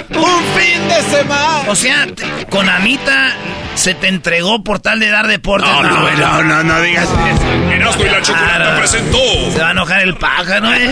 [0.09, 1.63] Un fin de semana.
[1.69, 2.05] O sea,
[2.49, 3.33] con Anita
[3.75, 5.69] se te entregó por tal de dar deportes.
[5.69, 7.71] No, no, no, no, no, digas eso.
[7.71, 9.17] Erasmo y la Chocolate presentó.
[9.53, 10.91] Se va a enojar el pájaro, ¿eh?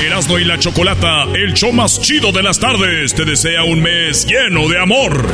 [0.00, 4.26] Erasmo y la Chocolata, el show más chido de las tardes, te desea un mes
[4.26, 5.26] lleno de amor.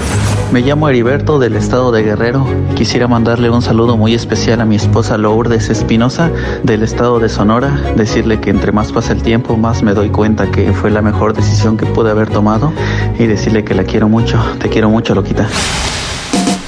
[0.51, 2.44] Me llamo Heriberto del estado de Guerrero.
[2.74, 6.32] Quisiera mandarle un saludo muy especial a mi esposa Lourdes Espinosa
[6.64, 7.70] del estado de Sonora.
[7.97, 11.32] Decirle que entre más pasa el tiempo, más me doy cuenta que fue la mejor
[11.32, 12.72] decisión que pude haber tomado.
[13.20, 14.43] Y decirle que la quiero mucho.
[14.59, 15.48] Te quiero mucho, loquita.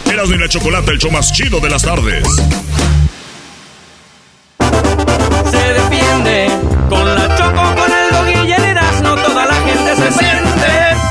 [0.09, 2.25] Erasmo y la Chocolata, el show más chido de las tardes.
[6.19, 6.49] Se defiende
[6.89, 7.61] con la choco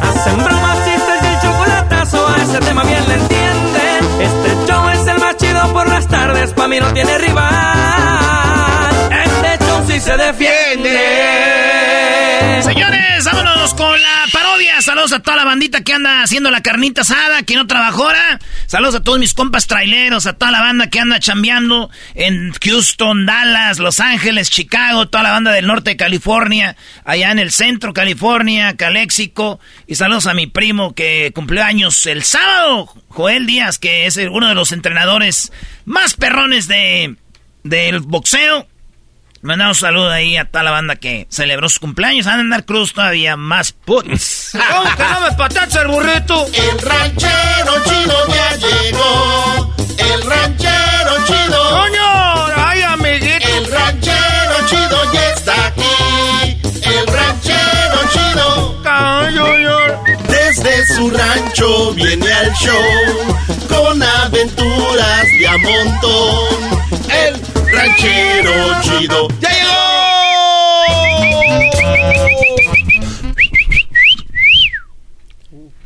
[0.01, 4.21] Hacen bromas, chistes y el chocolatazo a ese tema bien le entienden.
[4.21, 8.95] Este show es el más chido por las tardes, pa' mí no tiene rival.
[9.25, 10.99] Este show sí se defiende.
[12.63, 14.47] Señores, vámonos con la parodia.
[14.88, 18.39] Saludos a toda la bandita que anda haciendo la carnita asada, que no trabajó ahora.
[18.68, 23.26] Saludos a todos mis compas traileros, a toda la banda que anda chambeando en Houston,
[23.26, 27.91] Dallas, Los Ángeles, Chicago, toda la banda del norte de California, allá en el centro
[27.91, 29.59] California, Caléxico.
[29.88, 34.47] Y saludos a mi primo que cumplió años el sábado, Joel Díaz, que es uno
[34.47, 35.51] de los entrenadores
[35.84, 37.18] más perrones de,
[37.64, 38.65] del boxeo.
[39.48, 42.26] Mandamos un saludo ahí a toda la banda que celebró su cumpleaños.
[42.26, 44.52] Van a andar cruz todavía más puts.
[44.72, 46.45] ¿Cómo que no me patacha el burrito?
[46.48, 49.74] El ranchero chido ya llegó.
[49.99, 51.69] El ranchero chido.
[51.69, 52.45] ¡Coño!
[52.57, 53.48] ¡Ay, amiguito!
[53.48, 56.60] El ranchero chido ya está aquí.
[56.84, 58.84] El ranchero chido.
[60.28, 63.38] Desde su rancho viene al show.
[63.69, 66.82] Con aventuras de a montón.
[67.10, 69.27] El ranchero chido.
[69.39, 69.77] ¡Ya llegó!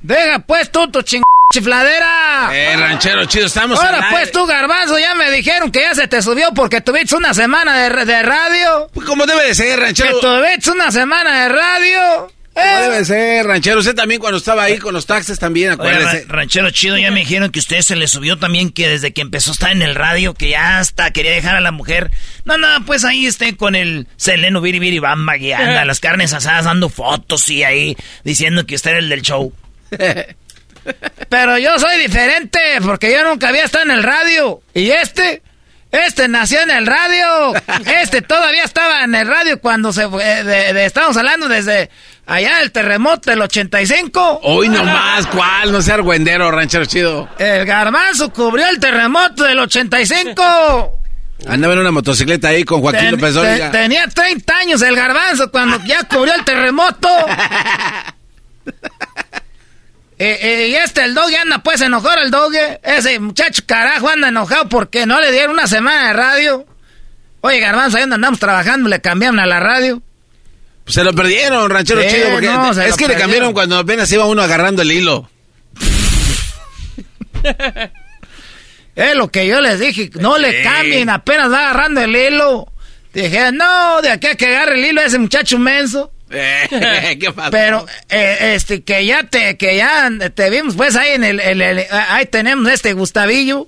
[0.02, 1.22] Deja pues tú tu ching...
[1.54, 2.50] chifladera.
[2.54, 6.22] Eh, ranchero chido, estamos Ahora pues tú, garbanzo, ya me dijeron que ya se te
[6.22, 8.90] subió porque tuviste una semana de, de radio.
[8.94, 10.20] Pues como debe de ser, ranchero.
[10.20, 12.32] Que tuviste una semana de radio.
[12.56, 12.82] ¿Eh?
[12.82, 13.80] debe ser, ranchero.
[13.80, 16.26] Usted también cuando estaba ahí con los taxes también, acuérdese.
[16.28, 19.52] ranchero chido, ya me dijeron que usted se le subió también que desde que empezó
[19.52, 22.12] a estar en el radio, que ya hasta quería dejar a la mujer.
[22.44, 26.34] No, no, pues ahí esté con el Seleno Viri Viri Bamba guiando a las carnes
[26.34, 29.54] asadas, dando fotos y ahí diciendo que usted era el del show.
[31.30, 34.62] Pero yo soy diferente, porque yo nunca había estado en el radio.
[34.74, 35.42] Y este,
[35.92, 37.54] este nació en el radio.
[38.02, 40.44] Este todavía estaba en el radio cuando se fue.
[40.44, 41.90] De, estamos hablando desde
[42.26, 44.42] allá el terremoto del 85.
[44.44, 45.72] Hoy nomás, ¿cuál?
[45.72, 47.30] No sea argüendero, ranchero chido.
[47.38, 51.00] El garbanzo cubrió el terremoto del 85.
[51.48, 53.36] Andaba en una motocicleta ahí con Joaquín López
[53.72, 57.10] Tenía 30 años el garbanzo cuando ya cubrió el terremoto.
[60.24, 62.52] Eh, eh, y este, el dog anda pues enojado el dog.
[62.84, 66.68] Ese muchacho carajo anda enojado porque no le dieron una semana de radio.
[67.42, 70.00] Oye, Garbanzo, ahí andamos trabajando, le cambiaron a la radio.
[70.84, 72.52] Pues se lo perdieron, ranchero chido, porque
[72.88, 75.28] es que le cambiaron cuando apenas iba uno agarrando el hilo.
[78.96, 82.72] es lo que yo les dije, no le cambien, apenas va agarrando el hilo.
[83.12, 86.12] Dije, no, de aquí a que agarre el hilo ese muchacho menso.
[87.20, 91.86] ¿Qué Pero, eh, este, que ya te, que ya te vimos, pues, ahí en el,
[91.92, 93.68] ahí tenemos este Gustavillo.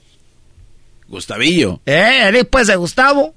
[1.08, 1.82] Gustavillo.
[1.86, 3.36] Eh, pues de Gustavo.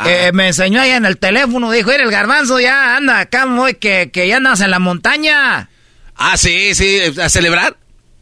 [0.00, 0.30] Ah.
[0.32, 4.12] me enseñó ahí en el teléfono, dijo, era el garbanzo ya anda acá, muy, que,
[4.12, 5.68] que ya andas en la montaña.
[6.14, 7.76] Ah, sí, sí, a celebrar.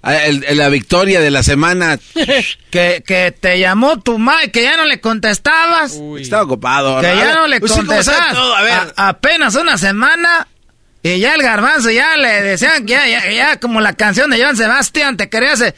[0.06, 1.98] Ah, el- el- la victoria de la semana.
[2.70, 6.00] que, que te llamó tu madre, que ya no le contestabas.
[6.18, 7.00] Estaba ocupado.
[7.00, 8.34] Que ya no le pues sí, ¿cómo sabe contestabas.
[8.34, 8.54] todo?
[8.56, 8.72] A ver.
[8.96, 10.46] A- apenas una semana.
[11.02, 14.40] Y ya el garbanzo ya le decían que ya, ya, ya como la canción de
[14.42, 15.74] Joan Sebastián, te creías, eh,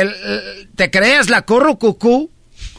[0.00, 2.30] el- el- te creías la currucucú,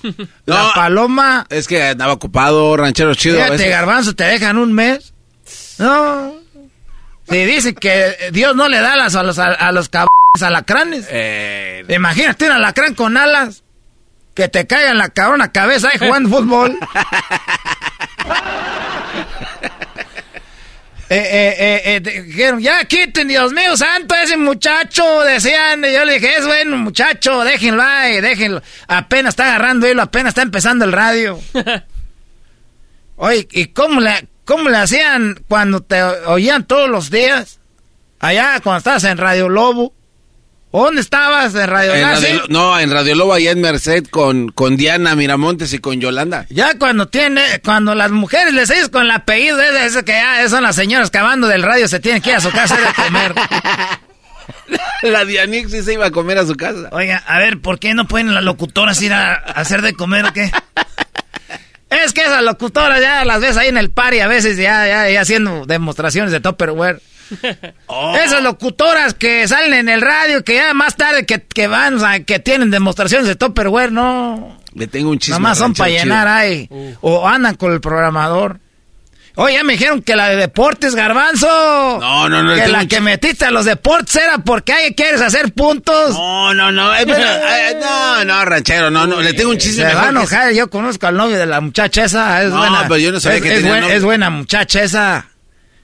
[0.45, 1.45] la paloma.
[1.49, 3.35] Es que andaba ocupado, ranchero chido.
[3.43, 5.13] Fíjate, garbanzo, te dejan un mes.
[5.77, 6.33] No.
[7.29, 10.07] Si dicen que Dios no le da alas a los, a, a los cabrones
[10.41, 11.07] alacranes.
[11.09, 13.63] Eh, Imagínate un alacrán con alas.
[14.33, 16.77] Que te caiga en la cabrona cabeza ahí jugando fútbol.
[21.09, 26.35] Eh, eh, dijeron, ya quiten, Dios mío santo, ese muchacho, decían, y yo le dije,
[26.35, 31.39] es bueno muchacho, déjenlo ahí, déjenlo, apenas está agarrando hilo, apenas está empezando el radio.
[33.15, 37.59] Oye, ¿y cómo le, cómo le hacían cuando te oían todos los días?
[38.19, 39.93] Allá, cuando estabas en Radio Lobo.
[40.73, 41.55] ¿Dónde estabas?
[41.55, 42.03] ¿En Radio En?
[42.03, 46.45] Radio- no, en Radio Lobo allá en Merced con, con Diana Miramontes y con Yolanda.
[46.49, 50.63] Ya cuando tiene, cuando las mujeres les dices con el apellido ese que ya son
[50.63, 53.33] las señoras acabando del radio, se tienen que ir a su casa a comer.
[55.03, 56.89] La Dianix sí se iba a comer a su casa.
[56.91, 60.25] Oiga, a ver, ¿por qué no pueden las locutoras ir a, a hacer de comer
[60.25, 60.51] o qué?
[62.03, 65.09] Es que esas locutoras ya las ves ahí en el party a veces ya, ya,
[65.09, 67.01] ya haciendo demostraciones de Tupperware.
[67.87, 68.15] Oh.
[68.15, 71.99] Esas locutoras que salen en el radio, que ya más tarde que, que van, o
[71.99, 74.57] sea, que tienen demostraciones de Tupperware, no.
[74.73, 75.35] Le tengo un chisme.
[75.35, 76.69] Nomás son para llenar ahí.
[77.01, 78.59] O andan con el programador.
[79.39, 81.45] Oye, ya me dijeron que la de deportes, garbanzo.
[82.01, 85.53] No, no, no, Que la que metiste a los deportes era porque ahí quieres hacer
[85.53, 86.11] puntos.
[86.15, 86.95] No, no, no.
[86.95, 89.21] eh, pero, eh, no, no, ranchero, no, no.
[89.21, 91.61] Le tengo un chisme Se va a mejor enojar, yo conozco al novio de la
[91.61, 92.81] muchacha esa, es No, buena.
[92.87, 93.95] pero yo no sabía es, que es tenía buen- novio.
[93.95, 95.27] es buena muchacha esa.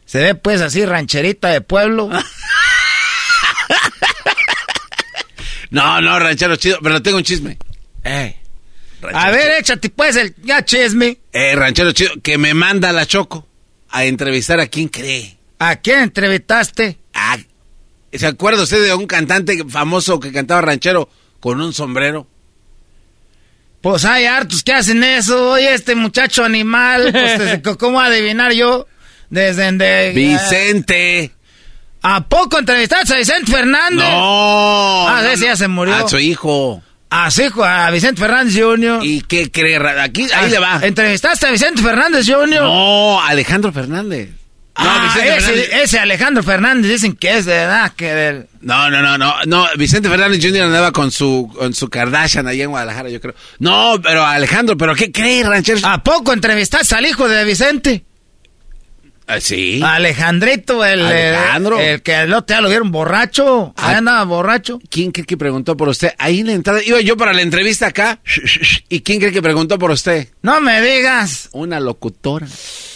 [0.05, 2.09] Se ve pues así rancherita de pueblo.
[5.69, 7.57] No, no, ranchero chido, pero le tengo un chisme.
[9.09, 11.17] Eh, a ver, échate pues el ya chisme.
[11.31, 13.47] eh, ranchero chido, que me manda la Choco
[13.89, 15.37] a entrevistar a quien cree.
[15.59, 16.97] ¿A quién entrevistaste?
[17.13, 17.37] Ah,
[18.11, 21.09] ¿Se acuerda usted de un cantante famoso que cantaba ranchero
[21.39, 22.27] con un sombrero?
[23.81, 25.51] Pues hay hartos que hacen eso.
[25.51, 28.87] Oye, este muchacho animal, pues ¿cómo adivinar yo?
[29.29, 31.31] Desde de, Vicente.
[32.01, 33.99] ¿A poco entrevistaste a Vicente Fernández?
[34.09, 35.07] No.
[35.07, 35.45] Ah, no, ese no.
[35.47, 35.95] ya se murió.
[35.95, 36.81] A su hijo.
[37.15, 38.99] A su hijo, a Vicente Fernández Jr.
[39.03, 39.77] ¿Y qué cree?
[39.99, 40.79] Aquí, ahí Ah, le va.
[40.81, 42.61] ¿Entrevistaste a Vicente Fernández Jr.?
[42.63, 44.29] No, Alejandro Fernández.
[44.29, 44.35] No,
[44.75, 45.69] Ah, Vicente ese, Fernández.
[45.83, 48.47] ese Alejandro Fernández dicen que es de edad, que del...
[48.61, 50.63] No, no, no, no, no, Vicente Fernández Jr.
[50.63, 53.35] andaba con su, con su Kardashian allá en Guadalajara, yo creo.
[53.59, 55.81] No, pero Alejandro, ¿pero qué cree, ranchero?
[55.83, 58.03] ¿A poco entrevistaste al hijo de Vicente?
[59.27, 59.81] Ah, sí.
[59.83, 61.79] Alejandrito, el, Alejandro.
[61.79, 63.73] el, el que el otro día lo vieron borracho.
[63.77, 63.97] Ah.
[63.97, 64.79] andaba borracho.
[64.89, 66.13] ¿Quién cree que preguntó por usted?
[66.17, 68.19] Ahí en la entrada, iba yo para la entrevista acá.
[68.89, 70.27] ¿Y quién cree que preguntó por usted?
[70.41, 71.49] No me digas.
[71.53, 72.47] Una locutora.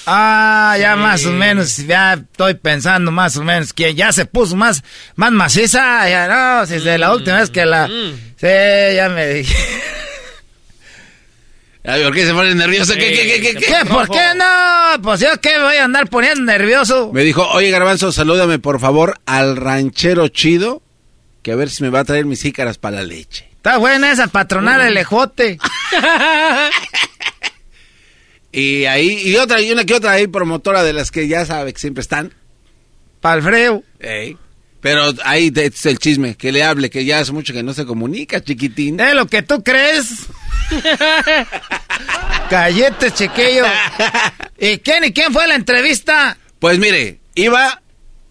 [0.06, 4.56] Ah, ya más o menos, ya estoy pensando más o menos que ya se puso
[4.56, 4.82] más,
[5.16, 7.88] más maciza, ya no, si desde la última vez que la...
[7.88, 9.54] Sí, ya me dije.
[11.88, 12.94] Ay, ¿Por qué se pone nervioso?
[12.96, 13.66] ¿Qué, qué, qué, qué, qué?
[13.66, 13.86] ¿Qué?
[13.90, 15.02] ¿Por qué no?
[15.02, 17.12] Pues yo qué voy a andar poniendo nervioso.
[17.14, 20.82] Me dijo, oye Garbanzo, salúdame por favor al ranchero chido,
[21.42, 23.48] que a ver si me va a traer mis ícaras para la leche.
[23.56, 25.58] Está buena esa patronar el ejote.
[28.52, 31.74] Y ahí, y otra, y una que otra ahí promotora de las que ya sabe
[31.74, 32.34] que siempre están.
[33.22, 33.84] Palfreo.
[34.00, 34.36] Ey.
[34.80, 37.86] Pero ahí es el chisme, que le hable, que ya hace mucho que no se
[37.86, 39.00] comunica, chiquitín.
[39.00, 40.08] ¿Es lo que tú crees?
[42.50, 43.66] Calletes, chiquillo.
[44.60, 46.38] ¿Y quién y quién fue a la entrevista?
[46.60, 47.82] Pues mire, iba,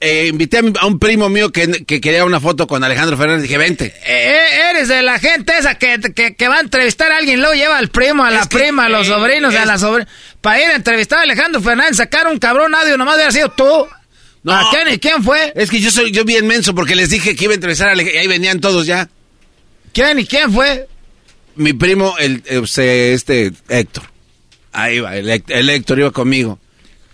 [0.00, 3.16] eh, invité a, mi- a un primo mío que, que quería una foto con Alejandro
[3.16, 3.94] Fernández, dije, vente.
[4.06, 7.54] Eh, eres de la gente esa que, que, que va a entrevistar a alguien, luego
[7.54, 10.08] lleva al primo, a la Es prima, a los eh, sobrinos, a la sobrina.
[10.40, 13.86] Para ir a entrevistar a Alejandro Fernández, sacar un cabrón audio, nomás hubiera sido tú.
[14.46, 14.52] No.
[14.54, 15.52] ¿A quién y quién fue?
[15.56, 17.92] Es que yo soy yo bien menso porque les dije que iba a entrevistar a
[17.92, 19.08] Alejandro, y ahí venían todos ya.
[19.92, 20.86] ¿Quién y quién fue?
[21.56, 24.04] Mi primo, el, este, Héctor.
[24.72, 26.60] Ahí va, el, Héct- el Héctor iba conmigo.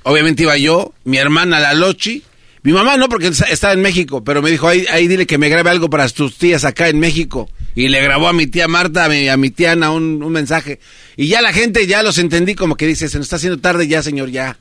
[0.03, 2.23] Obviamente iba yo, mi hermana la Lochi.
[2.65, 5.39] Mi mamá no, porque está- estaba en México, pero me dijo, ahí, ahí dile que
[5.39, 7.49] me grabe algo para tus tías acá en México.
[7.75, 10.33] Y le grabó a mi tía Marta, a mi, a mi tía Ana un, un
[10.33, 10.81] mensaje.
[11.17, 13.89] Y ya la gente, ya los entendí como que dice, se nos está haciendo tarde
[13.89, 14.59] ya, señor, ya.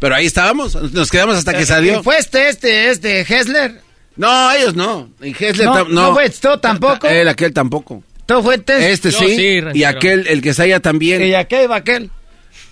[0.00, 2.00] Pero ahí estábamos, nos quedamos hasta que salió.
[2.00, 3.80] ¿Y ¿Fue este, este, este, Hessler?
[4.16, 5.10] No, ellos no.
[5.22, 7.06] Y Hessler No, tam- no fue tú tampoco.
[7.06, 8.02] Él, aquel tampoco.
[8.26, 8.90] ¿Tú fuiste?
[8.92, 11.22] Este Yo sí, sí, y aquel, el que está allá también.
[11.24, 12.10] ¿Y aquel iba aquel?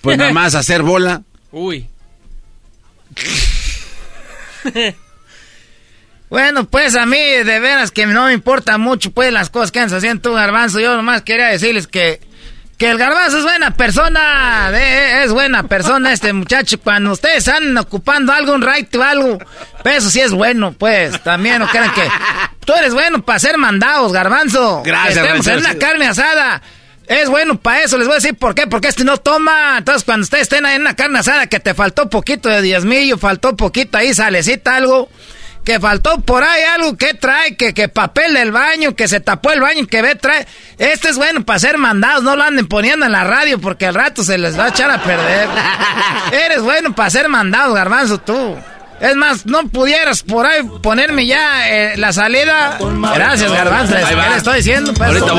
[0.00, 1.22] Pues nada más hacer bola.
[1.52, 1.86] Uy.
[6.30, 9.78] Bueno, pues a mí de veras que no me importa mucho pues las cosas que
[9.80, 10.78] andas haciendo tú, Garbanzo.
[10.78, 12.20] Yo nomás quería decirles que,
[12.78, 16.78] que el Garbanzo es buena persona, es buena persona este muchacho.
[16.80, 19.38] Cuando ustedes están ocupando algo, un right o algo,
[19.82, 21.20] pues eso sí es bueno, pues.
[21.24, 22.08] También no crean que
[22.64, 24.82] tú eres bueno para hacer mandados, Garbanzo.
[24.84, 26.62] Gracias, Que estemos en una carne asada.
[27.08, 29.78] Es bueno para eso, les voy a decir por qué, porque este no toma.
[29.78, 33.18] Entonces, cuando ustedes estén ahí en una carne asada que te faltó poquito de diezmillo,
[33.18, 35.08] faltó poquito ahí, salecita, algo,
[35.68, 39.52] que faltó por ahí algo que trae, que, que papel del baño, que se tapó
[39.52, 40.46] el baño, que ve, trae.
[40.78, 43.92] Este es bueno para ser mandados, no lo anden poniendo en la radio porque al
[43.94, 45.46] rato se les va a echar a perder.
[46.32, 48.56] Eres bueno para ser mandados, garbanzo, tú.
[48.98, 52.78] Es más, no pudieras por ahí ponerme ya eh, la salida.
[53.14, 53.92] Gracias, garbanzo.
[53.92, 54.08] Va.
[54.08, 54.94] ¿Qué le estoy diciendo?
[54.94, 55.32] Pues, Ahorita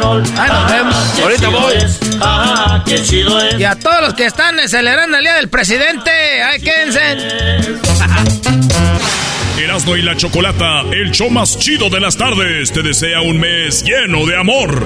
[0.00, 0.20] voy.
[0.36, 1.20] Ahí nos vemos.
[1.22, 1.74] Ahorita voy.
[2.20, 3.60] Ah, qué chido es.
[3.60, 6.10] Y a todos los que están celebrando el Día del Presidente,
[6.42, 7.76] ahí quédense.
[9.58, 13.82] Erasmo y la Chocolata, el show más chido de las tardes, te desea un mes
[13.82, 14.84] lleno de amor.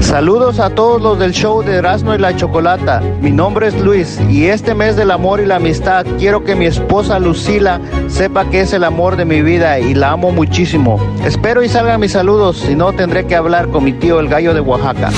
[0.00, 3.00] Saludos a todos los del show de Erasmo y la Chocolata.
[3.20, 6.66] Mi nombre es Luis y este mes del amor y la amistad quiero que mi
[6.66, 10.98] esposa Lucila sepa que es el amor de mi vida y la amo muchísimo.
[11.24, 14.52] Espero y salgan mis saludos, si no tendré que hablar con mi tío el gallo
[14.52, 15.10] de Oaxaca.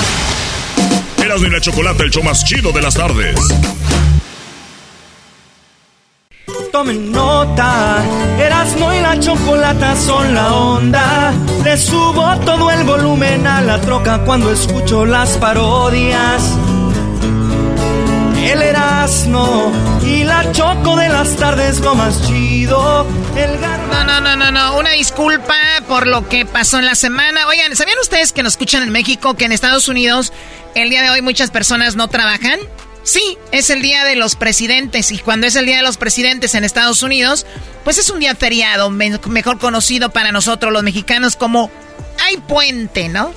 [1.23, 3.35] Erasmo y la Chocolata, el show más chido de las tardes.
[6.75, 8.03] Tomen nota,
[8.37, 11.33] Erasmo y la chocolata son la onda.
[11.63, 16.43] Le subo todo el volumen a la troca cuando escucho las parodias.
[18.43, 19.71] El Erasmo
[20.05, 23.07] y la choco de las tardes lo más chido.
[23.37, 24.77] El No, no, no, no, no.
[24.77, 25.55] Una disculpa
[25.87, 27.47] por lo que pasó en la semana.
[27.47, 30.33] Oigan, ¿sabían ustedes que nos escuchan en México que en Estados Unidos
[30.75, 32.59] el día de hoy muchas personas no trabajan?
[33.05, 36.55] Sí, es el día de los presidentes y cuando es el día de los presidentes
[36.55, 37.45] en Estados Unidos,
[37.83, 41.71] pues es un día feriado, me- mejor conocido para nosotros los mexicanos como
[42.27, 43.31] hay puente, ¿no?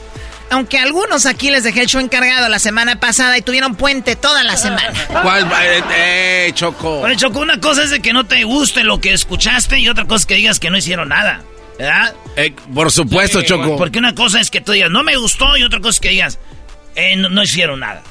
[0.50, 4.42] Aunque algunos aquí les dejé el show encargado la semana pasada y tuvieron puente toda
[4.42, 4.90] la semana.
[5.22, 5.44] ¿Cuál?
[5.62, 7.00] Eh, eh, Choco.
[7.00, 10.06] Oye, Choco, una cosa es de que no te guste lo que escuchaste y otra
[10.06, 11.42] cosa es que digas que no hicieron nada.
[11.78, 12.14] ¿Verdad?
[12.36, 13.76] Eh, por supuesto, Choco.
[13.76, 16.08] Porque una cosa es que tú digas, no me gustó, y otra cosa es que
[16.08, 16.38] digas,
[16.96, 18.02] eh, no, no hicieron nada.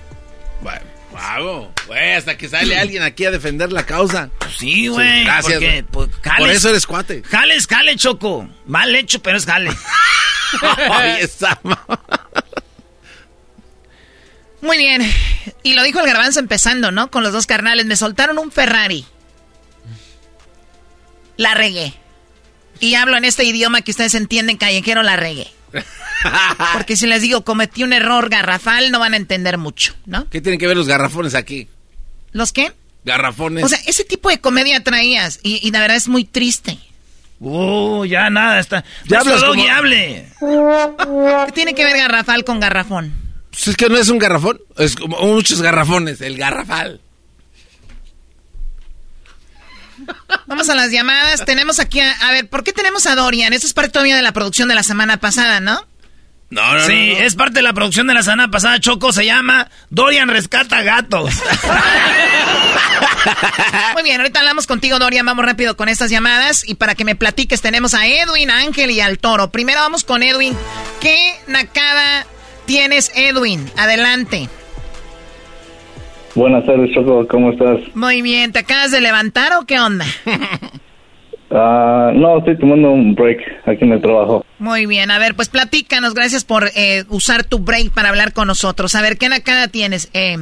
[0.62, 0.82] Bueno,
[1.18, 1.74] Bravo.
[1.88, 4.30] Güey, hasta que sale alguien aquí a defender la causa.
[4.58, 5.24] Sí, güey.
[5.24, 5.54] gracias.
[5.60, 7.24] porque, pues, jales- Por eso eres cuate.
[7.24, 8.48] Jales, jale, Choco.
[8.66, 9.70] Mal hecho, pero es jale.
[14.62, 15.10] Muy bien.
[15.64, 17.12] Y lo dijo el garbanzo empezando, ¿no?
[17.12, 17.86] Con los dos carnales.
[17.86, 19.06] Me soltaron un Ferrari.
[21.38, 21.94] La regué.
[22.80, 25.48] Y hablo en este idioma que ustedes entienden, callejero, la regué.
[26.74, 30.30] Porque si les digo cometí un error garrafal, no van a entender mucho, ¿no?
[30.30, 31.68] ¿Qué tienen que ver los garrafones aquí?
[32.32, 32.72] ¿Los qué?
[33.06, 33.64] Garrafones.
[33.64, 35.40] O sea, ese tipo de comedia traías.
[35.44, 36.78] Y, y la verdad es muy triste.
[37.40, 38.84] Uh, ya nada, está.
[39.06, 40.26] Ya Nuestro hablas como- hable.
[41.48, 43.14] ¿Qué tiene que ver garrafal con garrafón?
[43.52, 44.60] Pues es que no es un garrafón.
[44.78, 46.20] Es como muchos garrafones.
[46.22, 47.00] El garrafal.
[50.46, 51.46] Vamos a las llamadas.
[51.46, 52.12] Tenemos aquí a...
[52.12, 53.54] A ver, ¿por qué tenemos a Dorian?
[53.54, 55.86] Esto es parte todavía de la producción de la semana pasada, ¿no?
[56.50, 57.26] No, no, sí, no, no.
[57.26, 58.80] es parte de la producción de la semana pasada.
[58.80, 61.34] Choco se llama Dorian Rescata Gatos.
[63.94, 65.26] Muy bien, ahorita hablamos contigo, Dorian.
[65.26, 66.64] Vamos rápido con estas llamadas.
[66.68, 69.52] Y para que me platiques, tenemos a Edwin, a Ángel y al Toro.
[69.52, 70.58] Primero vamos con Edwin.
[71.02, 72.26] ¿Qué nacada
[72.66, 73.70] tienes, Edwin?
[73.76, 74.50] Adelante.
[76.38, 77.80] Buenas tardes, Choco, ¿cómo estás?
[77.96, 80.06] Muy bien, ¿te acabas de levantar o qué onda?
[81.50, 84.46] Ah, no, estoy tomando un break aquí en el trabajo.
[84.60, 86.14] Muy bien, a ver, pues platícanos.
[86.14, 88.94] Gracias por eh, usar tu break para hablar con nosotros.
[88.96, 90.36] A ver, ¿qué nacada tienes, eh,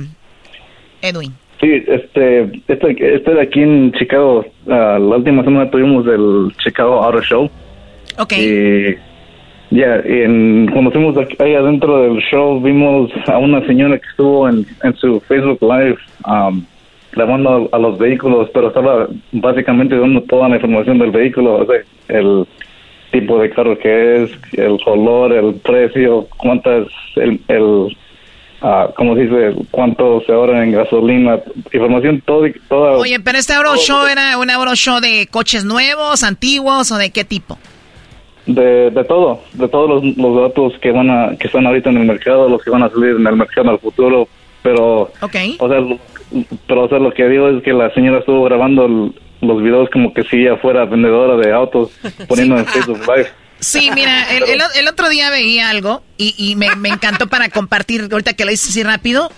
[1.03, 1.35] Edwin?
[1.61, 4.47] Sí, este, estoy, estoy aquí en Chicago.
[4.67, 7.51] Ah, la última semana tuvimos el Chicago Auto Show.
[8.17, 8.34] Ok.
[8.34, 8.95] Y
[9.71, 14.07] ya, y en- cuando fuimos aquí- ahí adentro del show, vimos a una señora que
[14.07, 15.97] estuvo en, en su Facebook Live
[16.27, 16.63] um,
[17.11, 21.65] grabando a, a los vehículos, pero estaba básicamente dando toda la información del vehículo, o
[21.65, 22.45] sea, el
[23.11, 27.95] tipo de carro que es, el color, el precio, cuántas, el, el
[28.61, 29.55] ah, ¿cómo se dice?
[29.71, 31.39] Cuánto se ahorra en gasolina,
[31.71, 32.97] información todo, toda.
[32.97, 37.11] Oye, pero este Euro Show era un Euro Show de coches nuevos, antiguos o de
[37.11, 37.57] qué tipo?
[38.45, 41.97] De, de todo, de todos los, los datos que van a, que están ahorita en
[41.97, 44.27] el mercado, los que van a salir en el mercado en el futuro,
[44.61, 45.35] pero, Ok.
[45.57, 45.97] o sea, lo-
[46.67, 49.89] pero o sea, lo que digo es que la señora estuvo grabando el- los videos
[49.91, 51.89] como que si ella fuera vendedora de autos,
[52.27, 53.30] poniendo en Facebook Live.
[53.59, 57.49] Sí, mira, el, el- el otro día veía algo y, y me, me encantó para
[57.49, 59.31] compartir, ahorita que lo hice así rápido.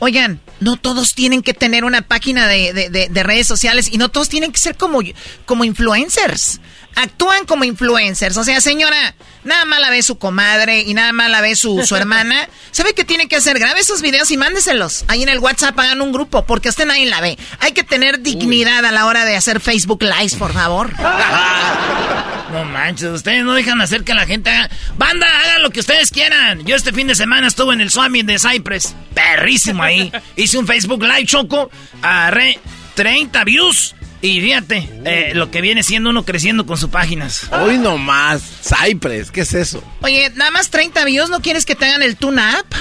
[0.00, 4.52] Oigan, no todos tienen que tener una página de, redes sociales y no todos tienen
[4.52, 4.98] que ser como,
[5.46, 6.60] como influencers.
[6.96, 8.36] Actúan como influencers.
[8.36, 9.14] O sea, señora,
[9.44, 12.48] nada más la ve su comadre y nada más la ve su, su hermana.
[12.70, 13.58] ¿Sabe qué tiene que hacer?
[13.58, 15.04] Grabe esos videos y mándeselos.
[15.08, 17.38] Ahí en el WhatsApp hagan un grupo porque usted nadie la ve.
[17.60, 20.92] Hay que tener dignidad a la hora de hacer Facebook Live, por favor.
[22.52, 24.70] no manches, ustedes no dejan hacer que la gente haga...
[24.96, 26.64] Banda, hagan lo que ustedes quieran.
[26.64, 28.94] Yo este fin de semana estuve en el Summit de Cypress.
[29.14, 30.12] Perrísimo ahí.
[30.36, 31.70] Hice un Facebook Live, Choco.
[32.02, 32.58] Agarré
[32.94, 33.94] 30 views.
[34.24, 37.46] Y fíjate, eh, lo que viene siendo uno creciendo con sus páginas.
[37.52, 39.84] Hoy nomás, Cypress, ¿qué es eso?
[40.00, 42.64] Oye, nada más 30 views, ¿no quieres que te hagan el tune-up?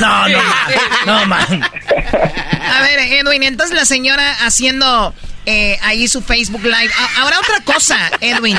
[0.00, 0.40] No, no,
[1.06, 1.62] no, man.
[1.62, 5.14] A ver, Edwin, entonces la señora haciendo
[5.46, 6.90] eh, ahí su Facebook Live.
[7.18, 8.58] Ahora otra cosa, Edwin.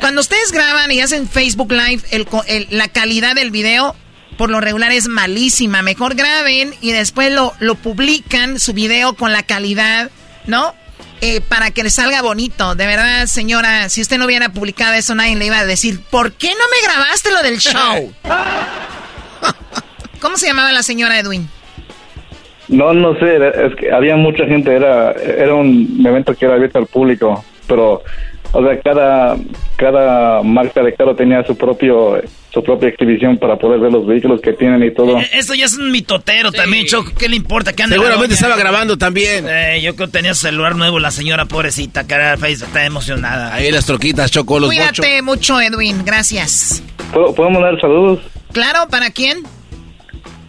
[0.00, 2.02] Cuando ustedes graban y hacen Facebook Live,
[2.70, 3.96] la calidad del video
[4.36, 5.80] por lo regular es malísima.
[5.80, 10.10] Mejor graben y después lo, lo publican, su video con la calidad,
[10.46, 10.74] ¿no?
[11.20, 12.74] Eh, para que le salga bonito.
[12.74, 16.32] De verdad, señora, si usted no hubiera publicado eso, nadie le iba a decir, ¿por
[16.32, 18.12] qué no me grabaste lo del show?
[20.20, 21.48] ¿Cómo se llamaba la señora Edwin?
[22.68, 26.78] No, no sé, es que había mucha gente, era, era un evento que era abierto
[26.78, 28.02] al público, pero,
[28.52, 29.36] o sea, cada,
[29.76, 32.20] cada marca de carro tenía su propio
[32.58, 35.18] su propia exhibición para poder ver los vehículos que tienen y todo.
[35.18, 37.12] Eh, eso ya es un mitotero también, Choco.
[37.16, 37.72] ¿Qué le importa?
[37.72, 39.46] que Seguramente estaba grabando también.
[39.48, 43.54] Eh, yo creo que tenía celular nuevo la señora pobrecita, que era Facebook, está emocionada.
[43.54, 46.04] Ahí las troquitas, Choco, los Cuídate mucho, Edwin.
[46.04, 46.82] Gracias.
[47.12, 48.20] ¿Podemos dar saludos?
[48.52, 49.38] Claro, ¿para quién?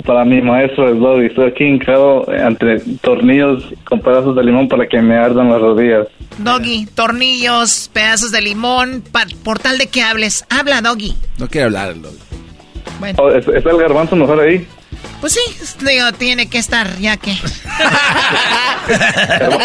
[0.05, 1.25] Para mi maestro, el Doggy.
[1.27, 6.07] Estoy aquí hincado entre tornillos con pedazos de limón para que me ardan las rodillas.
[6.37, 9.03] Doggy, tornillos, pedazos de limón,
[9.43, 10.45] por tal de que hables.
[10.49, 11.15] Habla, Doggy.
[11.37, 12.17] No quiere hablar el Doggy.
[12.99, 13.19] Bueno.
[13.21, 14.65] Oh, ¿Está el garbanzo mejor ahí?
[15.19, 15.39] Pues sí,
[15.85, 17.35] digo, tiene que estar, ya que.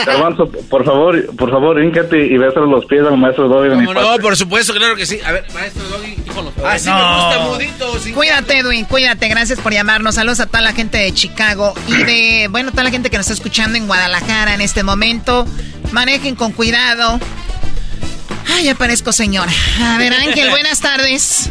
[0.05, 4.19] Garbanzo, por favor, por favor, híncate y bésale los pies al maestro Doggy mi No,
[4.21, 5.21] por supuesto, claro que sí.
[5.25, 6.17] A ver, maestro Doggy,
[6.65, 8.15] Ah, sí me gusta mudito.
[8.15, 9.29] Cuídate, Edwin, cuídate.
[9.29, 10.15] Gracias por llamarnos.
[10.15, 13.25] Saludos a toda la gente de Chicago y de, bueno, toda la gente que nos
[13.27, 15.47] está escuchando en Guadalajara en este momento.
[15.93, 17.21] Manejen con cuidado.
[18.49, 19.53] Ay, ya parezco señora.
[19.81, 21.51] A ver, Ángel, buenas tardes.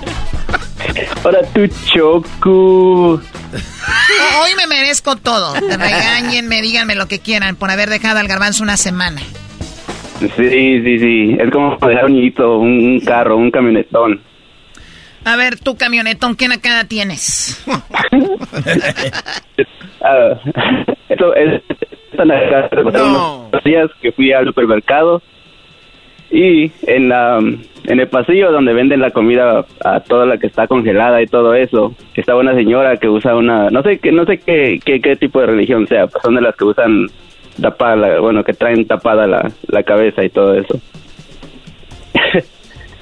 [1.24, 3.22] Hola, tu choco.
[4.42, 5.54] Hoy me merezco todo.
[5.54, 9.22] Te regañen, me díganme lo que quieran por haber dejado al garbanzo una semana.
[10.20, 11.38] Sí, sí, sí.
[11.40, 14.22] Es como dejar un un, carro, un camionetón.
[15.26, 17.64] A ver, tu camionetón, ¿qué nacada tienes?
[20.06, 20.38] Ah,
[21.08, 21.62] esto es
[22.92, 23.50] no.
[23.64, 25.22] días que fui al supermercado
[26.34, 30.68] y en la en el pasillo donde venden la comida a toda la que está
[30.68, 34.39] congelada y todo eso estaba una señora que usa una no sé qué no sé
[34.39, 37.07] qué, qué, tipo de religión sea pues son de las que usan
[37.61, 40.80] tapada bueno que traen tapada la, la cabeza y todo eso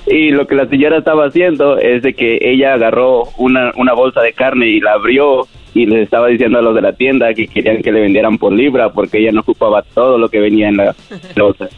[0.07, 4.21] y lo que la señora estaba haciendo es de que ella agarró una, una bolsa
[4.21, 7.47] de carne y la abrió y les estaba diciendo a los de la tienda que
[7.47, 10.75] querían que le vendieran por libra porque ella no ocupaba todo lo que venía en
[10.75, 10.95] la
[11.37, 11.69] bolsa.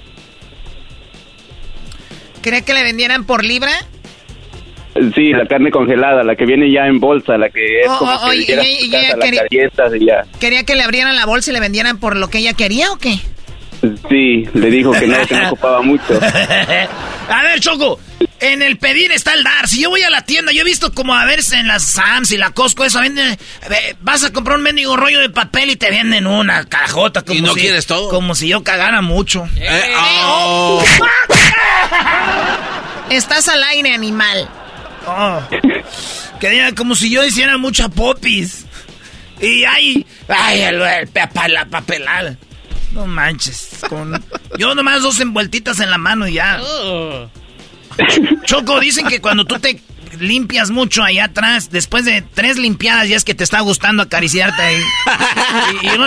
[2.43, 3.71] ¿Quería que le vendieran por libra?
[5.15, 8.11] Sí, la carne congelada, la que viene ya en bolsa, la que es oh, como
[8.11, 8.89] oh, que y, quería, y
[10.05, 10.23] ya.
[10.39, 12.97] ¿Quería que le abrieran la bolsa y le vendieran por lo que ella quería o
[12.97, 13.17] qué?
[14.09, 16.19] Sí, le dijo que no, que no ocupaba mucho.
[17.29, 17.99] a ver, Choco,
[18.39, 19.67] en el pedir está el dar.
[19.67, 22.31] Si yo voy a la tienda, yo he visto como a ver en las Sams
[22.31, 23.37] y la Costco, eso venden.
[24.01, 27.23] Vas a comprar un mendigo rollo de papel y te venden una cajota.
[27.23, 28.09] Como ¿Y no si, quieres todo?
[28.09, 29.47] Como si yo cagara mucho.
[29.57, 29.93] Eh, eh,
[30.25, 30.83] oh.
[33.09, 34.49] Estás al aire, animal.
[35.05, 35.41] Oh.
[36.39, 38.65] Que como si yo hiciera mucha popis.
[39.39, 42.37] Y ay, ay, el, el, la papelada.
[42.91, 43.79] No manches.
[43.89, 44.23] Con...
[44.57, 46.59] Yo nomás dos envueltitas en la mano y ya.
[46.61, 47.29] Oh.
[48.45, 49.81] Choco, dicen que cuando tú te
[50.23, 54.61] limpias mucho ahí atrás, después de tres limpiadas ya es que te está gustando acariciarte
[54.61, 54.81] ahí.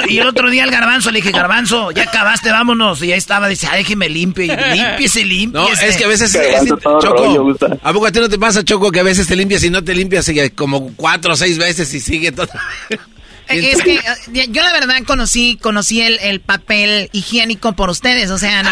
[0.09, 3.03] Y, el otro día el garbanzo le dije, garbanzo, ya acabaste, vámonos.
[3.03, 4.45] Y ahí estaba, dice, ay, déjeme limpio.
[4.45, 5.77] Y limpiese, limpiese.
[5.77, 6.37] No, es que a veces...
[6.67, 9.71] Choco, ¿a poco a ti no te pasa, Choco, que a veces te limpias y
[9.71, 12.49] no te limpias como cuatro o seis veces y sigue todo...
[13.48, 18.62] Es que eh, yo la verdad conocí conocí el, papel higiénico por ustedes, o sea,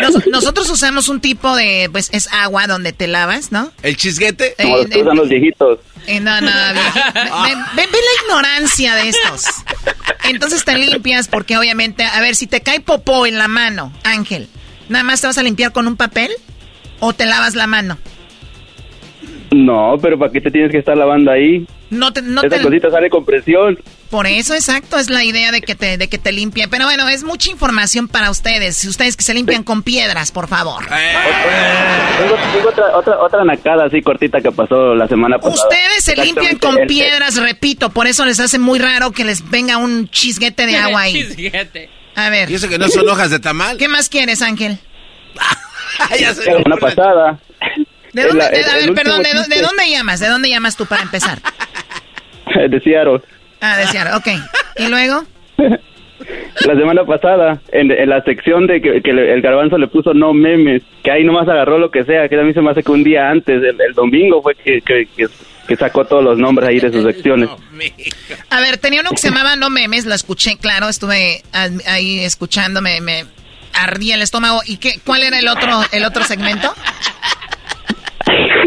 [0.00, 3.70] nosotros nosotros usamos un tipo de pues es agua donde te lavas, ¿no?
[3.82, 4.54] El chisguete.
[4.60, 5.78] Como los que usan los viejitos.
[6.06, 9.46] Eh, no, no, ve, ve, la ignorancia de estos.
[10.24, 14.48] Entonces te limpias porque obviamente, a ver, si te cae popó en la mano, Ángel,
[14.88, 16.30] ¿nada más te vas a limpiar con un papel
[17.00, 17.98] o te lavas la mano?
[19.50, 21.66] No, pero ¿para qué te tienes que estar lavando ahí?
[21.94, 23.78] No te, no Esa te- cosita sale con presión.
[24.10, 26.68] Por eso, exacto, es la idea de que te, de que te limpie.
[26.68, 28.76] Pero bueno, es mucha información para ustedes.
[28.76, 30.84] Si ustedes que se limpian con piedras, por favor.
[30.86, 35.54] Tengo, tengo otra, otra, otra nacada así cortita que pasó la semana pasada.
[35.68, 39.48] Ustedes se limpian con el- piedras, repito, por eso les hace muy raro que les
[39.50, 41.50] venga un chisguete de agua ahí.
[42.16, 42.48] A ver.
[42.50, 43.76] ¿Y eso que no son hojas de tamal?
[43.78, 44.78] ¿Qué más quieres, Ángel?
[46.20, 47.40] La semana pasada.
[48.14, 50.20] ¿De dónde, La- de- el- a ver, perdón, ¿de, de dónde llamas?
[50.20, 51.38] ¿De dónde llamas tú para empezar?
[52.70, 53.20] De Seattle.
[53.60, 54.28] Ah, de Seattle, ok.
[54.78, 55.24] ¿Y luego?
[56.64, 60.32] La semana pasada, en, en la sección de que, que el garbanzo le puso no
[60.32, 62.92] memes, que ahí nomás agarró lo que sea, que a mí se me hace que
[62.92, 65.26] un día antes, el, el domingo fue que, que, que-
[65.66, 67.48] que sacó todos los nombres ahí de sus secciones.
[68.50, 71.42] A ver, tenía uno que se llamaba No Memes, lo escuché, claro, estuve
[71.86, 73.24] ahí escuchándome, me
[73.72, 74.60] ardía el estómago.
[74.66, 76.72] ¿Y qué, cuál era el otro, el otro segmento?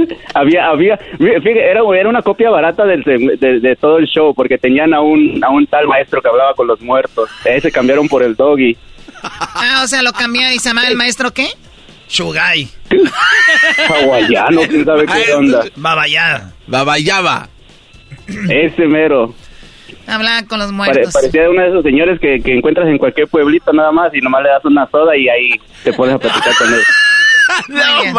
[0.34, 4.58] había, había, fíjate, era, era una copia barata del, de, de todo el show, porque
[4.58, 7.30] tenían a un, a un tal maestro que hablaba con los muertos.
[7.46, 8.76] Ese cambiaron por el doggy.
[9.60, 11.48] Ah, o sea, lo cambié y se llamaba el maestro qué?
[12.08, 12.68] Shugai.
[13.90, 15.66] Hawaiano, quién sabe qué onda.
[15.76, 16.52] Babayá.
[16.68, 17.50] Babayaba.
[18.50, 19.34] Ese mero.
[20.06, 21.14] Hablaba con los Pare- muertos.
[21.14, 24.44] parecía uno de esos señores que, que encuentras en cualquier pueblito nada más y nomás
[24.44, 25.52] le das una soda y ahí
[25.84, 26.82] te pones a platicar con él.
[27.70, 28.16] Muy bien.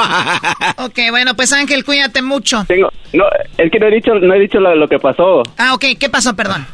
[0.79, 2.65] Ok, bueno, pues Ángel, cuídate mucho.
[2.67, 3.25] Tengo, no,
[3.57, 5.43] es que no he dicho, no he dicho lo, lo que pasó.
[5.57, 6.35] Ah, ok, ¿qué pasó?
[6.35, 6.67] Perdón.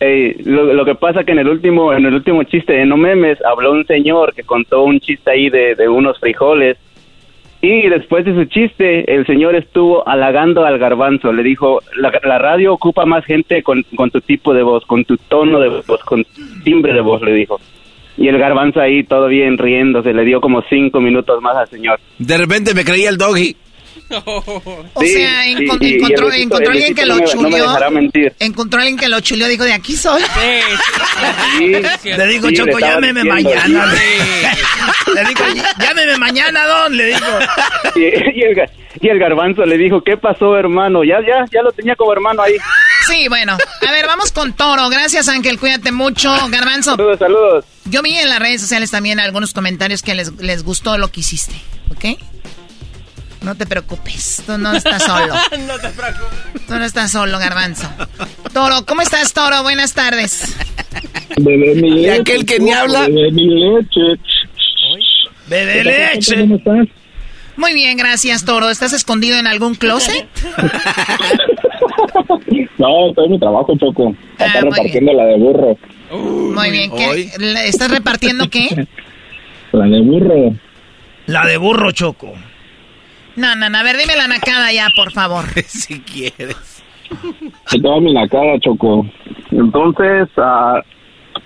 [0.00, 3.38] Lo, lo que pasa que en el último, en el último chiste de No Memes
[3.44, 6.76] habló un señor que contó un chiste ahí de, de unos frijoles
[7.60, 12.38] y después de su chiste el señor estuvo halagando al garbanzo, le dijo la, la
[12.38, 16.04] radio ocupa más gente con, con tu tipo de voz, con tu tono de voz,
[16.04, 17.60] con tu timbre de voz, le dijo.
[18.18, 22.00] Y el garbanzo ahí todo bien riéndose, le dio como cinco minutos más al señor.
[22.18, 23.56] De repente me creía el doggy.
[24.10, 27.20] O Sí, sea, sí, encon- y- y encontró, Luisito- encontró alguien que lo no
[27.50, 30.22] me- no encontró alguien que lo chuleó, dijo, de aquí soy.
[32.04, 33.92] Le digo, Sí, Choco, le llámeme mañana.
[33.92, 35.10] sí.
[35.14, 35.44] Le digo,
[35.80, 37.18] llámeme mañana, don, le digo.
[37.96, 38.62] Y, y el,
[39.00, 41.02] y el garbanzo le dijo, ¿qué pasó, hermano?
[41.04, 42.54] Ya, ya, ya lo tenía como hermano ahí.
[43.08, 43.56] Sí, bueno.
[43.86, 44.88] A ver, vamos con Toro.
[44.88, 45.58] Gracias, Ángel.
[45.58, 46.30] Cuídate mucho.
[46.50, 46.92] Garbanzo.
[46.92, 47.64] Saludos, saludos.
[47.86, 51.20] Yo vi en las redes sociales también algunos comentarios que les, les gustó lo que
[51.20, 51.54] hiciste.
[51.90, 52.18] ¿Ok?
[53.42, 54.42] No te preocupes.
[54.44, 55.32] Tú no estás solo.
[55.66, 56.66] no te preocupes.
[56.66, 57.88] Tú no estás solo, Garbanzo.
[58.52, 59.62] Toro, ¿cómo estás, Toro?
[59.62, 60.54] Buenas tardes.
[61.38, 62.20] Bebé mi ¿Y leche.
[62.20, 63.02] aquel que ni habla?
[63.06, 64.20] Bebé mi leche.
[65.46, 66.40] Bebé leche.
[66.40, 66.97] ¿Cómo estás?
[67.58, 68.70] Muy bien, gracias, Toro.
[68.70, 70.26] ¿Estás escondido en algún closet?
[72.78, 74.14] No, estoy en mi trabajo, Choco.
[74.38, 75.76] Ah, Está repartiendo la de burro.
[76.12, 76.90] Muy bien.
[76.96, 77.28] ¿Qué?
[77.38, 78.86] ¿La- ¿Estás repartiendo qué?
[79.72, 80.54] La de burro.
[81.26, 82.32] La de burro, Choco.
[83.36, 83.78] No, no, no.
[83.78, 85.44] A ver, dime la nacada ya, por favor.
[85.66, 86.82] si quieres.
[87.72, 89.04] Estaba mi la cara, Choco.
[89.50, 90.80] Entonces, ah,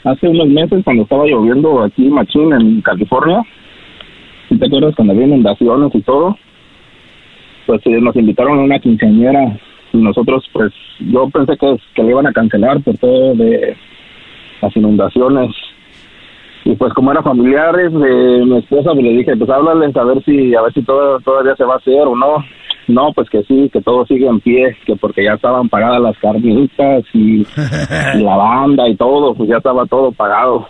[0.05, 3.43] hace unos meses, cuando estaba lloviendo aquí, machín, en California,
[4.53, 6.37] ¿sí ¿te acuerdas cuando había inundaciones y todo?
[7.67, 9.59] Pues eh, nos invitaron a una quinceañera
[9.93, 13.77] y nosotros, pues, yo pensé que, que le iban a cancelar por todo de
[14.61, 15.51] las inundaciones.
[16.65, 20.23] Y pues como eran familiares de mi esposa, pues le dije, pues háblales a ver
[20.25, 22.45] si, a ver si todo, todavía se va a hacer o no.
[22.89, 26.19] No, pues que sí, que todo sigue en pie, que porque ya estaban pagadas las
[26.19, 27.41] carnitas y,
[28.15, 30.67] y la banda y todo, pues ya estaba todo pagado.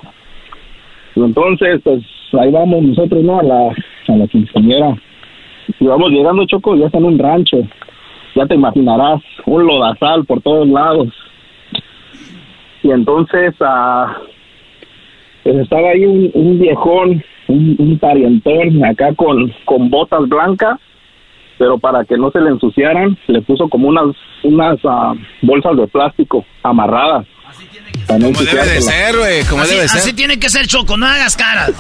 [1.17, 2.03] Entonces, pues
[2.39, 3.39] ahí vamos nosotros, ¿no?
[3.39, 3.69] A la,
[4.09, 4.97] a la quinceañera.
[5.79, 7.59] Y vamos llegando, Choco, ya está en un rancho.
[8.35, 11.09] Ya te imaginarás, un lodazal por todos lados.
[12.83, 14.17] Y entonces, ah,
[15.43, 20.79] pues estaba ahí un, un viejón, un, un parientón, acá con, con botas blancas,
[21.59, 25.87] pero para que no se le ensuciaran, le puso como unas, unas ah, bolsas de
[25.87, 27.27] plástico amarradas.
[27.43, 29.45] Para no Como debe de ser, güey.
[29.45, 30.01] Como debe ser.
[30.01, 31.71] así tiene que ser, Choco, no hagas caras.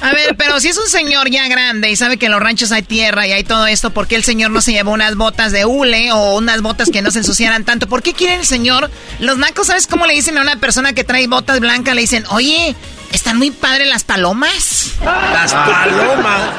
[0.00, 2.72] A ver, pero si es un señor ya grande y sabe que en los ranchos
[2.72, 5.52] hay tierra y hay todo esto, ¿por qué el señor no se llevó unas botas
[5.52, 7.86] de hule o unas botas que no se ensuciaran tanto?
[7.86, 8.90] ¿Por qué quiere el señor?
[9.18, 11.94] Los nacos, ¿sabes cómo le dicen a una persona que trae botas blancas?
[11.94, 12.74] Le dicen, oye,
[13.12, 14.96] están muy padres las palomas.
[15.04, 16.50] Las palomas.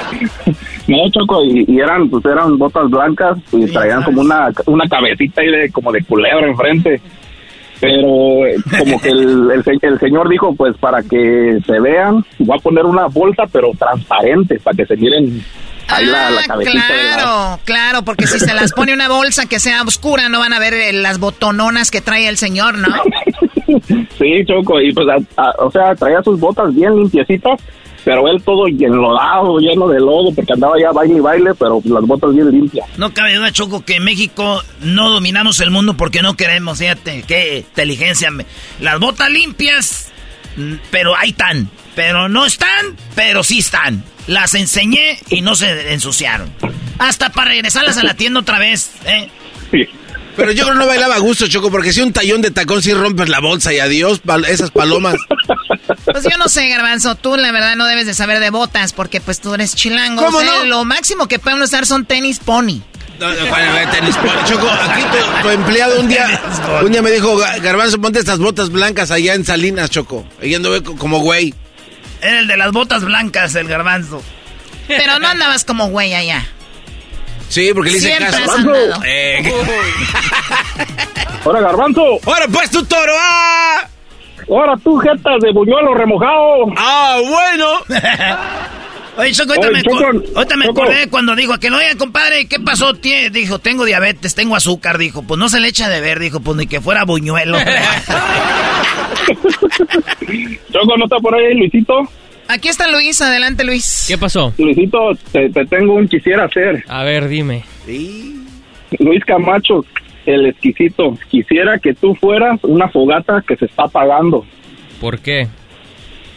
[0.87, 5.41] No, Choco, y, y eran, pues eran botas blancas y traían como una, una cabecita
[5.41, 7.01] ahí de, como de culebra enfrente.
[7.81, 12.57] Pero eh, como que el, el, el señor dijo, pues para que se vean, voy
[12.57, 15.43] a poner una bolsa, pero transparente, para que se miren
[15.87, 17.15] ahí la, la Ah, cabecita de la...
[17.17, 20.59] claro, claro, porque si se las pone una bolsa que sea oscura, no van a
[20.59, 22.87] ver eh, las botononas que trae el señor, ¿no?
[24.17, 27.59] Sí, Choco, y pues, a- a- o sea, traía sus botas bien limpiecitas,
[28.03, 32.03] pero él todo enlodado, lleno de lodo, porque andaba ya baile y baile, pero las
[32.03, 32.87] botas bien limpias.
[32.97, 37.23] No cabe duda, Choco, que en México no dominamos el mundo porque no queremos, fíjate,
[37.27, 38.29] qué inteligencia.
[38.79, 40.11] Las botas limpias,
[40.57, 41.69] mm, pero ahí están.
[41.95, 44.03] Pero no están, pero sí están.
[44.27, 46.49] Las enseñé y no se ensuciaron.
[46.99, 49.29] Hasta para regresarlas a la tienda otra vez, ¿eh?
[49.71, 49.87] Sí.
[50.41, 52.81] Pero yo creo que no bailaba a gusto, Choco, porque si un tallón de tacón
[52.81, 55.15] si rompes la bolsa y adiós, pal- esas palomas.
[56.05, 59.21] Pues yo no sé, Garbanzo, tú la verdad no debes de saber de botas porque
[59.21, 60.25] pues tú eres chilango.
[60.25, 60.65] ¿Cómo O sea, no?
[60.65, 62.81] Lo máximo que podemos usar son tenis pony.
[63.19, 63.35] No, no,
[63.91, 66.41] tenis, pon- Choco, aquí tu, tu empleado un día,
[66.83, 70.27] un día me dijo, "Ga- Garbanzo, ponte estas botas blancas allá en Salinas, Choco.
[70.41, 71.53] Y anduve co- como güey.
[72.19, 74.23] Era el de las botas blancas, el garbanzo.
[74.87, 76.43] Pero no andabas como güey allá.
[77.51, 78.51] Sí, porque le hice Siempre caso.
[78.57, 78.93] andado.
[79.05, 79.51] Eh,
[81.45, 82.01] Ahora, Garbanzo.
[82.25, 83.87] Ahora pues tu toro, ¡ah!
[84.49, 86.65] Ahora tú, jetas de buñuelo remojado.
[86.77, 87.67] ¡Ah, bueno!
[89.17, 90.81] Oye, Choco, ahorita, Oye, me, Choco, co- ahorita me Choco.
[90.83, 92.93] acordé cuando dijo que no, oye, compadre, ¿qué pasó?
[92.93, 94.97] Tie- Dijo, tengo diabetes, tengo azúcar.
[94.97, 96.17] Dijo, pues no se le echa de ver.
[96.19, 97.57] Dijo, pues ni que fuera buñuelo.
[100.71, 101.93] Choco, ¿no está por ahí, Luisito?
[102.51, 104.05] Aquí está Luis, adelante Luis.
[104.09, 104.53] ¿Qué pasó?
[104.57, 104.97] Luisito,
[105.31, 106.83] te, te tengo un quisiera hacer.
[106.89, 107.63] A ver, dime.
[108.99, 109.85] Luis Camacho,
[110.25, 111.17] el exquisito.
[111.29, 114.45] Quisiera que tú fueras una fogata que se está apagando
[114.99, 115.47] ¿Por qué?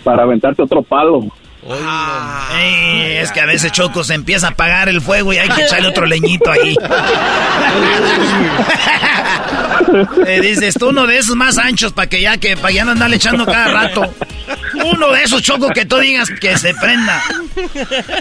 [0.05, 1.27] para aventarte otro palo.
[1.67, 5.63] Ey, es que a veces Choco se empieza a apagar el fuego y hay que
[5.63, 6.77] echarle otro leñito ahí.
[10.27, 12.93] Eh, dices, tú uno de esos más anchos para que ya que para ya no
[12.93, 14.03] andarle echando cada rato.
[14.85, 17.23] Uno de esos Choco que tú digas que se prenda.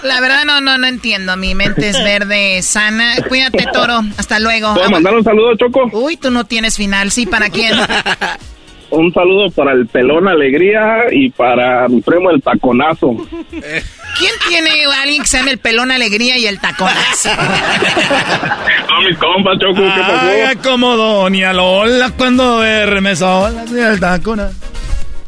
[0.03, 1.35] La verdad no, no, no entiendo.
[1.37, 3.15] Mi mente es verde, sana.
[3.27, 4.01] Cuídate, toro.
[4.17, 4.73] Hasta luego.
[4.73, 5.89] ¿Puedo mandar un saludo, Choco?
[5.93, 7.11] Uy, tú no tienes final.
[7.11, 7.75] Sí, ¿para quién?
[8.95, 13.15] Un saludo para el pelón Alegría y para mi primo el taconazo.
[13.49, 17.29] ¿Quién tiene a alguien que se llame el pelón alegría y el taconazo?
[17.31, 20.27] A mis compas, Choco, ¿qué pasó?
[20.27, 23.63] Haga como Doña Lola cuando duerme sola.
[23.63, 24.51] el tacona.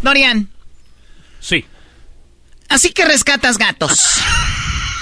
[0.04, 0.48] Dorian,
[1.40, 1.66] Sí.
[2.70, 4.22] así que rescatas gatos.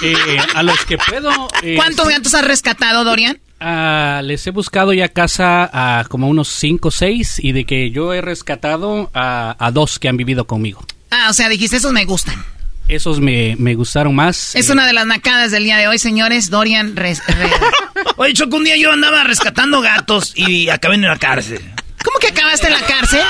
[0.02, 0.14] Eh,
[0.54, 1.48] a los que puedo.
[1.62, 3.38] eh, ¿Cuántos gatos has rescatado, Dorian?
[3.64, 7.90] Ah, les he buscado ya casa a como unos 5 o 6 y de que
[7.90, 10.84] yo he rescatado a, a dos que han vivido conmigo.
[11.10, 12.44] Ah, o sea, dijiste, esos me gustan.
[12.86, 14.54] Esos me, me gustaron más.
[14.54, 16.50] Es eh, una de las nacadas del día de hoy, señores.
[16.50, 17.50] Dorian, res- re-
[18.16, 21.60] Oye, Choco, un día yo andaba rescatando gatos y acabé en la cárcel.
[22.04, 23.22] ¿cómo que acabaste en la cárcel?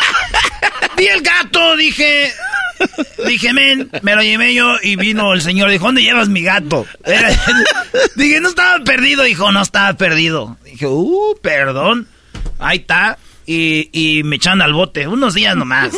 [0.97, 2.33] Vi el gato, dije.
[3.27, 5.71] Dije, men, me lo llevé yo y vino el señor.
[5.71, 6.87] Dijo, ¿dónde llevas mi gato?
[8.17, 9.23] Dije, no estaba perdido.
[9.23, 10.57] Dijo, no estaba perdido.
[10.65, 12.07] Dije, uh, perdón.
[12.59, 13.19] Ahí está.
[13.47, 15.07] Y, y me echaron al bote.
[15.07, 15.91] Unos días nomás.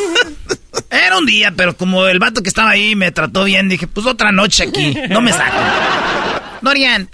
[0.89, 4.05] Era un día, pero como el vato que estaba ahí me trató bien, dije, pues
[4.05, 4.95] otra noche aquí.
[5.09, 5.55] No me saco.
[6.61, 7.09] Dorian,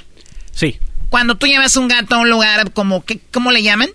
[0.51, 0.77] Sí.
[1.09, 3.89] cuando tú llevas un gato a un lugar, como, ¿qué, ¿cómo le llaman?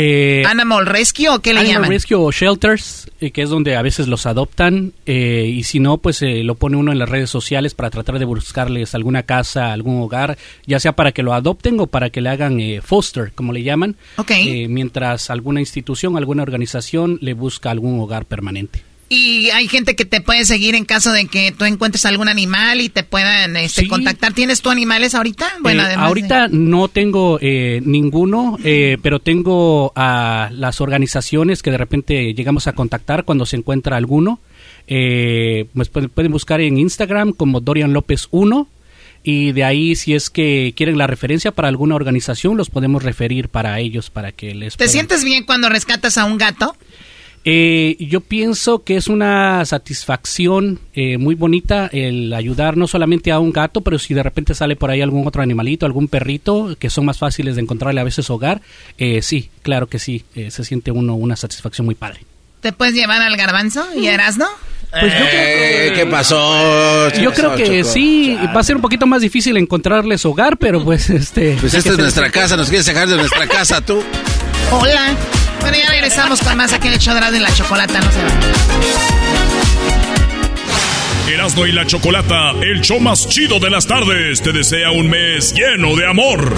[0.00, 1.90] Eh, ¿Animal Rescue o qué le Animal llaman?
[1.90, 5.98] Rescue o Shelters, eh, que es donde a veces los adoptan, eh, y si no,
[5.98, 9.72] pues eh, lo pone uno en las redes sociales para tratar de buscarles alguna casa,
[9.72, 13.32] algún hogar, ya sea para que lo adopten o para que le hagan eh, foster,
[13.34, 14.30] como le llaman, Ok.
[14.30, 18.82] eh, mientras alguna institución, alguna organización le busca algún hogar permanente.
[19.10, 22.82] Y hay gente que te puede seguir en caso de que tú encuentres algún animal
[22.82, 23.88] y te puedan este, Sí.
[23.88, 24.34] contactar.
[24.34, 25.46] ¿Tienes tú animales ahorita?
[25.62, 31.62] Bueno, Eh, además de- ahorita no tengo eh, ninguno, eh, pero tengo a las organizaciones
[31.62, 34.40] que de repente llegamos a contactar cuando se encuentra alguno.
[34.86, 38.68] Eh, pues pueden, pueden buscar en Instagram como Dorian López 1
[39.22, 43.48] y de ahí si es que quieren la referencia para alguna organización los podemos referir
[43.48, 46.74] para ellos para que les ¿Te puedan- sientes bien cuando rescatas a un gato?
[47.50, 53.38] Eh, yo pienso que es una satisfacción eh, muy bonita el ayudar no solamente a
[53.38, 56.90] un gato, pero si de repente sale por ahí algún otro animalito, algún perrito, que
[56.90, 58.60] son más fáciles de encontrarle a veces hogar,
[58.98, 62.20] eh, sí, claro que sí, eh, se siente uno una satisfacción muy padre.
[62.60, 64.46] ¿Te puedes llevar al garbanzo y a Erasno?
[64.90, 67.08] Pues yo Eh, ¿Qué pasó?
[67.14, 67.94] Yo creo que Choco?
[67.94, 71.56] sí, va a ser un poquito más difícil encontrarles hogar, pero pues este...
[71.58, 74.02] Pues esta es nuestra casa, nos quieres sacar de nuestra casa tú.
[74.70, 75.16] Hola.
[75.60, 78.00] Bueno, ya regresamos con más aquí en el show de la chocolata.
[78.00, 78.30] No se va.
[81.28, 85.52] Erasmo y la Chocolata, el show más chido de las tardes, te desea un mes
[85.52, 86.54] lleno de amor.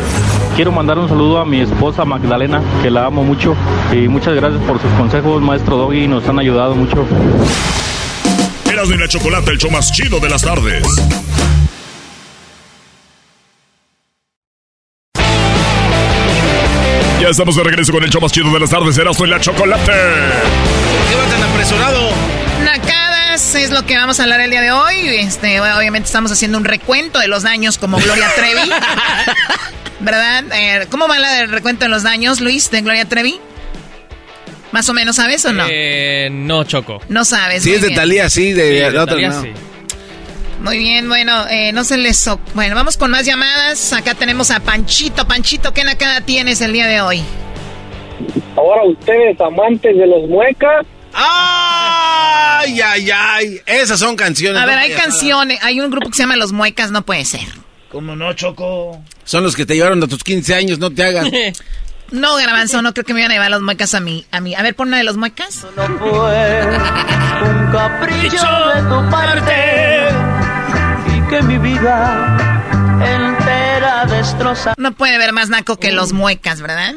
[0.55, 3.56] Quiero mandar un saludo a mi esposa Magdalena, que la amo mucho.
[3.93, 7.05] Y muchas gracias por sus consejos, maestro Doggy, nos han ayudado mucho.
[8.70, 10.86] Erasmo y la Chocolata, el show más chido de las tardes.
[17.21, 19.41] Ya estamos de regreso con el show más chido de las tardes, Erasmo y la
[19.41, 19.93] Chocolate.
[19.93, 22.11] ¿Por qué va tan apresurado?
[22.65, 25.09] Nacada llamadas es lo que vamos a hablar el día de hoy.
[25.09, 28.71] Este, obviamente estamos haciendo un recuento de los daños como Gloria Trevi.
[30.01, 30.45] ¿Verdad?
[30.53, 33.39] Eh, ¿Cómo va la del recuento de los daños, Luis, de Gloria Trevi?
[34.73, 35.65] ¿Más o menos sabes o no?
[35.69, 37.01] Eh, no, Choco.
[37.09, 37.63] No sabes.
[37.63, 38.01] Sí, muy es de bien.
[38.01, 39.43] Talía, sí, de, Sí, de de no.
[39.43, 39.53] sí.
[40.61, 42.27] Muy bien, bueno, eh, no se les...
[42.28, 43.93] o- Bueno, vamos con más llamadas.
[43.93, 45.27] Acá tenemos a Panchito.
[45.27, 47.23] Panchito, ¿qué nacada tienes el día de hoy?
[48.57, 53.61] Ahora ustedes, amantes de los muecas, Ay, ay, ay.
[53.66, 54.62] Esas son canciones.
[54.62, 54.82] A ver, ¿no?
[54.82, 57.41] hay canciones, hay un grupo que se llama Los Muecas, no puede ser.
[57.91, 59.03] ¿Cómo no, Choco?
[59.24, 61.27] Son los que te llevaron a tus 15 años, no te hagas.
[62.12, 64.27] No, Garbanzo, no creo que me iban a llevar Los Muecas a mí.
[64.32, 64.53] A mí.
[64.57, 65.65] A ver, pon una de Los Muecas.
[65.65, 65.73] un
[67.73, 69.90] capricho de tu parte
[71.31, 72.27] que mi vida
[73.01, 74.74] entera destroza.
[74.77, 76.94] No puede haber más naco que Los Muecas, ¿verdad?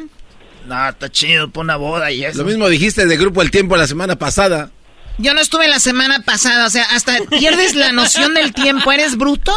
[0.66, 2.38] No, está chido, pon una boda y eso.
[2.38, 4.70] Lo mismo dijiste de Grupo El Tiempo la semana pasada.
[5.18, 8.90] Yo no estuve la semana pasada, o sea, hasta pierdes la noción del tiempo.
[8.90, 9.52] ¿Eres bruto?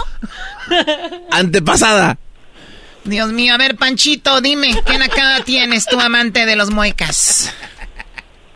[1.31, 2.19] Antepasada.
[3.03, 7.51] Dios mío, a ver, Panchito, dime, ¿qué nacada tienes tú, amante de Los Muecas?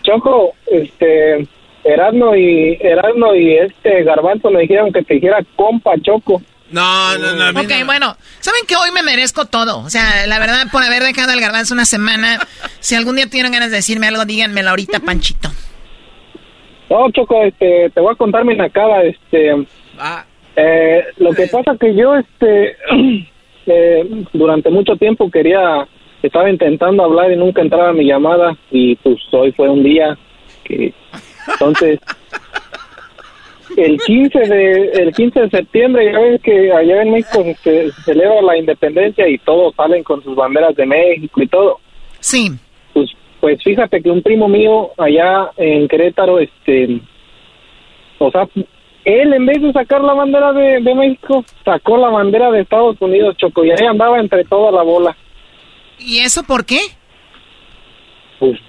[0.03, 1.47] Choco, este,
[1.91, 6.41] Erasmo y Erasmo y este Garbanzo me dijeron que te dijera compa Choco.
[6.71, 7.59] No, no, no.
[7.59, 7.85] Ok, no.
[7.85, 9.79] bueno, ¿saben que hoy me merezco todo?
[9.79, 12.39] O sea, la verdad, por haber dejado al garbanzo una semana,
[12.79, 15.49] si algún día tienen ganas de decirme algo, díganmelo ahorita, Panchito.
[16.89, 19.65] No, Choco, este, te voy a contar mi nacada, este,
[19.97, 22.75] Ah, eh, lo que pasa que yo, este,
[23.67, 25.87] eh, durante mucho tiempo quería,
[26.23, 30.17] estaba intentando hablar y nunca entraba mi llamada y pues hoy fue un día
[30.63, 30.93] que,
[31.47, 31.99] entonces,
[33.77, 38.01] el 15 de, el 15 de septiembre, ya ves que allá en México se, se
[38.03, 41.79] celebra la independencia y todos salen con sus banderas de México y todo.
[42.19, 42.51] Sí.
[42.93, 43.09] Pues,
[43.39, 46.99] pues fíjate que un primo mío allá en Querétaro, este,
[48.19, 48.47] o sea,
[49.05, 52.97] él en vez de sacar la bandera de, de México, sacó la bandera de Estados
[52.99, 55.15] Unidos, Choco, y ahí andaba entre toda la bola.
[55.99, 56.79] ¿Y eso por qué?
[58.39, 58.59] Pues,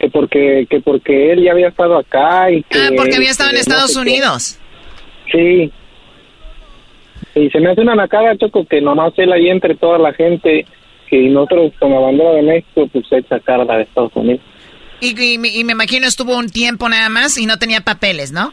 [0.00, 2.78] que porque, que porque él ya había estado acá y que...
[2.78, 3.98] Ah, porque había estado en no Estados qué.
[4.00, 4.58] Unidos.
[5.30, 5.72] Sí.
[7.34, 10.64] Y se me hace una nacada, Choco, que nomás él ahí entre toda la gente,
[11.08, 14.40] que nosotros con la bandera de México, pues él sacar la de Estados Unidos.
[15.00, 18.32] Y, y me- y me imagino estuvo un tiempo nada más y no tenía papeles,
[18.32, 18.52] ¿no?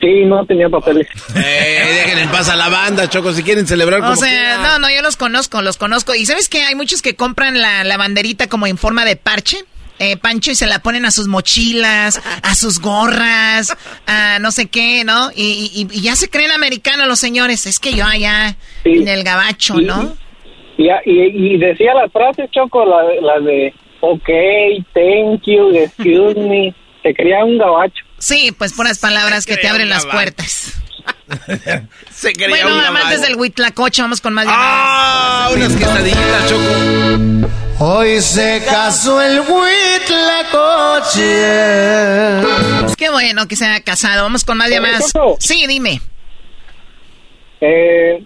[0.00, 1.06] Sí, no tenía papeles.
[1.36, 4.62] Eh, dejen en paz a la banda, Choco, si quieren celebrar como O sea, quieran.
[4.62, 6.14] no, no, yo los conozco, los conozco.
[6.14, 6.62] Y ¿sabes qué?
[6.62, 9.58] Hay muchos que compran la, la banderita como en forma de parche.
[10.02, 14.66] Eh, Pancho y se la ponen a sus mochilas, a sus gorras, a no sé
[14.66, 15.30] qué, ¿no?
[15.36, 17.66] Y, y- y ya se creen americanos los señores.
[17.66, 20.16] Es que yo allá en el gabacho, ¿no?
[20.78, 24.28] Y, y, y decía las frases, Choco, la, la de, ok,
[24.94, 26.74] thank you, excuse me.
[27.02, 28.02] Se creía un gabacho.
[28.18, 30.74] Sí, pues puras palabras que te abren las puertas.
[32.10, 35.70] Se creía Bueno, amantes del Huitlacoche, vamos con más Ah, llamadas.
[35.72, 37.52] unas quesadillitas, Choco.
[37.82, 39.40] Hoy se casó el
[41.10, 42.42] Huitlacoche.
[42.82, 44.24] Pues qué bueno que se haya casado.
[44.24, 45.12] Vamos con más Oye, llamadas.
[45.38, 46.00] Sí, dime.
[47.60, 48.22] Eh,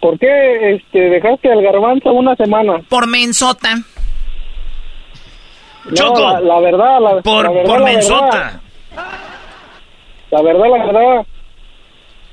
[0.00, 2.80] ¿Por qué este, dejaste al garbanzo una semana?
[2.88, 3.76] Por mensota.
[5.84, 6.20] No, Choco.
[6.20, 8.26] la, la verdad, la, Por, la verdad, por la mensota.
[8.36, 8.60] verdad,
[10.30, 11.26] la verdad, la verdad,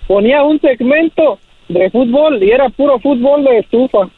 [0.08, 4.10] ponía un segmento de fútbol y era puro fútbol de estufa.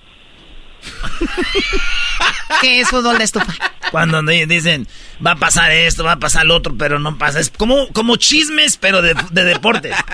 [2.61, 3.53] ¿Qué es fútbol de estufa?
[3.91, 4.87] Cuando di- dicen,
[5.25, 7.39] va a pasar esto, va a pasar lo otro, pero no pasa.
[7.39, 9.95] Es como, como chismes, pero de, de deportes.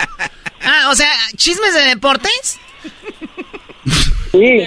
[0.67, 2.59] Ah, o sea, chismes de deportes.
[4.31, 4.63] Sí.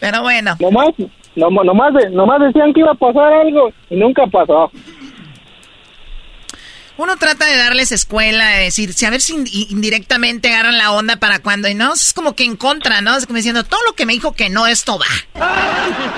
[0.00, 0.56] Pero bueno.
[0.58, 0.88] Nomás,
[1.36, 4.72] no, nomás, de- nomás decían que iba a pasar algo y nunca pasó.
[7.00, 10.92] Uno trata de darles escuela, de decir, si a ver si in- indirectamente agarran la
[10.92, 13.16] onda para cuando, y no, es como que en contra, ¿no?
[13.16, 15.46] Es como diciendo, todo lo que me dijo que no, esto va.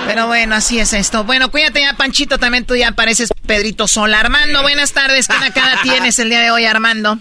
[0.05, 1.23] Pero bueno, así es esto.
[1.23, 4.19] Bueno, cuídate ya, Panchito, también tú ya pareces Pedrito Sola.
[4.19, 7.17] Armando, buenas tardes, ¿qué nacada tienes el día de hoy, Armando?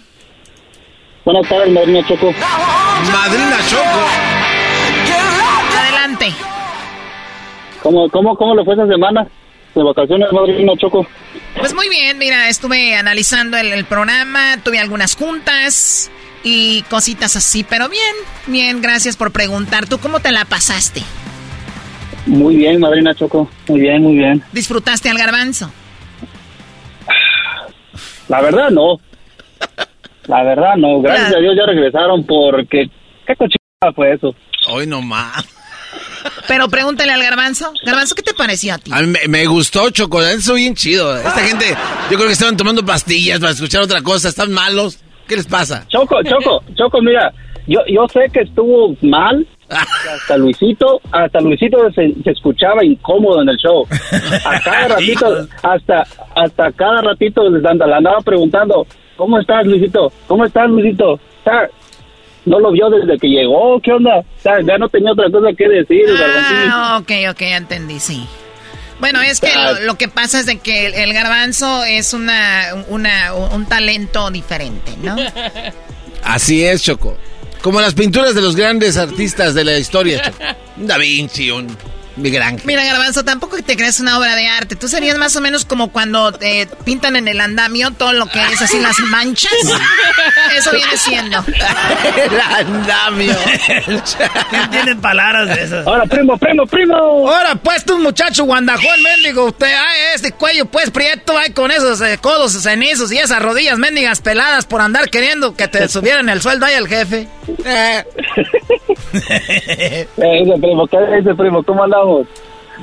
[1.24, 2.32] Buenas tardes, Madrina Choco.
[3.12, 4.06] Madrina Choco.
[5.78, 6.34] Adelante.
[7.80, 9.24] ¿Cómo, cómo, ¿Cómo le fue esa semana
[9.74, 11.06] de vacaciones, Madrina Choco?
[11.58, 16.10] Pues muy bien, mira, estuve analizando el, el programa, tuve algunas juntas
[16.44, 18.14] y cositas así, pero bien,
[18.46, 19.86] bien, gracias por preguntar.
[19.86, 21.02] ¿Tú cómo te la pasaste?
[22.26, 23.50] Muy bien, Madrina Choco.
[23.68, 24.42] Muy bien, muy bien.
[24.52, 25.72] ¿Disfrutaste al garbanzo?
[28.28, 29.00] La verdad, no.
[30.26, 31.00] La verdad, no.
[31.02, 32.88] Gracias a Dios ya regresaron porque...
[33.26, 34.34] ¿Qué cochina fue eso?
[34.68, 35.44] Hoy nomás.
[36.48, 37.72] Pero pregúntale al garbanzo.
[37.84, 38.90] Garbanzo, ¿qué te pareció a ti?
[38.92, 41.16] A mí me, me gustó chocolate, eso bien chido.
[41.16, 41.66] Esta gente,
[42.10, 44.98] yo creo que estaban tomando pastillas para escuchar otra cosa, están malos.
[45.26, 45.86] ¿Qué les pasa?
[45.88, 47.32] Choco, Choco, Choco, mira,
[47.66, 49.46] yo, yo sé que estuvo mal.
[49.70, 53.86] Hasta Luisito, hasta Luisito se, se escuchaba incómodo en el show.
[54.44, 58.86] A cada ratito, hasta, hasta cada ratito les le andaba preguntando,
[59.16, 60.12] ¿cómo estás, Luisito?
[60.26, 61.18] ¿Cómo estás, Luisito?
[62.44, 64.18] No lo vio desde que llegó, ¿qué onda?
[64.18, 66.04] O sea, ya no tenía otra cosa que decir.
[66.70, 68.26] Ah, ok, ok, ya entendí, sí.
[68.98, 72.84] Bueno, es que lo, lo que pasa es de que el, el garbanzo es una,
[72.88, 75.16] una, un talento diferente, ¿no?
[76.24, 77.16] Así es, Choco.
[77.62, 80.38] Como las pinturas de los grandes artistas de la historia, Choco.
[80.76, 81.66] Da Vinci, un
[82.16, 82.66] Miguel Ángel.
[82.66, 84.76] Mira, Garbanzo, tampoco que te creas una obra de arte.
[84.76, 88.40] Tú serías más o menos como cuando te pintan en el andamio todo lo que
[88.52, 89.52] es así las manchas.
[90.56, 91.44] Eso viene siendo.
[91.46, 93.36] el andamio.
[94.50, 95.86] ¿Quién tiene palabras de esas?
[95.86, 96.94] Ahora, primo, primo, primo.
[96.94, 102.00] Ahora, pues, tú, muchacho guandajón, mendigo, usted, ay, este cuello, pues, prieto, ay, con esos
[102.00, 106.42] eh, codos cenizos y esas rodillas mendigas peladas por andar queriendo que te subieran el
[106.42, 107.28] sueldo ahí el jefe.
[107.64, 108.04] Eh,
[110.16, 111.62] ese primo, ¿qué ese primo?
[111.62, 112.26] ¿Cómo andamos?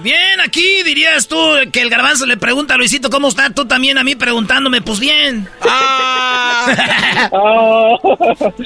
[0.04, 1.36] Bien, aquí dirías tú
[1.74, 5.00] que el garbanzo le pregunta a Luisito cómo está, tú también a mí preguntándome, pues
[5.00, 5.48] bien.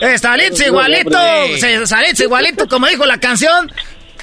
[0.01, 1.17] Eh, saliste igualito,
[1.57, 3.71] se- saliste igualito, como dijo la canción.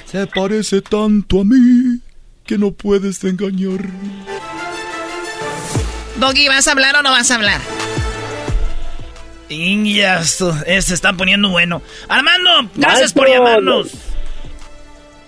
[0.05, 1.99] Se parece tanto a mí
[2.45, 3.79] que no puedes engañar.
[6.17, 7.61] Doggy, ¿vas a hablar o no vas a hablar?
[9.51, 11.81] Eh, se está poniendo bueno.
[12.07, 13.91] Armando, gracias por llamarnos.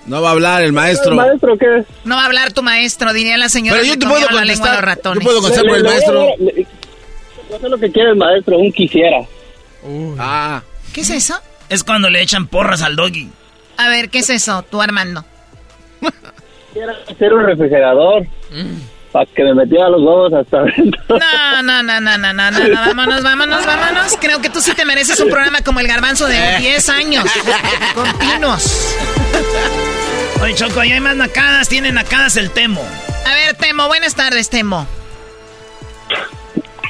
[0.06, 1.16] No va a hablar el maestro.
[1.16, 1.86] ¿Maestro qué?
[2.04, 3.80] No va a hablar tu maestro, diría la señora.
[3.80, 4.86] Pero yo que te puedo contestar.
[4.86, 5.24] ratones.
[5.24, 6.28] Yo puedo contestar por el maestro.
[7.50, 9.26] Yo sé lo que quiere el maestro, un quisiera.
[10.20, 10.62] Ah.
[10.94, 11.40] ¿Qué es eso?
[11.70, 13.30] Es cuando le echan porras al doggy.
[13.78, 15.26] A ver, ¿qué es eso, tú Armando?
[16.68, 18.28] Quisiera hacer un refrigerador
[19.14, 21.18] para que me metiera los huevos hasta adentro.
[21.20, 24.18] No, no, no, no, no, no, no, no, vámonos, vámonos, vámonos.
[24.20, 27.26] Creo que tú sí te mereces un programa como el garbanzo de 10 años.
[27.94, 28.96] Continuos.
[30.42, 32.82] Oye, Choco, ahí hay más nacadas, tienen nacadas el Temo.
[33.26, 34.88] A ver, Temo, buenas tardes, Temo.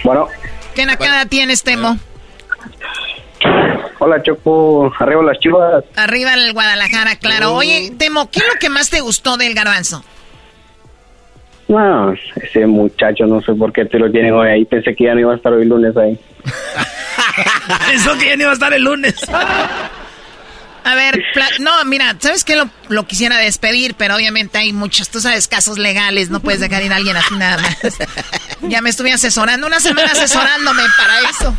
[0.04, 0.28] Bueno,
[0.74, 1.98] ¿Qué nacada tienes, Temo?
[4.00, 5.84] hola Choco, arriba las chivas.
[5.96, 7.54] Arriba el Guadalajara, claro.
[7.54, 10.04] Oye, Temo, ¿qué es lo que más te gustó del garbanzo?
[11.68, 14.66] No, ese muchacho, no sé por qué te lo tienen hoy ahí.
[14.66, 16.18] Pensé que ya no iba a estar hoy lunes ahí.
[17.90, 19.16] Pensó que ya no iba a estar el lunes.
[20.86, 21.24] A ver,
[21.60, 22.58] no, mira, ¿sabes qué?
[22.58, 26.84] Lo, lo quisiera despedir, pero obviamente hay muchos, tú sabes, casos legales, no puedes dejar
[26.84, 27.78] ir a alguien así nada más.
[28.66, 31.54] Ya me estuve asesorando, una semana asesorándome para eso.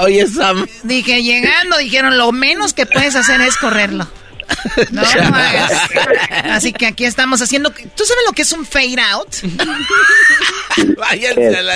[0.00, 0.66] Oye, Sam.
[0.82, 4.08] Dije, llegando, dijeron, lo menos que puedes hacer es correrlo.
[4.90, 5.02] No.
[6.52, 7.70] Así que aquí estamos haciendo.
[7.70, 9.28] ¿Tú sabes lo que es un fade out?
[10.98, 11.74] Váyanse a la...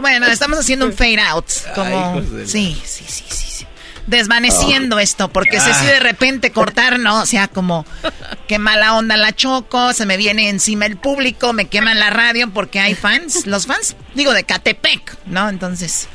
[0.00, 1.46] Bueno, estamos haciendo un fade out.
[1.74, 2.20] Como.
[2.46, 3.44] Sí, sí, sí, sí.
[3.48, 3.66] sí.
[4.06, 5.00] Desvaneciendo Oh.
[5.00, 5.74] esto, porque si Ah.
[5.76, 7.84] así de repente cortar, no, o sea, como
[8.46, 12.48] qué mala onda la choco, se me viene encima el público, me queman la radio
[12.50, 15.50] porque hay fans, los fans, digo, de Catepec, ¿no?
[15.50, 16.08] Entonces,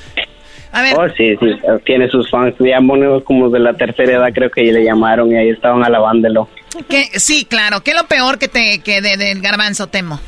[0.74, 1.46] a ver, Oh, sí, sí,
[1.86, 2.56] tiene sus fans.
[2.60, 6.50] Ya monos como de la tercera edad creo que le llamaron y ahí estaban alabándolo.
[6.90, 7.04] ¿qué?
[7.14, 10.20] sí, claro, ¿qué es lo peor que te, que de- del garbanzo temo?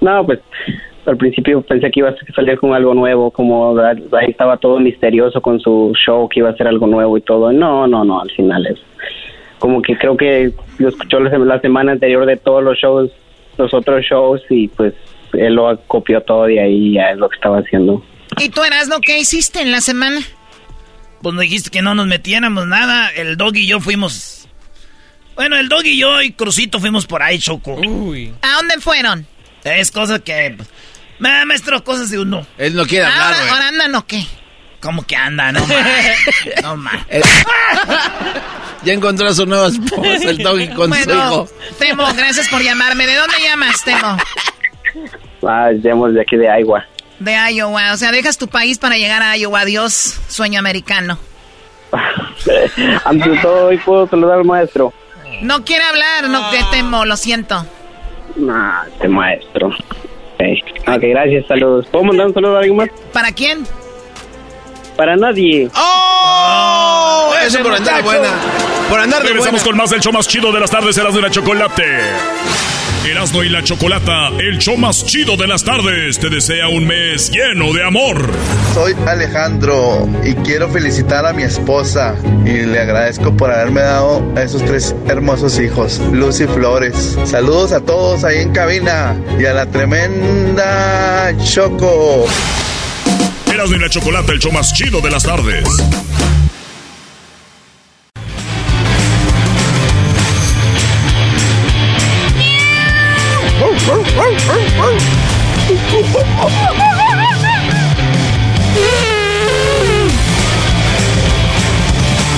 [0.00, 0.40] No, pues
[1.06, 5.40] al principio pensé que iba a salir con algo nuevo, como ahí estaba todo misterioso
[5.40, 7.52] con su show, que iba a ser algo nuevo y todo.
[7.52, 8.78] No, no, no, al final es
[9.58, 13.10] como que creo que lo escuchó la, la semana anterior de todos los shows,
[13.56, 14.92] los otros shows y pues
[15.32, 18.02] él lo copió todo y ahí ya es lo que estaba haciendo.
[18.38, 20.20] ¿Y tú eras lo que hiciste en la semana?
[21.22, 23.08] Pues nos dijiste que no nos metiéramos nada.
[23.10, 24.48] El doggy y yo fuimos.
[25.34, 27.74] Bueno, el doggy y yo y Crucito fuimos por ahí, Choco.
[27.74, 28.32] Uy.
[28.42, 29.26] ¿A dónde fueron?
[29.64, 30.56] Es cosa que.
[31.18, 32.46] Ma- Maestro, cosas de uno.
[32.58, 33.50] Él no quiere hablar, Ahora, güey.
[33.50, 34.24] ahora andan o qué?
[34.80, 35.50] ¿Cómo que anda?
[35.52, 35.74] No, ma.
[36.62, 37.06] No, ma.
[37.08, 37.22] Eh,
[38.84, 41.48] ya encontró a su nueva esposa, el doggy con su Bueno, hijo.
[41.78, 43.06] Temo, gracias por llamarme.
[43.06, 44.16] ¿De dónde llamas, Temo?
[45.42, 46.84] Ah, llamamos de aquí de Iowa.
[47.18, 47.92] De Iowa.
[47.92, 49.60] O sea, dejas tu país para llegar a Iowa.
[49.60, 51.18] Adiós, sueño americano.
[53.04, 54.92] Antes de todo, hoy puedo saludar al maestro.
[55.42, 57.66] No quiere hablar, no que Temo, lo siento.
[58.36, 59.70] Nah, este maestro.
[60.34, 60.62] Okay.
[60.86, 61.86] ok, gracias, saludos.
[61.90, 62.88] ¿Puedo mandar un saludo a alguien más?
[63.12, 63.66] ¿Para quién?
[64.96, 65.70] Para nadie.
[65.74, 67.32] ¡Oh!
[67.44, 68.28] Eso por andar buena.
[68.88, 71.22] Por andar de Regresamos con más del show más chido de las tardes, Erasmo y
[71.22, 72.00] la Chocolate.
[73.06, 77.30] Erasmo y la Chocolata, el show más chido de las tardes, te desea un mes
[77.30, 78.28] lleno de amor.
[78.74, 84.42] Soy Alejandro y quiero felicitar a mi esposa y le agradezco por haberme dado a
[84.42, 87.16] esos tres hermosos hijos, Luz y Flores.
[87.24, 92.26] Saludos a todos ahí en cabina y a la tremenda Choco.
[93.52, 95.64] Erasmo y la Chocolata, el show más chido de las tardes.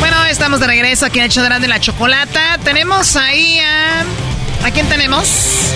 [0.00, 2.58] Bueno, estamos de regreso aquí en el show de la chocolata.
[2.64, 4.04] Tenemos ahí a...
[4.66, 5.72] ¿A quién tenemos?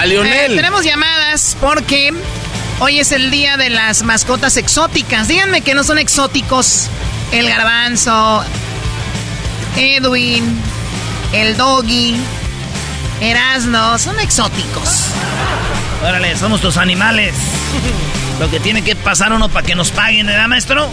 [0.00, 0.52] A Lionel.
[0.52, 2.12] Eh, tenemos llamadas porque
[2.80, 5.28] hoy es el día de las mascotas exóticas.
[5.28, 6.88] Díganme que no son exóticos.
[7.30, 8.44] El garbanzo,
[9.76, 10.60] Edwin,
[11.32, 12.16] el doggy,
[13.22, 15.04] Erasno, son exóticos.
[16.02, 17.32] Órale, somos tus animales.
[18.40, 20.88] Lo que tiene que pasar uno para que nos paguen, ¿verdad, maestro?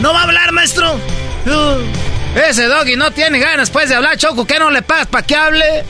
[0.00, 0.94] ¿No va a hablar, maestro?
[1.46, 4.48] Uh, ese doggy no tiene ganas pues de hablar, Choco.
[4.48, 5.84] ¿Qué no le pagas para que hable?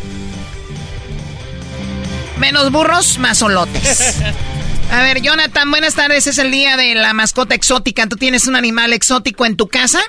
[2.36, 4.16] Menos burros, más solotes.
[4.92, 6.26] A ver, Jonathan, buenas tardes.
[6.26, 8.06] Es el día de la mascota exótica.
[8.06, 10.00] ¿Tú tienes un animal exótico en tu casa?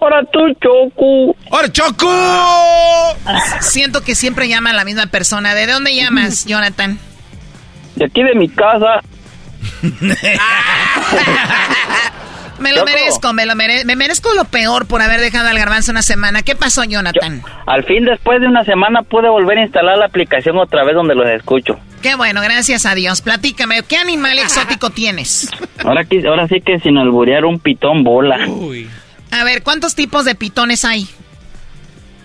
[0.00, 1.34] ¡Ahora tú, Choco!
[1.50, 2.10] ¡Ahora, Choco!
[3.60, 5.54] Siento que siempre llama a la misma persona.
[5.54, 6.98] ¿De dónde llamas, Jonathan?
[7.96, 9.00] De aquí de mi casa.
[12.58, 12.86] Me lo Choco.
[12.90, 16.40] merezco, me lo mere me merezco lo peor por haber dejado al garbanzo una semana.
[16.42, 17.42] ¿Qué pasó, Jonathan?
[17.66, 21.14] Al fin, después de una semana, pude volver a instalar la aplicación otra vez donde
[21.14, 21.78] los escucho.
[22.00, 23.20] Qué bueno, gracias a Dios.
[23.20, 25.50] Platícame, ¿qué animal exótico tienes?
[25.84, 28.38] Ahora, ahora sí que sin alburear un pitón bola.
[29.30, 31.08] A ver, ¿cuántos tipos de pitones hay?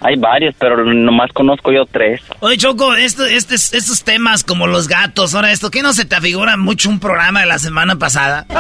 [0.01, 2.21] Hay varios, pero nomás conozco yo tres.
[2.39, 6.15] Oye, Choco, esto, este, estos temas como los gatos, ahora esto, ¿qué no se te
[6.15, 8.45] afigura mucho un programa de la semana pasada?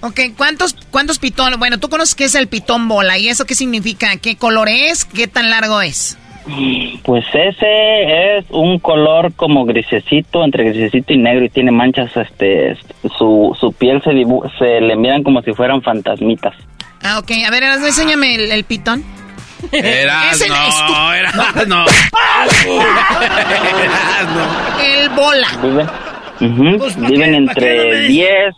[0.00, 1.58] Ok, ¿cuántos, cuántos pitones?
[1.58, 3.18] Bueno, tú conoces qué es el pitón bola.
[3.18, 4.16] ¿Y eso qué significa?
[4.18, 5.04] ¿Qué color es?
[5.04, 6.16] ¿Qué tan largo es?
[7.04, 12.76] Pues ese es un color como grisecito, entre grisecito y negro y tiene manchas, este,
[13.18, 16.54] su, su piel se dibu- se le miran como si fueran fantasmitas.
[17.02, 17.30] Ah, ok.
[17.46, 19.04] A ver, Erasmo, enséñame el, el pitón.
[19.72, 21.32] Eras, Es el estu- no, era,
[21.66, 21.84] no.
[24.84, 25.48] El bola.
[26.40, 28.54] Viven, Pues, viven entre 10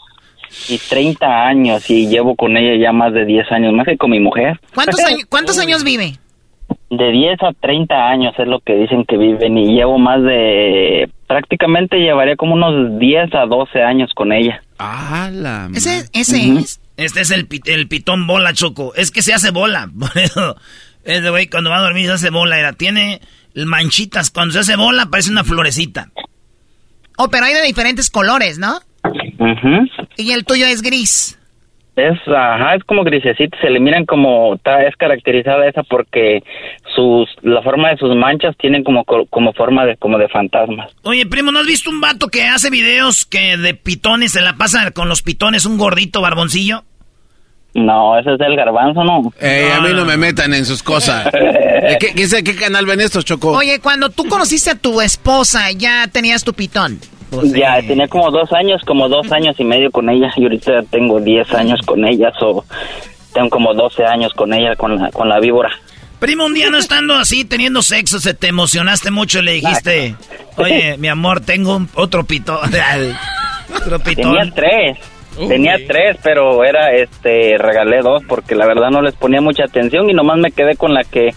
[0.69, 4.11] y 30 años y llevo con ella ya más de 10 años, más que con
[4.11, 4.61] mi mujer.
[4.75, 6.15] ¿Cuántos, años, ¿cuántos años vive?
[6.91, 11.09] De 10 a 30 años es lo que dicen que viven y llevo más de...
[11.29, 14.61] Prácticamente llevaría como unos 10 a 12 años con ella.
[14.79, 15.69] Ah, la...
[15.73, 16.81] Ese, ese es.
[16.97, 18.93] Este es el, pit- el pitón bola, Choco.
[18.97, 19.89] Es que se hace bola.
[21.05, 22.59] Ese güey cuando va a dormir se hace bola.
[22.59, 23.21] Era, tiene
[23.55, 24.31] manchitas.
[24.31, 26.11] Cuando se hace bola parece una florecita.
[27.17, 28.81] Oh, pero hay de diferentes colores, ¿no?
[30.17, 31.39] Y el tuyo es gris.
[31.97, 36.43] Es, ajá, es como grisecito, se le miran como, ta- es caracterizada esa porque
[36.95, 40.91] sus, la forma de sus manchas tienen como, co- como forma de, como de fantasmas.
[41.03, 44.55] Oye, primo, ¿no has visto un vato que hace videos que de pitones se la
[44.55, 46.85] pasa con los pitones, un gordito barboncillo?
[47.75, 49.33] No, ese es el garbanzo, ¿no?
[49.41, 51.25] Ey, a mí no me metan en sus cosas.
[51.33, 53.53] ¿De ¿Qué, qué, qué canal ven estos, Choco?
[53.53, 56.99] Oye, cuando tú conociste a tu esposa, ya tenías tu pitón.
[57.45, 61.21] Ya, tenía como dos años, como dos años y medio con ella y ahorita tengo
[61.21, 62.65] diez años con ella, o
[63.33, 65.71] tengo como doce años con ella, con la, con la víbora.
[66.19, 70.17] Primo, un día no estando así, teniendo sexo, se te emocionaste mucho y le dijiste,
[70.57, 72.59] oye, mi amor, tengo un- otro pitón.
[74.15, 74.99] Tenía tres.
[75.49, 80.11] Tenía tres, pero era, este, regalé dos porque la verdad no les ponía mucha atención
[80.11, 81.33] y nomás me quedé con la que,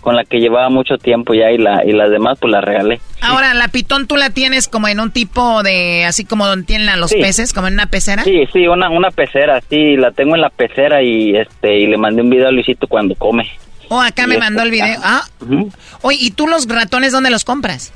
[0.00, 3.00] con la que llevaba mucho tiempo ya y la, y las demás pues las regalé.
[3.20, 7.00] Ahora, la pitón tú la tienes como en un tipo de, así como donde tienen
[7.00, 7.18] los Sí.
[7.20, 8.24] peces, como en una pecera.
[8.24, 11.96] Sí, sí, una, una pecera, sí, la tengo en la pecera y, este, y le
[11.98, 13.48] mandé un video a Luisito cuando come.
[13.88, 15.00] Oh, acá me mandó el este- video.
[15.02, 15.70] Ah, Ujú.
[16.02, 17.92] oye, ¿y tú los ratones dónde los compras?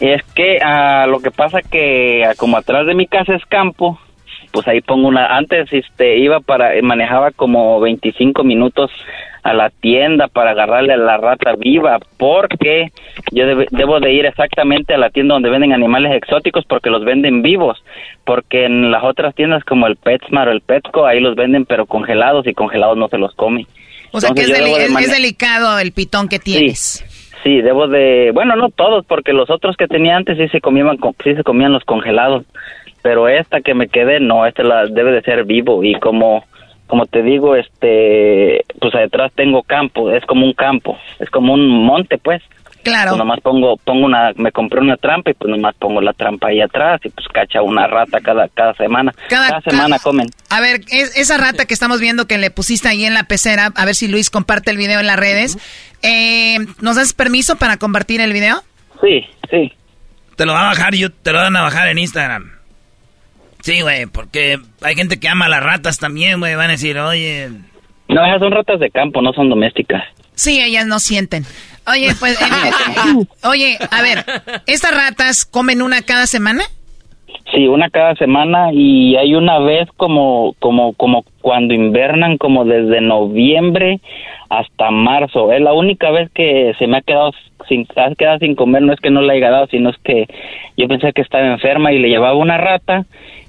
[0.00, 3.98] Es que ah, lo que pasa que ah, como atrás de mi casa es campo,
[4.52, 5.36] pues ahí pongo una.
[5.36, 8.90] Antes este iba para eh, manejaba como 25 minutos
[9.42, 12.90] a la tienda para agarrarle a la rata viva porque
[13.30, 17.42] yo debo de ir exactamente a la tienda donde venden animales exóticos porque los venden
[17.42, 17.78] vivos
[18.24, 21.86] porque en las otras tiendas como el PetSmart o el Petco ahí los venden pero
[21.86, 23.66] congelados y congelados no se los come.
[24.10, 26.78] O sea, que es, deli- de es delicado el pitón que tienes.
[26.80, 27.04] Sí,
[27.60, 31.34] debo de, bueno, no todos, porque los otros que tenía antes sí se comían, sí
[31.34, 32.44] se comían los congelados,
[33.02, 36.44] pero esta que me quedé, no, esta la debe de ser vivo y como
[36.86, 41.68] como te digo, este, pues detrás tengo campo, es como un campo, es como un
[41.84, 42.42] monte, pues.
[42.86, 43.10] Claro.
[43.10, 46.48] Pues nomás pongo, pongo una, me compré una trampa y pues nomás pongo la trampa
[46.48, 49.12] ahí atrás y pues cacha una rata cada, cada semana.
[49.28, 50.28] Cada, semana comen.
[50.50, 53.72] A ver, es- esa rata que estamos viendo que le pusiste ahí en la pecera,
[53.74, 55.58] a ver si Luis comparte el video en las redes.
[56.02, 58.62] Eh, ¿Nos das permiso para compartir el video?
[59.02, 59.72] Sí, sí.
[60.36, 62.52] Te lo va a bajar, yo te lo van a bajar en Instagram.
[63.62, 66.54] Sí, güey, porque hay gente que ama a las ratas también, güey.
[66.54, 67.50] Van a decir, oye,
[68.08, 70.04] No, esas son ratas de campo, no son domésticas.
[70.34, 71.44] Sí, ellas no sienten.
[71.92, 74.24] Oye, pues, eh, oye, a ver,
[74.66, 76.64] ¿estas ratas comen una cada semana?
[77.52, 83.00] Sí, una cada semana y hay una vez como como como cuando invernan como desde
[83.00, 84.00] noviembre
[84.48, 85.52] hasta marzo.
[85.52, 87.30] Es la única vez que se me ha quedado
[87.68, 90.26] sin ha quedado sin comer, no es que no la haya dado, sino es que
[90.76, 93.06] yo pensé que estaba enferma y le llevaba una rata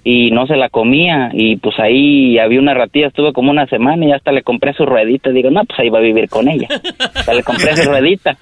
[0.09, 1.31] y no se la comía.
[1.33, 4.85] Y pues ahí había una ratilla, estuve como una semana y hasta le compré su
[4.85, 6.69] ruedita, digo, "No, pues ahí va a vivir con ella."
[7.25, 8.37] Sea, le compré su ruedita.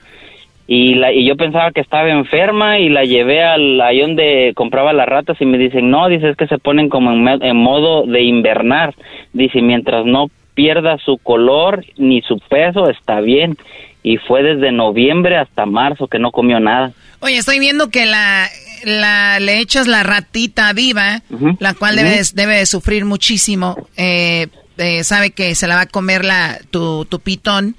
[0.67, 4.93] Y la y yo pensaba que estaba enferma y la llevé al ahí donde compraba
[4.93, 8.23] las ratas y me dicen no dice es que se ponen como en modo de
[8.23, 8.95] invernar
[9.31, 13.57] dice mientras no pierda su color ni su peso está bien
[14.01, 16.91] y fue desde noviembre hasta marzo que no comió nada.
[17.21, 18.47] Oye, estoy viendo que la,
[18.83, 21.21] la le echas la ratita viva,
[21.59, 23.87] la cual debe, de- debe de sufrir muchísimo.
[23.97, 24.47] Eh,
[24.77, 27.75] eh, sabe que se la va a comer la, tu, tu pitón.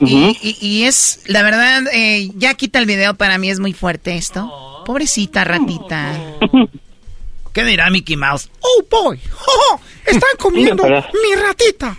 [0.00, 3.72] y, y- y es, la verdad, eh, ya quita el video, para mí es muy
[3.72, 4.82] fuerte esto.
[4.86, 6.12] Pobrecita ratita.
[7.52, 8.50] ¿qué dirá Mickey Mouse?
[8.60, 9.80] Oh boy, ¡Oh, oh!
[10.04, 11.96] están comiendo mi ratita.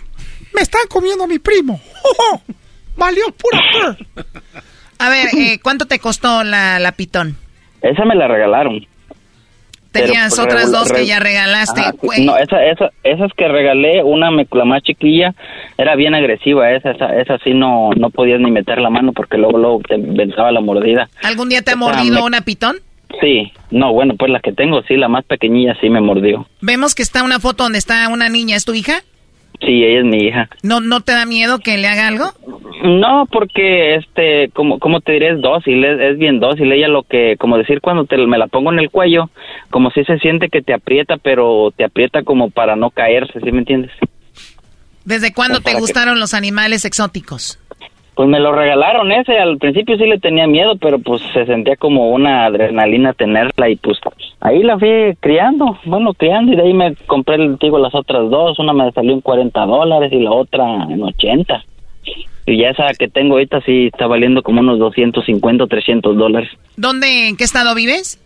[0.54, 1.80] Me están comiendo a mi primo.
[2.04, 2.42] ¡Oh, oh!
[2.96, 3.60] Valió pura
[4.14, 4.26] per.
[5.00, 7.36] A ver, eh, ¿cuánto te costó la, la pitón?
[7.82, 8.86] Esa me la regalaron
[9.90, 11.80] Tenías pues, otras dos que ya regalaste.
[11.80, 11.94] Ajá.
[12.02, 15.34] Güey, no esa, esa, esas que regalé una me- la más chiquilla
[15.78, 19.38] era bien agresiva esa esa, esa sí no no podías ni meter la mano porque
[19.38, 22.42] luego luego te pensaba la mordida ¿Algún día te ha o sea, mordido me- una
[22.42, 22.76] pitón?
[23.22, 26.46] Sí, no, bueno, pues la que tengo, sí, la más pequeñilla sí me mordió.
[26.60, 28.54] Vemos que está una foto donde está una niña.
[28.54, 29.00] ¿Es tu hija?
[29.60, 30.48] Sí, ella es mi hija.
[30.62, 32.26] ¿No, ¿No te da miedo que le haga algo?
[32.84, 36.70] No, porque, este, como, como te diré, es dócil, es, es bien dócil.
[36.70, 39.30] Ella lo que, como decir, cuando te, me la pongo en el cuello,
[39.70, 43.50] como si se siente que te aprieta, pero te aprieta como para no caerse, ¿sí
[43.50, 43.90] me entiendes?
[45.04, 47.58] ¿Desde cuándo te que- gustaron los animales exóticos?
[48.14, 51.76] Pues me lo regalaron ese, al principio sí le tenía miedo, pero pues se sentía
[51.76, 53.98] como una adrenalina tenerla y pues
[54.40, 58.58] ahí la fui criando, bueno, criando y de ahí me compré, digo, las otras dos,
[58.58, 61.64] una me salió en 40 dólares y la otra en 80.
[62.46, 66.48] Y ya esa que tengo ahorita sí está valiendo como unos 250 o 300 dólares
[66.76, 68.18] ¿Dónde, en qué estado vives?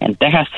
[0.00, 0.48] en Texas.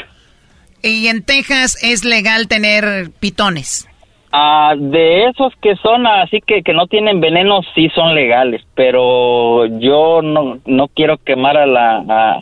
[0.83, 3.89] Y en Texas es legal tener pitones.
[4.33, 9.67] Ah, de esos que son así que, que no tienen veneno, sí son legales, pero
[9.81, 12.41] yo no, no quiero quemar a la, a-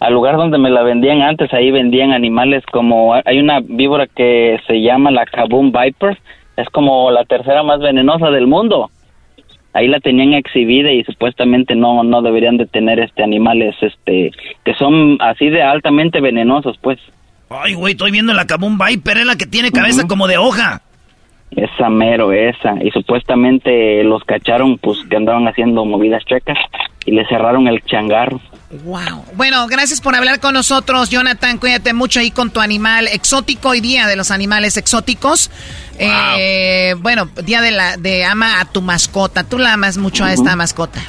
[0.00, 4.58] al lugar donde me la vendían antes, ahí vendían animales como, hay una víbora que
[4.66, 6.18] se llama la Kaboom Viper,
[6.56, 8.90] es como la tercera más venenosa del mundo.
[9.72, 14.30] Ahí la tenían exhibida y supuestamente no, no deberían de tener este animales este
[14.64, 16.98] que son así de altamente venenosos, pues.
[17.48, 20.82] Ay, güey, estoy viendo la Kaboom Viper, es la que tiene cabeza como de hoja.
[21.50, 22.74] Esa mero, esa.
[22.82, 26.58] Y supuestamente los cacharon, pues, que andaban haciendo movidas checas
[27.04, 28.40] y le cerraron el changarro.
[28.84, 29.24] Wow.
[29.34, 31.58] Bueno, gracias por hablar con nosotros, Jonathan.
[31.58, 33.70] Cuídate mucho ahí con tu animal exótico.
[33.70, 35.50] Hoy día de los animales exóticos.
[35.98, 39.42] Eh, bueno, día de la de ama a tu mascota.
[39.42, 41.00] Tú la amas mucho a esta mascota.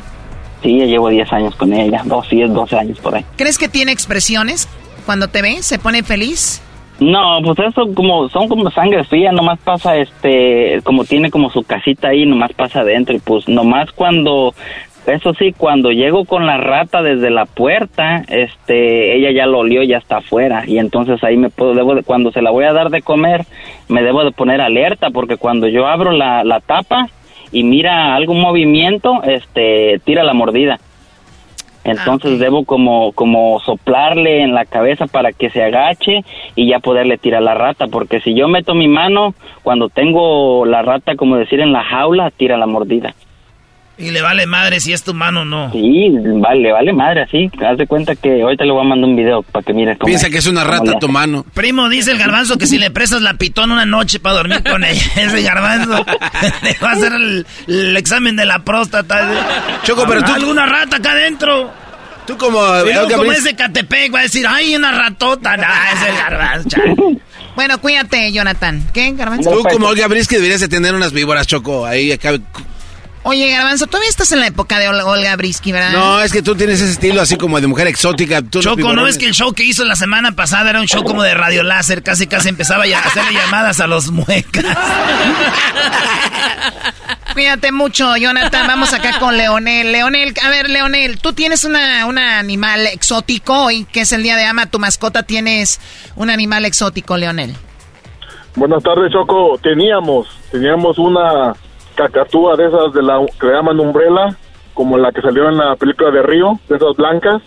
[0.64, 3.26] Sí, ya llevo 10 años con ella, 2, 10, 12 años por ahí.
[3.36, 4.68] ¿Crees que tiene expresiones
[5.06, 5.62] cuando te ve?
[5.62, 6.62] ¿Se pone feliz?
[7.00, 11.64] No, pues eso como, son como sangre fría, nomás pasa este, como tiene como su
[11.64, 14.54] casita ahí, nomás pasa adentro y pues nomás cuando,
[15.08, 19.82] eso sí, cuando llego con la rata desde la puerta, este, ella ya lo olió,
[19.82, 22.74] ya está afuera y entonces ahí me puedo, debo de, cuando se la voy a
[22.74, 23.46] dar de comer,
[23.88, 27.08] me debo de poner alerta porque cuando yo abro la, la tapa
[27.52, 30.80] y mira algún movimiento, este, tira la mordida.
[31.84, 36.24] Entonces debo como como soplarle en la cabeza para que se agache
[36.56, 39.34] y ya poderle tirar la rata, porque si yo meto mi mano
[39.64, 43.16] cuando tengo la rata como decir en la jaula, tira la mordida.
[44.02, 45.72] Y le vale madre si es tu mano o no.
[45.72, 46.10] Sí,
[46.40, 47.50] vale, vale madre, así.
[47.66, 50.08] Haz de cuenta que ahorita le voy a mandar un video para que mire cómo
[50.08, 51.46] Piensa que es una rata tu mano.
[51.54, 54.84] Primo, dice el garbanzo que si le prestas la pitón una noche para dormir con
[54.84, 56.04] ella, ese garbanzo
[56.64, 59.80] le va a hacer el, el examen de la próstata.
[59.84, 61.72] Choco, pero tú- ¿Alguna rata acá adentro?
[62.26, 62.60] Tú como...
[62.60, 65.58] Luego, Olga como Briz- es de Catepec, va a decir, ¡ay, una ratota!
[65.58, 66.78] No, es el garbanzo.
[67.54, 68.82] Bueno, cuídate, Jonathan.
[68.94, 69.52] ¿Qué, Garbanzo?
[69.52, 71.86] Tú como Olga Brisky deberías de tener unas víboras, Choco.
[71.86, 72.32] Ahí acá.
[73.24, 75.92] Oye, Garbanzo, todavía estás en la época de Olga Brisky, ¿verdad?
[75.92, 78.42] No, es que tú tienes ese estilo así como de mujer exótica.
[78.50, 81.22] Choco, ¿no es que el show que hizo la semana pasada era un show como
[81.22, 82.02] de radio láser?
[82.02, 84.66] Casi, casi empezaba a hacerle llamadas a los muecas.
[87.34, 88.66] Cuídate mucho, Jonathan.
[88.66, 89.92] Vamos acá con Leonel.
[89.92, 94.36] Leonel, a ver, Leonel, tú tienes una, un animal exótico hoy, que es el día
[94.36, 94.66] de ama.
[94.66, 95.80] Tu mascota tienes
[96.16, 97.56] un animal exótico, Leonel.
[98.56, 99.60] Buenas tardes, Choco.
[99.62, 101.54] Teníamos, teníamos una
[102.08, 104.36] cacatúa de esas de la que le llaman umbrella,
[104.74, 107.42] como la que salió en la película de Río, de esas blancas.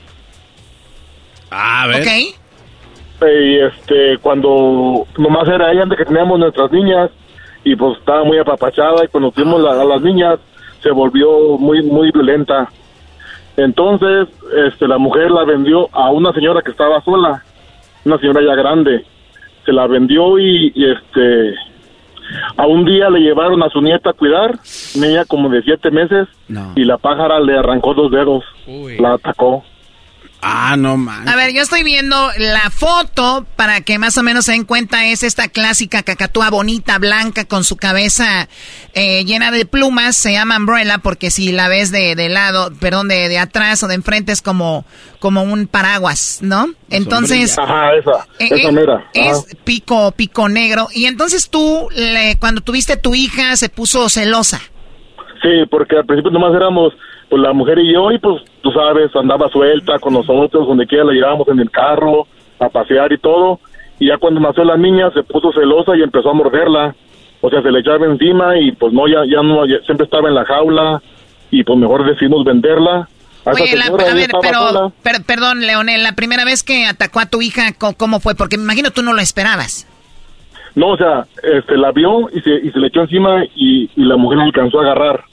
[1.50, 2.02] Ah, a ver.
[2.02, 2.08] Ok.
[3.26, 7.10] Y este, cuando nomás era ella de que teníamos nuestras niñas,
[7.64, 10.38] y pues estaba muy apapachada y cuando tuvimos la- a las niñas
[10.82, 12.68] se volvió muy muy violenta.
[13.56, 14.28] Entonces,
[14.66, 17.42] este la mujer la vendió a una señora que estaba sola,
[18.04, 19.04] una señora ya grande.
[19.64, 21.54] Se la vendió y, y, este
[22.56, 24.58] a un día le llevaron a su nieta a cuidar,
[24.96, 26.28] niña como de siete meses,
[26.74, 28.44] y la pájara le arrancó dos dedos,
[28.98, 29.64] la atacó.
[30.46, 31.26] Ah, no man.
[31.26, 35.06] A ver, yo estoy viendo la foto para que más o menos se den cuenta.
[35.06, 38.48] Es esta clásica cacatúa bonita, blanca, con su cabeza
[38.92, 40.16] eh, llena de plumas.
[40.16, 43.88] Se llama umbrella porque si la ves de, de lado, perdón, de, de atrás o
[43.88, 44.84] de enfrente es como,
[45.18, 46.68] como un paraguas, ¿no?
[46.90, 47.58] Entonces...
[47.58, 48.94] Ajá, esa, eh, esa eh, mera.
[48.96, 49.08] ajá.
[49.14, 50.88] Es pico, pico negro.
[50.92, 54.60] Y entonces tú, le- cuando tuviste tu hija, se puso celosa.
[55.42, 56.92] Sí, porque al principio nomás éramos
[57.28, 61.04] pues la mujer y yo y pues tú sabes, andaba suelta con nosotros, donde quiera
[61.04, 62.26] la llevábamos en el carro
[62.60, 63.60] a pasear y todo.
[63.98, 66.94] Y ya cuando nació la niña se puso celosa y empezó a morderla.
[67.40, 70.28] O sea, se le echaba encima y pues no, ya, ya no, ya siempre estaba
[70.28, 71.02] en la jaula
[71.50, 73.08] y pues mejor decidimos venderla.
[73.46, 77.26] A Oye, la- a ver, pero, per- perdón, Leonel, la primera vez que atacó a
[77.26, 78.34] tu hija, ¿cómo fue?
[78.34, 79.86] Porque me imagino tú no lo esperabas.
[80.74, 84.04] No, o sea, este, la vio y se, y se le echó encima y, y
[84.04, 85.24] la mujer alcanzó a agarrar.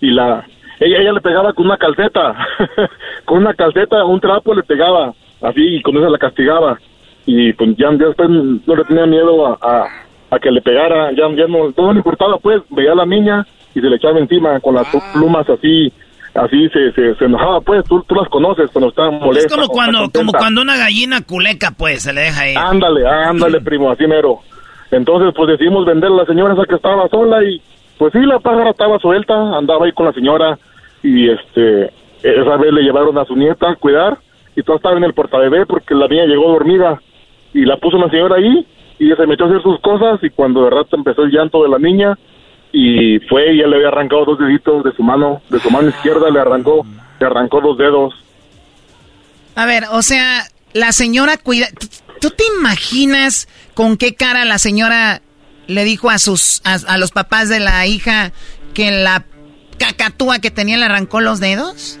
[0.00, 0.44] Y la
[0.80, 2.36] ella, ella le pegaba con una calceta,
[3.24, 6.78] con una calceta, un trapo le pegaba, así, y con eso la castigaba.
[7.26, 9.86] Y pues ya, ya después no le tenía miedo a, a,
[10.30, 13.46] a que le pegara, ya, ya no, no le importaba, pues, veía a la niña
[13.74, 15.92] y se le echaba encima con las plumas así,
[16.34, 19.46] así se, se, se enojaba, pues, tú, tú las conoces cuando está molesta.
[19.46, 22.54] Es como cuando, como cuando una gallina culeca, pues, se le deja ahí.
[22.56, 24.38] Ándale, ándale, primo, así mero.
[24.90, 27.60] Entonces, pues decidimos vender a la señora esa que estaba sola y,
[27.98, 30.58] pues sí, la pájara estaba suelta, andaba ahí con la señora
[31.02, 31.92] y, este,
[32.22, 34.18] esa vez le llevaron a su nieta a cuidar
[34.56, 37.00] y todo estaba en el portabebé porque la niña llegó dormida
[37.54, 38.66] y la puso una señora ahí
[38.98, 41.68] y se metió a hacer sus cosas y cuando de rato empezó el llanto de
[41.68, 42.18] la niña
[42.72, 45.88] y fue y ella le había arrancado dos deditos de su mano, de su mano
[45.88, 46.84] izquierda le arrancó,
[47.18, 48.14] le arrancó dos dedos.
[49.54, 50.42] A ver, o sea,
[50.72, 51.66] la señora cuida...
[52.20, 55.22] ¿Tú, te imaginas con qué cara la señora
[55.68, 58.32] le dijo a sus a los papás de la hija
[58.74, 59.24] que la
[59.78, 61.98] cacatúa que tenía le arrancó los dedos?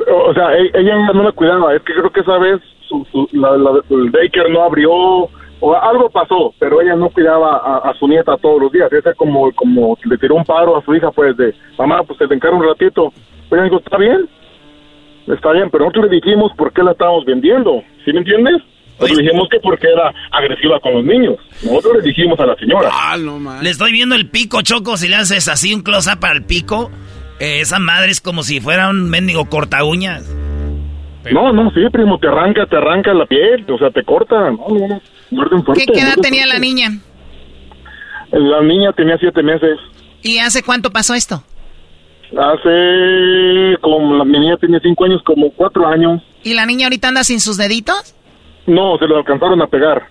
[0.00, 1.74] O sea, e- ella no la cuidaba.
[1.74, 4.90] Es que creo que esa vez su, su- la- la- el daycare no abrió
[5.64, 7.56] o algo pasó, pero ella no cuidaba
[7.88, 8.92] a, su nieta todos los días.
[8.92, 12.34] Esa como como le tiró un paro a su hija, pues de mamá, pues te
[12.34, 13.12] encargo un ratito.
[13.50, 14.28] Ella dijo, está bien,
[15.28, 17.82] está bien, pero nosotros le dijimos por qué la estábamos vendiendo.
[18.04, 18.56] ¿Sí me entiendes?
[18.98, 21.36] Nosotros le dijimos que porque era agresiva con los niños.
[21.64, 22.90] Nosotros le dijimos a la señora.
[23.60, 24.96] Le estoy viendo el pico, Choco.
[24.96, 26.90] Si le haces así un close-up para el pico,
[27.40, 30.24] eh, esa madre es como si fuera un mendigo corta uñas.
[31.30, 34.50] No, no, sí, primo, te arranca, te arranca la piel, o sea, te corta.
[34.50, 35.00] No, no, no,
[35.30, 35.86] muerden fuerte.
[35.86, 36.90] ¿Qué, qué edad tenía la niña?
[38.32, 39.78] La niña tenía siete meses.
[40.22, 41.42] ¿Y hace cuánto pasó esto?
[42.32, 46.22] Hace, como la mi niña tenía cinco años, como cuatro años.
[46.42, 48.14] ¿Y la niña ahorita anda sin sus deditos?
[48.66, 50.02] No, se lo alcanzaron a pegar.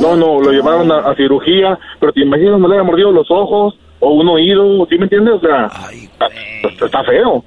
[0.00, 0.16] No, Oh.
[0.16, 3.74] no, lo llevaron a, a cirugía, pero te imaginas, no le había mordido los ojos
[4.00, 5.34] o un oído, ¿sí me entiendes?
[5.34, 6.26] O sea, está,
[6.84, 7.42] está feo.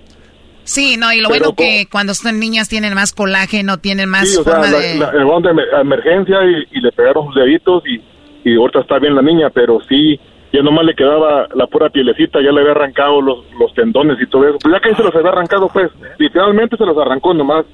[0.64, 4.30] Sí, no, y lo Pero bueno que cuando son niñas tienen más colágeno, tienen más
[4.30, 4.96] Sí, o sea, forma de...
[4.98, 8.02] la- emergencia y, y le pegaron sus deditos y,
[8.50, 10.20] y ahorita está bien la niña, pero sí,
[10.54, 14.28] ya nomás le quedaba la pura pielecita, ya le había arrancado los, los tendones y
[14.28, 14.58] todo eso.
[14.62, 17.66] Pues ya que se los había arrancado, pues, literalmente se los arrancó nomás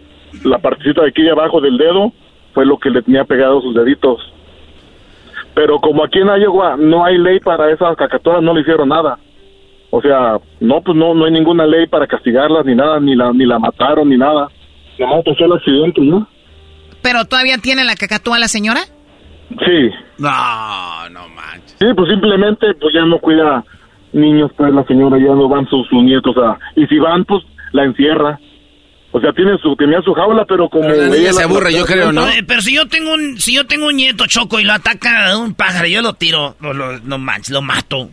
[0.44, 2.12] la partecita de aquí de abajo del dedo
[2.58, 4.20] fue lo que le tenía pegado sus deditos.
[5.54, 9.20] Pero como aquí en Iowa no hay ley para esas cacatoas, no le hicieron nada.
[9.92, 13.32] O sea, no, pues no, no hay ninguna ley para castigarlas ni nada, ni la,
[13.32, 14.48] ni la mataron ni nada.
[14.98, 16.28] Nomás pasó el accidente, ¿no?
[17.04, 18.80] ¿Pero todavía tiene la cacatúa la señora?
[19.50, 19.92] Sí.
[20.18, 21.78] No, no manches.
[21.80, 23.64] Sí, pues simplemente pues ya no cuida
[24.14, 26.58] niños, pues la señora ya no van sus, sus nietos a...
[26.76, 28.40] Y si van, pues la encierra.
[29.18, 30.88] O sea, tiene su, tenía su jaula, pero como...
[30.90, 32.28] ella se aburre, yo creo, ¿no?
[32.48, 35.56] pero si yo tengo un, si yo tengo un nieto choco y lo ataca un
[35.56, 38.12] pájaro, yo lo tiro, lo, lo, no manches, lo mato.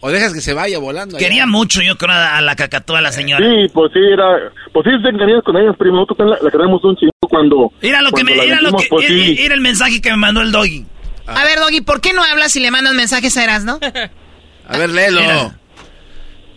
[0.00, 1.18] O dejas que se vaya volando.
[1.18, 3.46] Quería mucho, yo creo, a la cacatúa, la señora.
[3.46, 4.50] Sí, pues sí, era...
[4.72, 5.98] Pues sí, te querías con ellas, primo.
[5.98, 7.70] Nosotros la, la queremos un chingo cuando...
[7.82, 8.32] Mira lo que me...
[8.32, 9.36] Era, lo que, pues, sí.
[9.38, 10.86] era el mensaje que me mandó el doggy.
[11.26, 13.78] A ver, Doggy, ¿por qué no hablas si le mandas mensajes a Erasno?
[14.66, 15.52] a ver, léelo.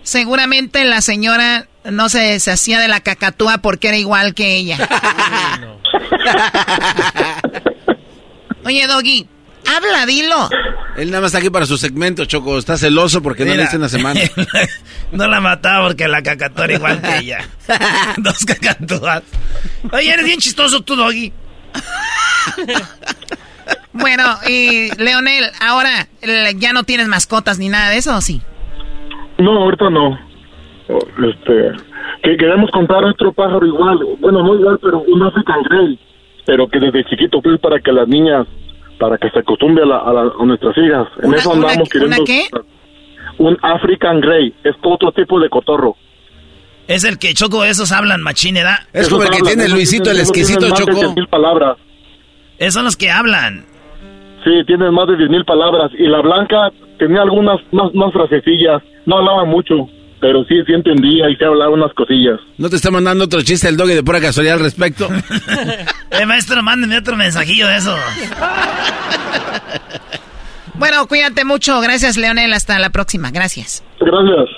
[0.01, 4.77] Seguramente la señora no se, se hacía de la cacatúa porque era igual que ella.
[8.65, 9.27] Oye, Doggy,
[9.75, 10.49] habla, dilo.
[10.97, 12.57] Él nada más está aquí para su segmento, Choco.
[12.57, 14.19] Está celoso porque no le hice una semana.
[15.11, 17.47] no la mataba porque la cacatúa era igual que ella.
[18.17, 19.23] Dos cacatúas.
[19.91, 21.31] Oye, eres bien chistoso tú, Doggy.
[23.93, 26.07] bueno, y Leonel, ahora
[26.55, 28.41] ya no tienes mascotas ni nada de eso, ¿o sí?
[29.37, 30.17] No, ahorita no.
[30.87, 31.71] Este,
[32.21, 35.99] que queremos comprar otro pájaro igual, bueno, no igual, pero un African Grey,
[36.45, 38.45] pero que desde chiquito pues para que las niñas,
[38.99, 41.07] para que se acostumbre a, a, nuestras hijas.
[41.23, 42.23] En eso andamos queriendo.
[42.23, 42.45] qué?
[43.39, 45.95] Un African Grey, es otro tipo de cotorro.
[46.87, 48.77] Es el que Choco, esos hablan machín, ¿verdad?
[48.93, 51.13] Es como el que tiene Luisito, el exquisito Choco.
[51.15, 51.77] mil palabras.
[52.59, 53.65] Esos son los que hablan.
[54.43, 55.91] Sí, tienen más de diez mil palabras.
[55.97, 58.83] Y la blanca tenía algunas más, más frasecillas.
[59.07, 59.89] No hablaba mucho
[60.25, 62.39] pero sí, sí entendía y se hablaba unas cosillas.
[62.57, 65.07] ¿No te está mandando otro chiste el doggy de pura casualidad al respecto?
[66.09, 67.95] eh, maestro, mándenme otro mensajillo de eso.
[70.73, 71.79] bueno, cuídate mucho.
[71.79, 72.53] Gracias, Leonel.
[72.53, 73.29] Hasta la próxima.
[73.29, 73.83] Gracias.
[73.99, 74.49] Gracias.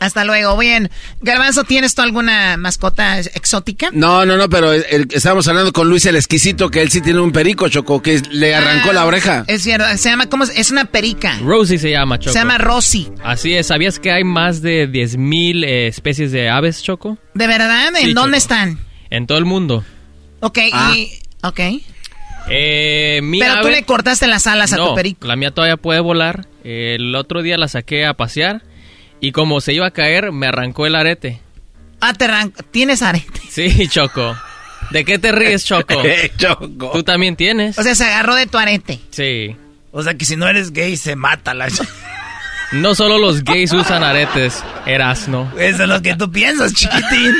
[0.00, 0.56] Hasta luego.
[0.56, 0.90] Bien.
[1.20, 3.90] Garbanzo, ¿tienes tú alguna mascota exótica?
[3.92, 7.32] No, no, no, pero estábamos hablando con Luis el exquisito, que él sí tiene un
[7.32, 9.44] perico, Choco, que le arrancó la ah, oreja.
[9.46, 10.44] Es cierto, se llama, ¿cómo?
[10.44, 11.38] Es una perica.
[11.42, 12.32] Rosie se llama, Choco.
[12.32, 13.10] Se llama Rosie.
[13.24, 17.18] Así es, ¿sabías que hay más de 10.000 eh, especies de aves, Choco?
[17.34, 17.92] ¿De verdad?
[18.00, 18.78] ¿En dónde están?
[19.10, 19.84] En todo el mundo.
[20.40, 20.70] Ok, y...
[20.72, 20.94] Ah.
[21.42, 21.60] Ok.
[22.50, 25.26] Eh, Pero tú le cortaste las alas a tu perico.
[25.26, 26.46] la mía todavía puede volar.
[26.64, 28.62] El otro día la saqué a pasear
[29.20, 31.40] y como se iba a caer, me arrancó el arete.
[32.00, 32.28] Ah, te
[32.70, 33.40] ¿tienes arete?
[33.50, 34.36] Sí, Choco.
[34.90, 36.02] ¿De qué te ríes, Choco?
[36.36, 36.90] Choco.
[36.92, 37.78] Tú también tienes.
[37.78, 39.00] O sea, se agarró de tu arete.
[39.10, 39.56] Sí.
[39.90, 41.68] O sea, que si no eres gay, se mata la...
[42.72, 45.50] No solo los gays usan aretes, Erasno.
[45.58, 47.34] Eso es lo que tú piensas, chiquitín.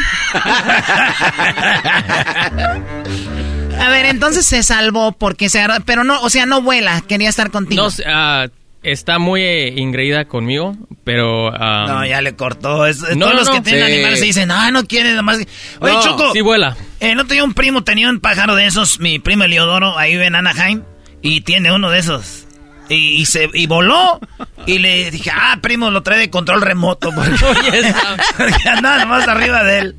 [3.79, 7.29] A ver, entonces se salvó porque se agarró, pero no, o sea, no vuela, quería
[7.29, 7.83] estar contigo.
[7.83, 8.51] No, uh,
[8.83, 11.51] está muy eh, ingreída conmigo, pero...
[11.51, 12.85] no, ya le cortó.
[12.85, 15.39] todos los que tienen animales se dicen, ah, no quiere nomás...
[15.81, 16.33] Oye, Choco.
[16.33, 16.77] Sí vuela.
[17.01, 20.35] Eh, no tenía un primo, tenía un pájaro de esos, mi primo Eliodoro, ahí en
[20.35, 20.83] Anaheim,
[21.23, 22.47] y tiene uno de esos.
[22.91, 24.19] Y, se y voló
[24.67, 27.11] y le dije, ah, primo, lo trae de control remoto.
[27.15, 27.31] Porque,
[28.37, 29.97] porque andaba nomás arriba de él.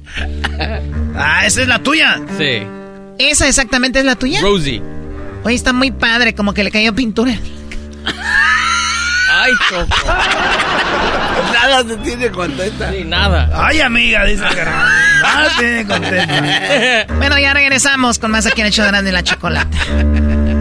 [1.15, 2.19] Ah, esa es la tuya.
[2.37, 2.63] Sí.
[3.19, 4.41] ¿Esa exactamente es la tuya?
[4.41, 4.81] Rosie.
[5.43, 7.37] Oye, está muy padre, como que le cayó pintura.
[9.41, 9.87] Ay, Choco.
[11.53, 12.91] nada se tiene contenta.
[12.91, 13.49] Ni nada.
[13.53, 17.13] Ay, amiga, dice que nada se tiene contenta.
[17.17, 19.77] bueno, ya regresamos con más aquí en el show de la chocolate.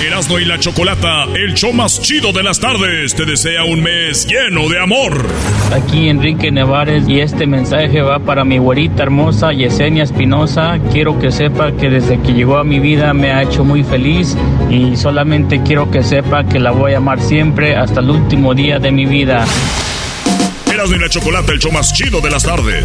[0.00, 4.28] Erasmo y la Chocolata, el show más chido de las tardes, te desea un mes
[4.28, 5.26] lleno de amor.
[5.72, 10.78] Aquí Enrique Nevares y este mensaje va para mi güerita hermosa Yesenia Espinosa.
[10.92, 14.36] Quiero que sepa que desde que llegó a mi vida me ha hecho muy feliz
[14.70, 18.78] y solamente quiero que sepa que la voy a amar siempre hasta el último día
[18.78, 19.44] de mi vida.
[20.72, 22.84] Erasmo y la Chocolata, el show más chido de las tardes.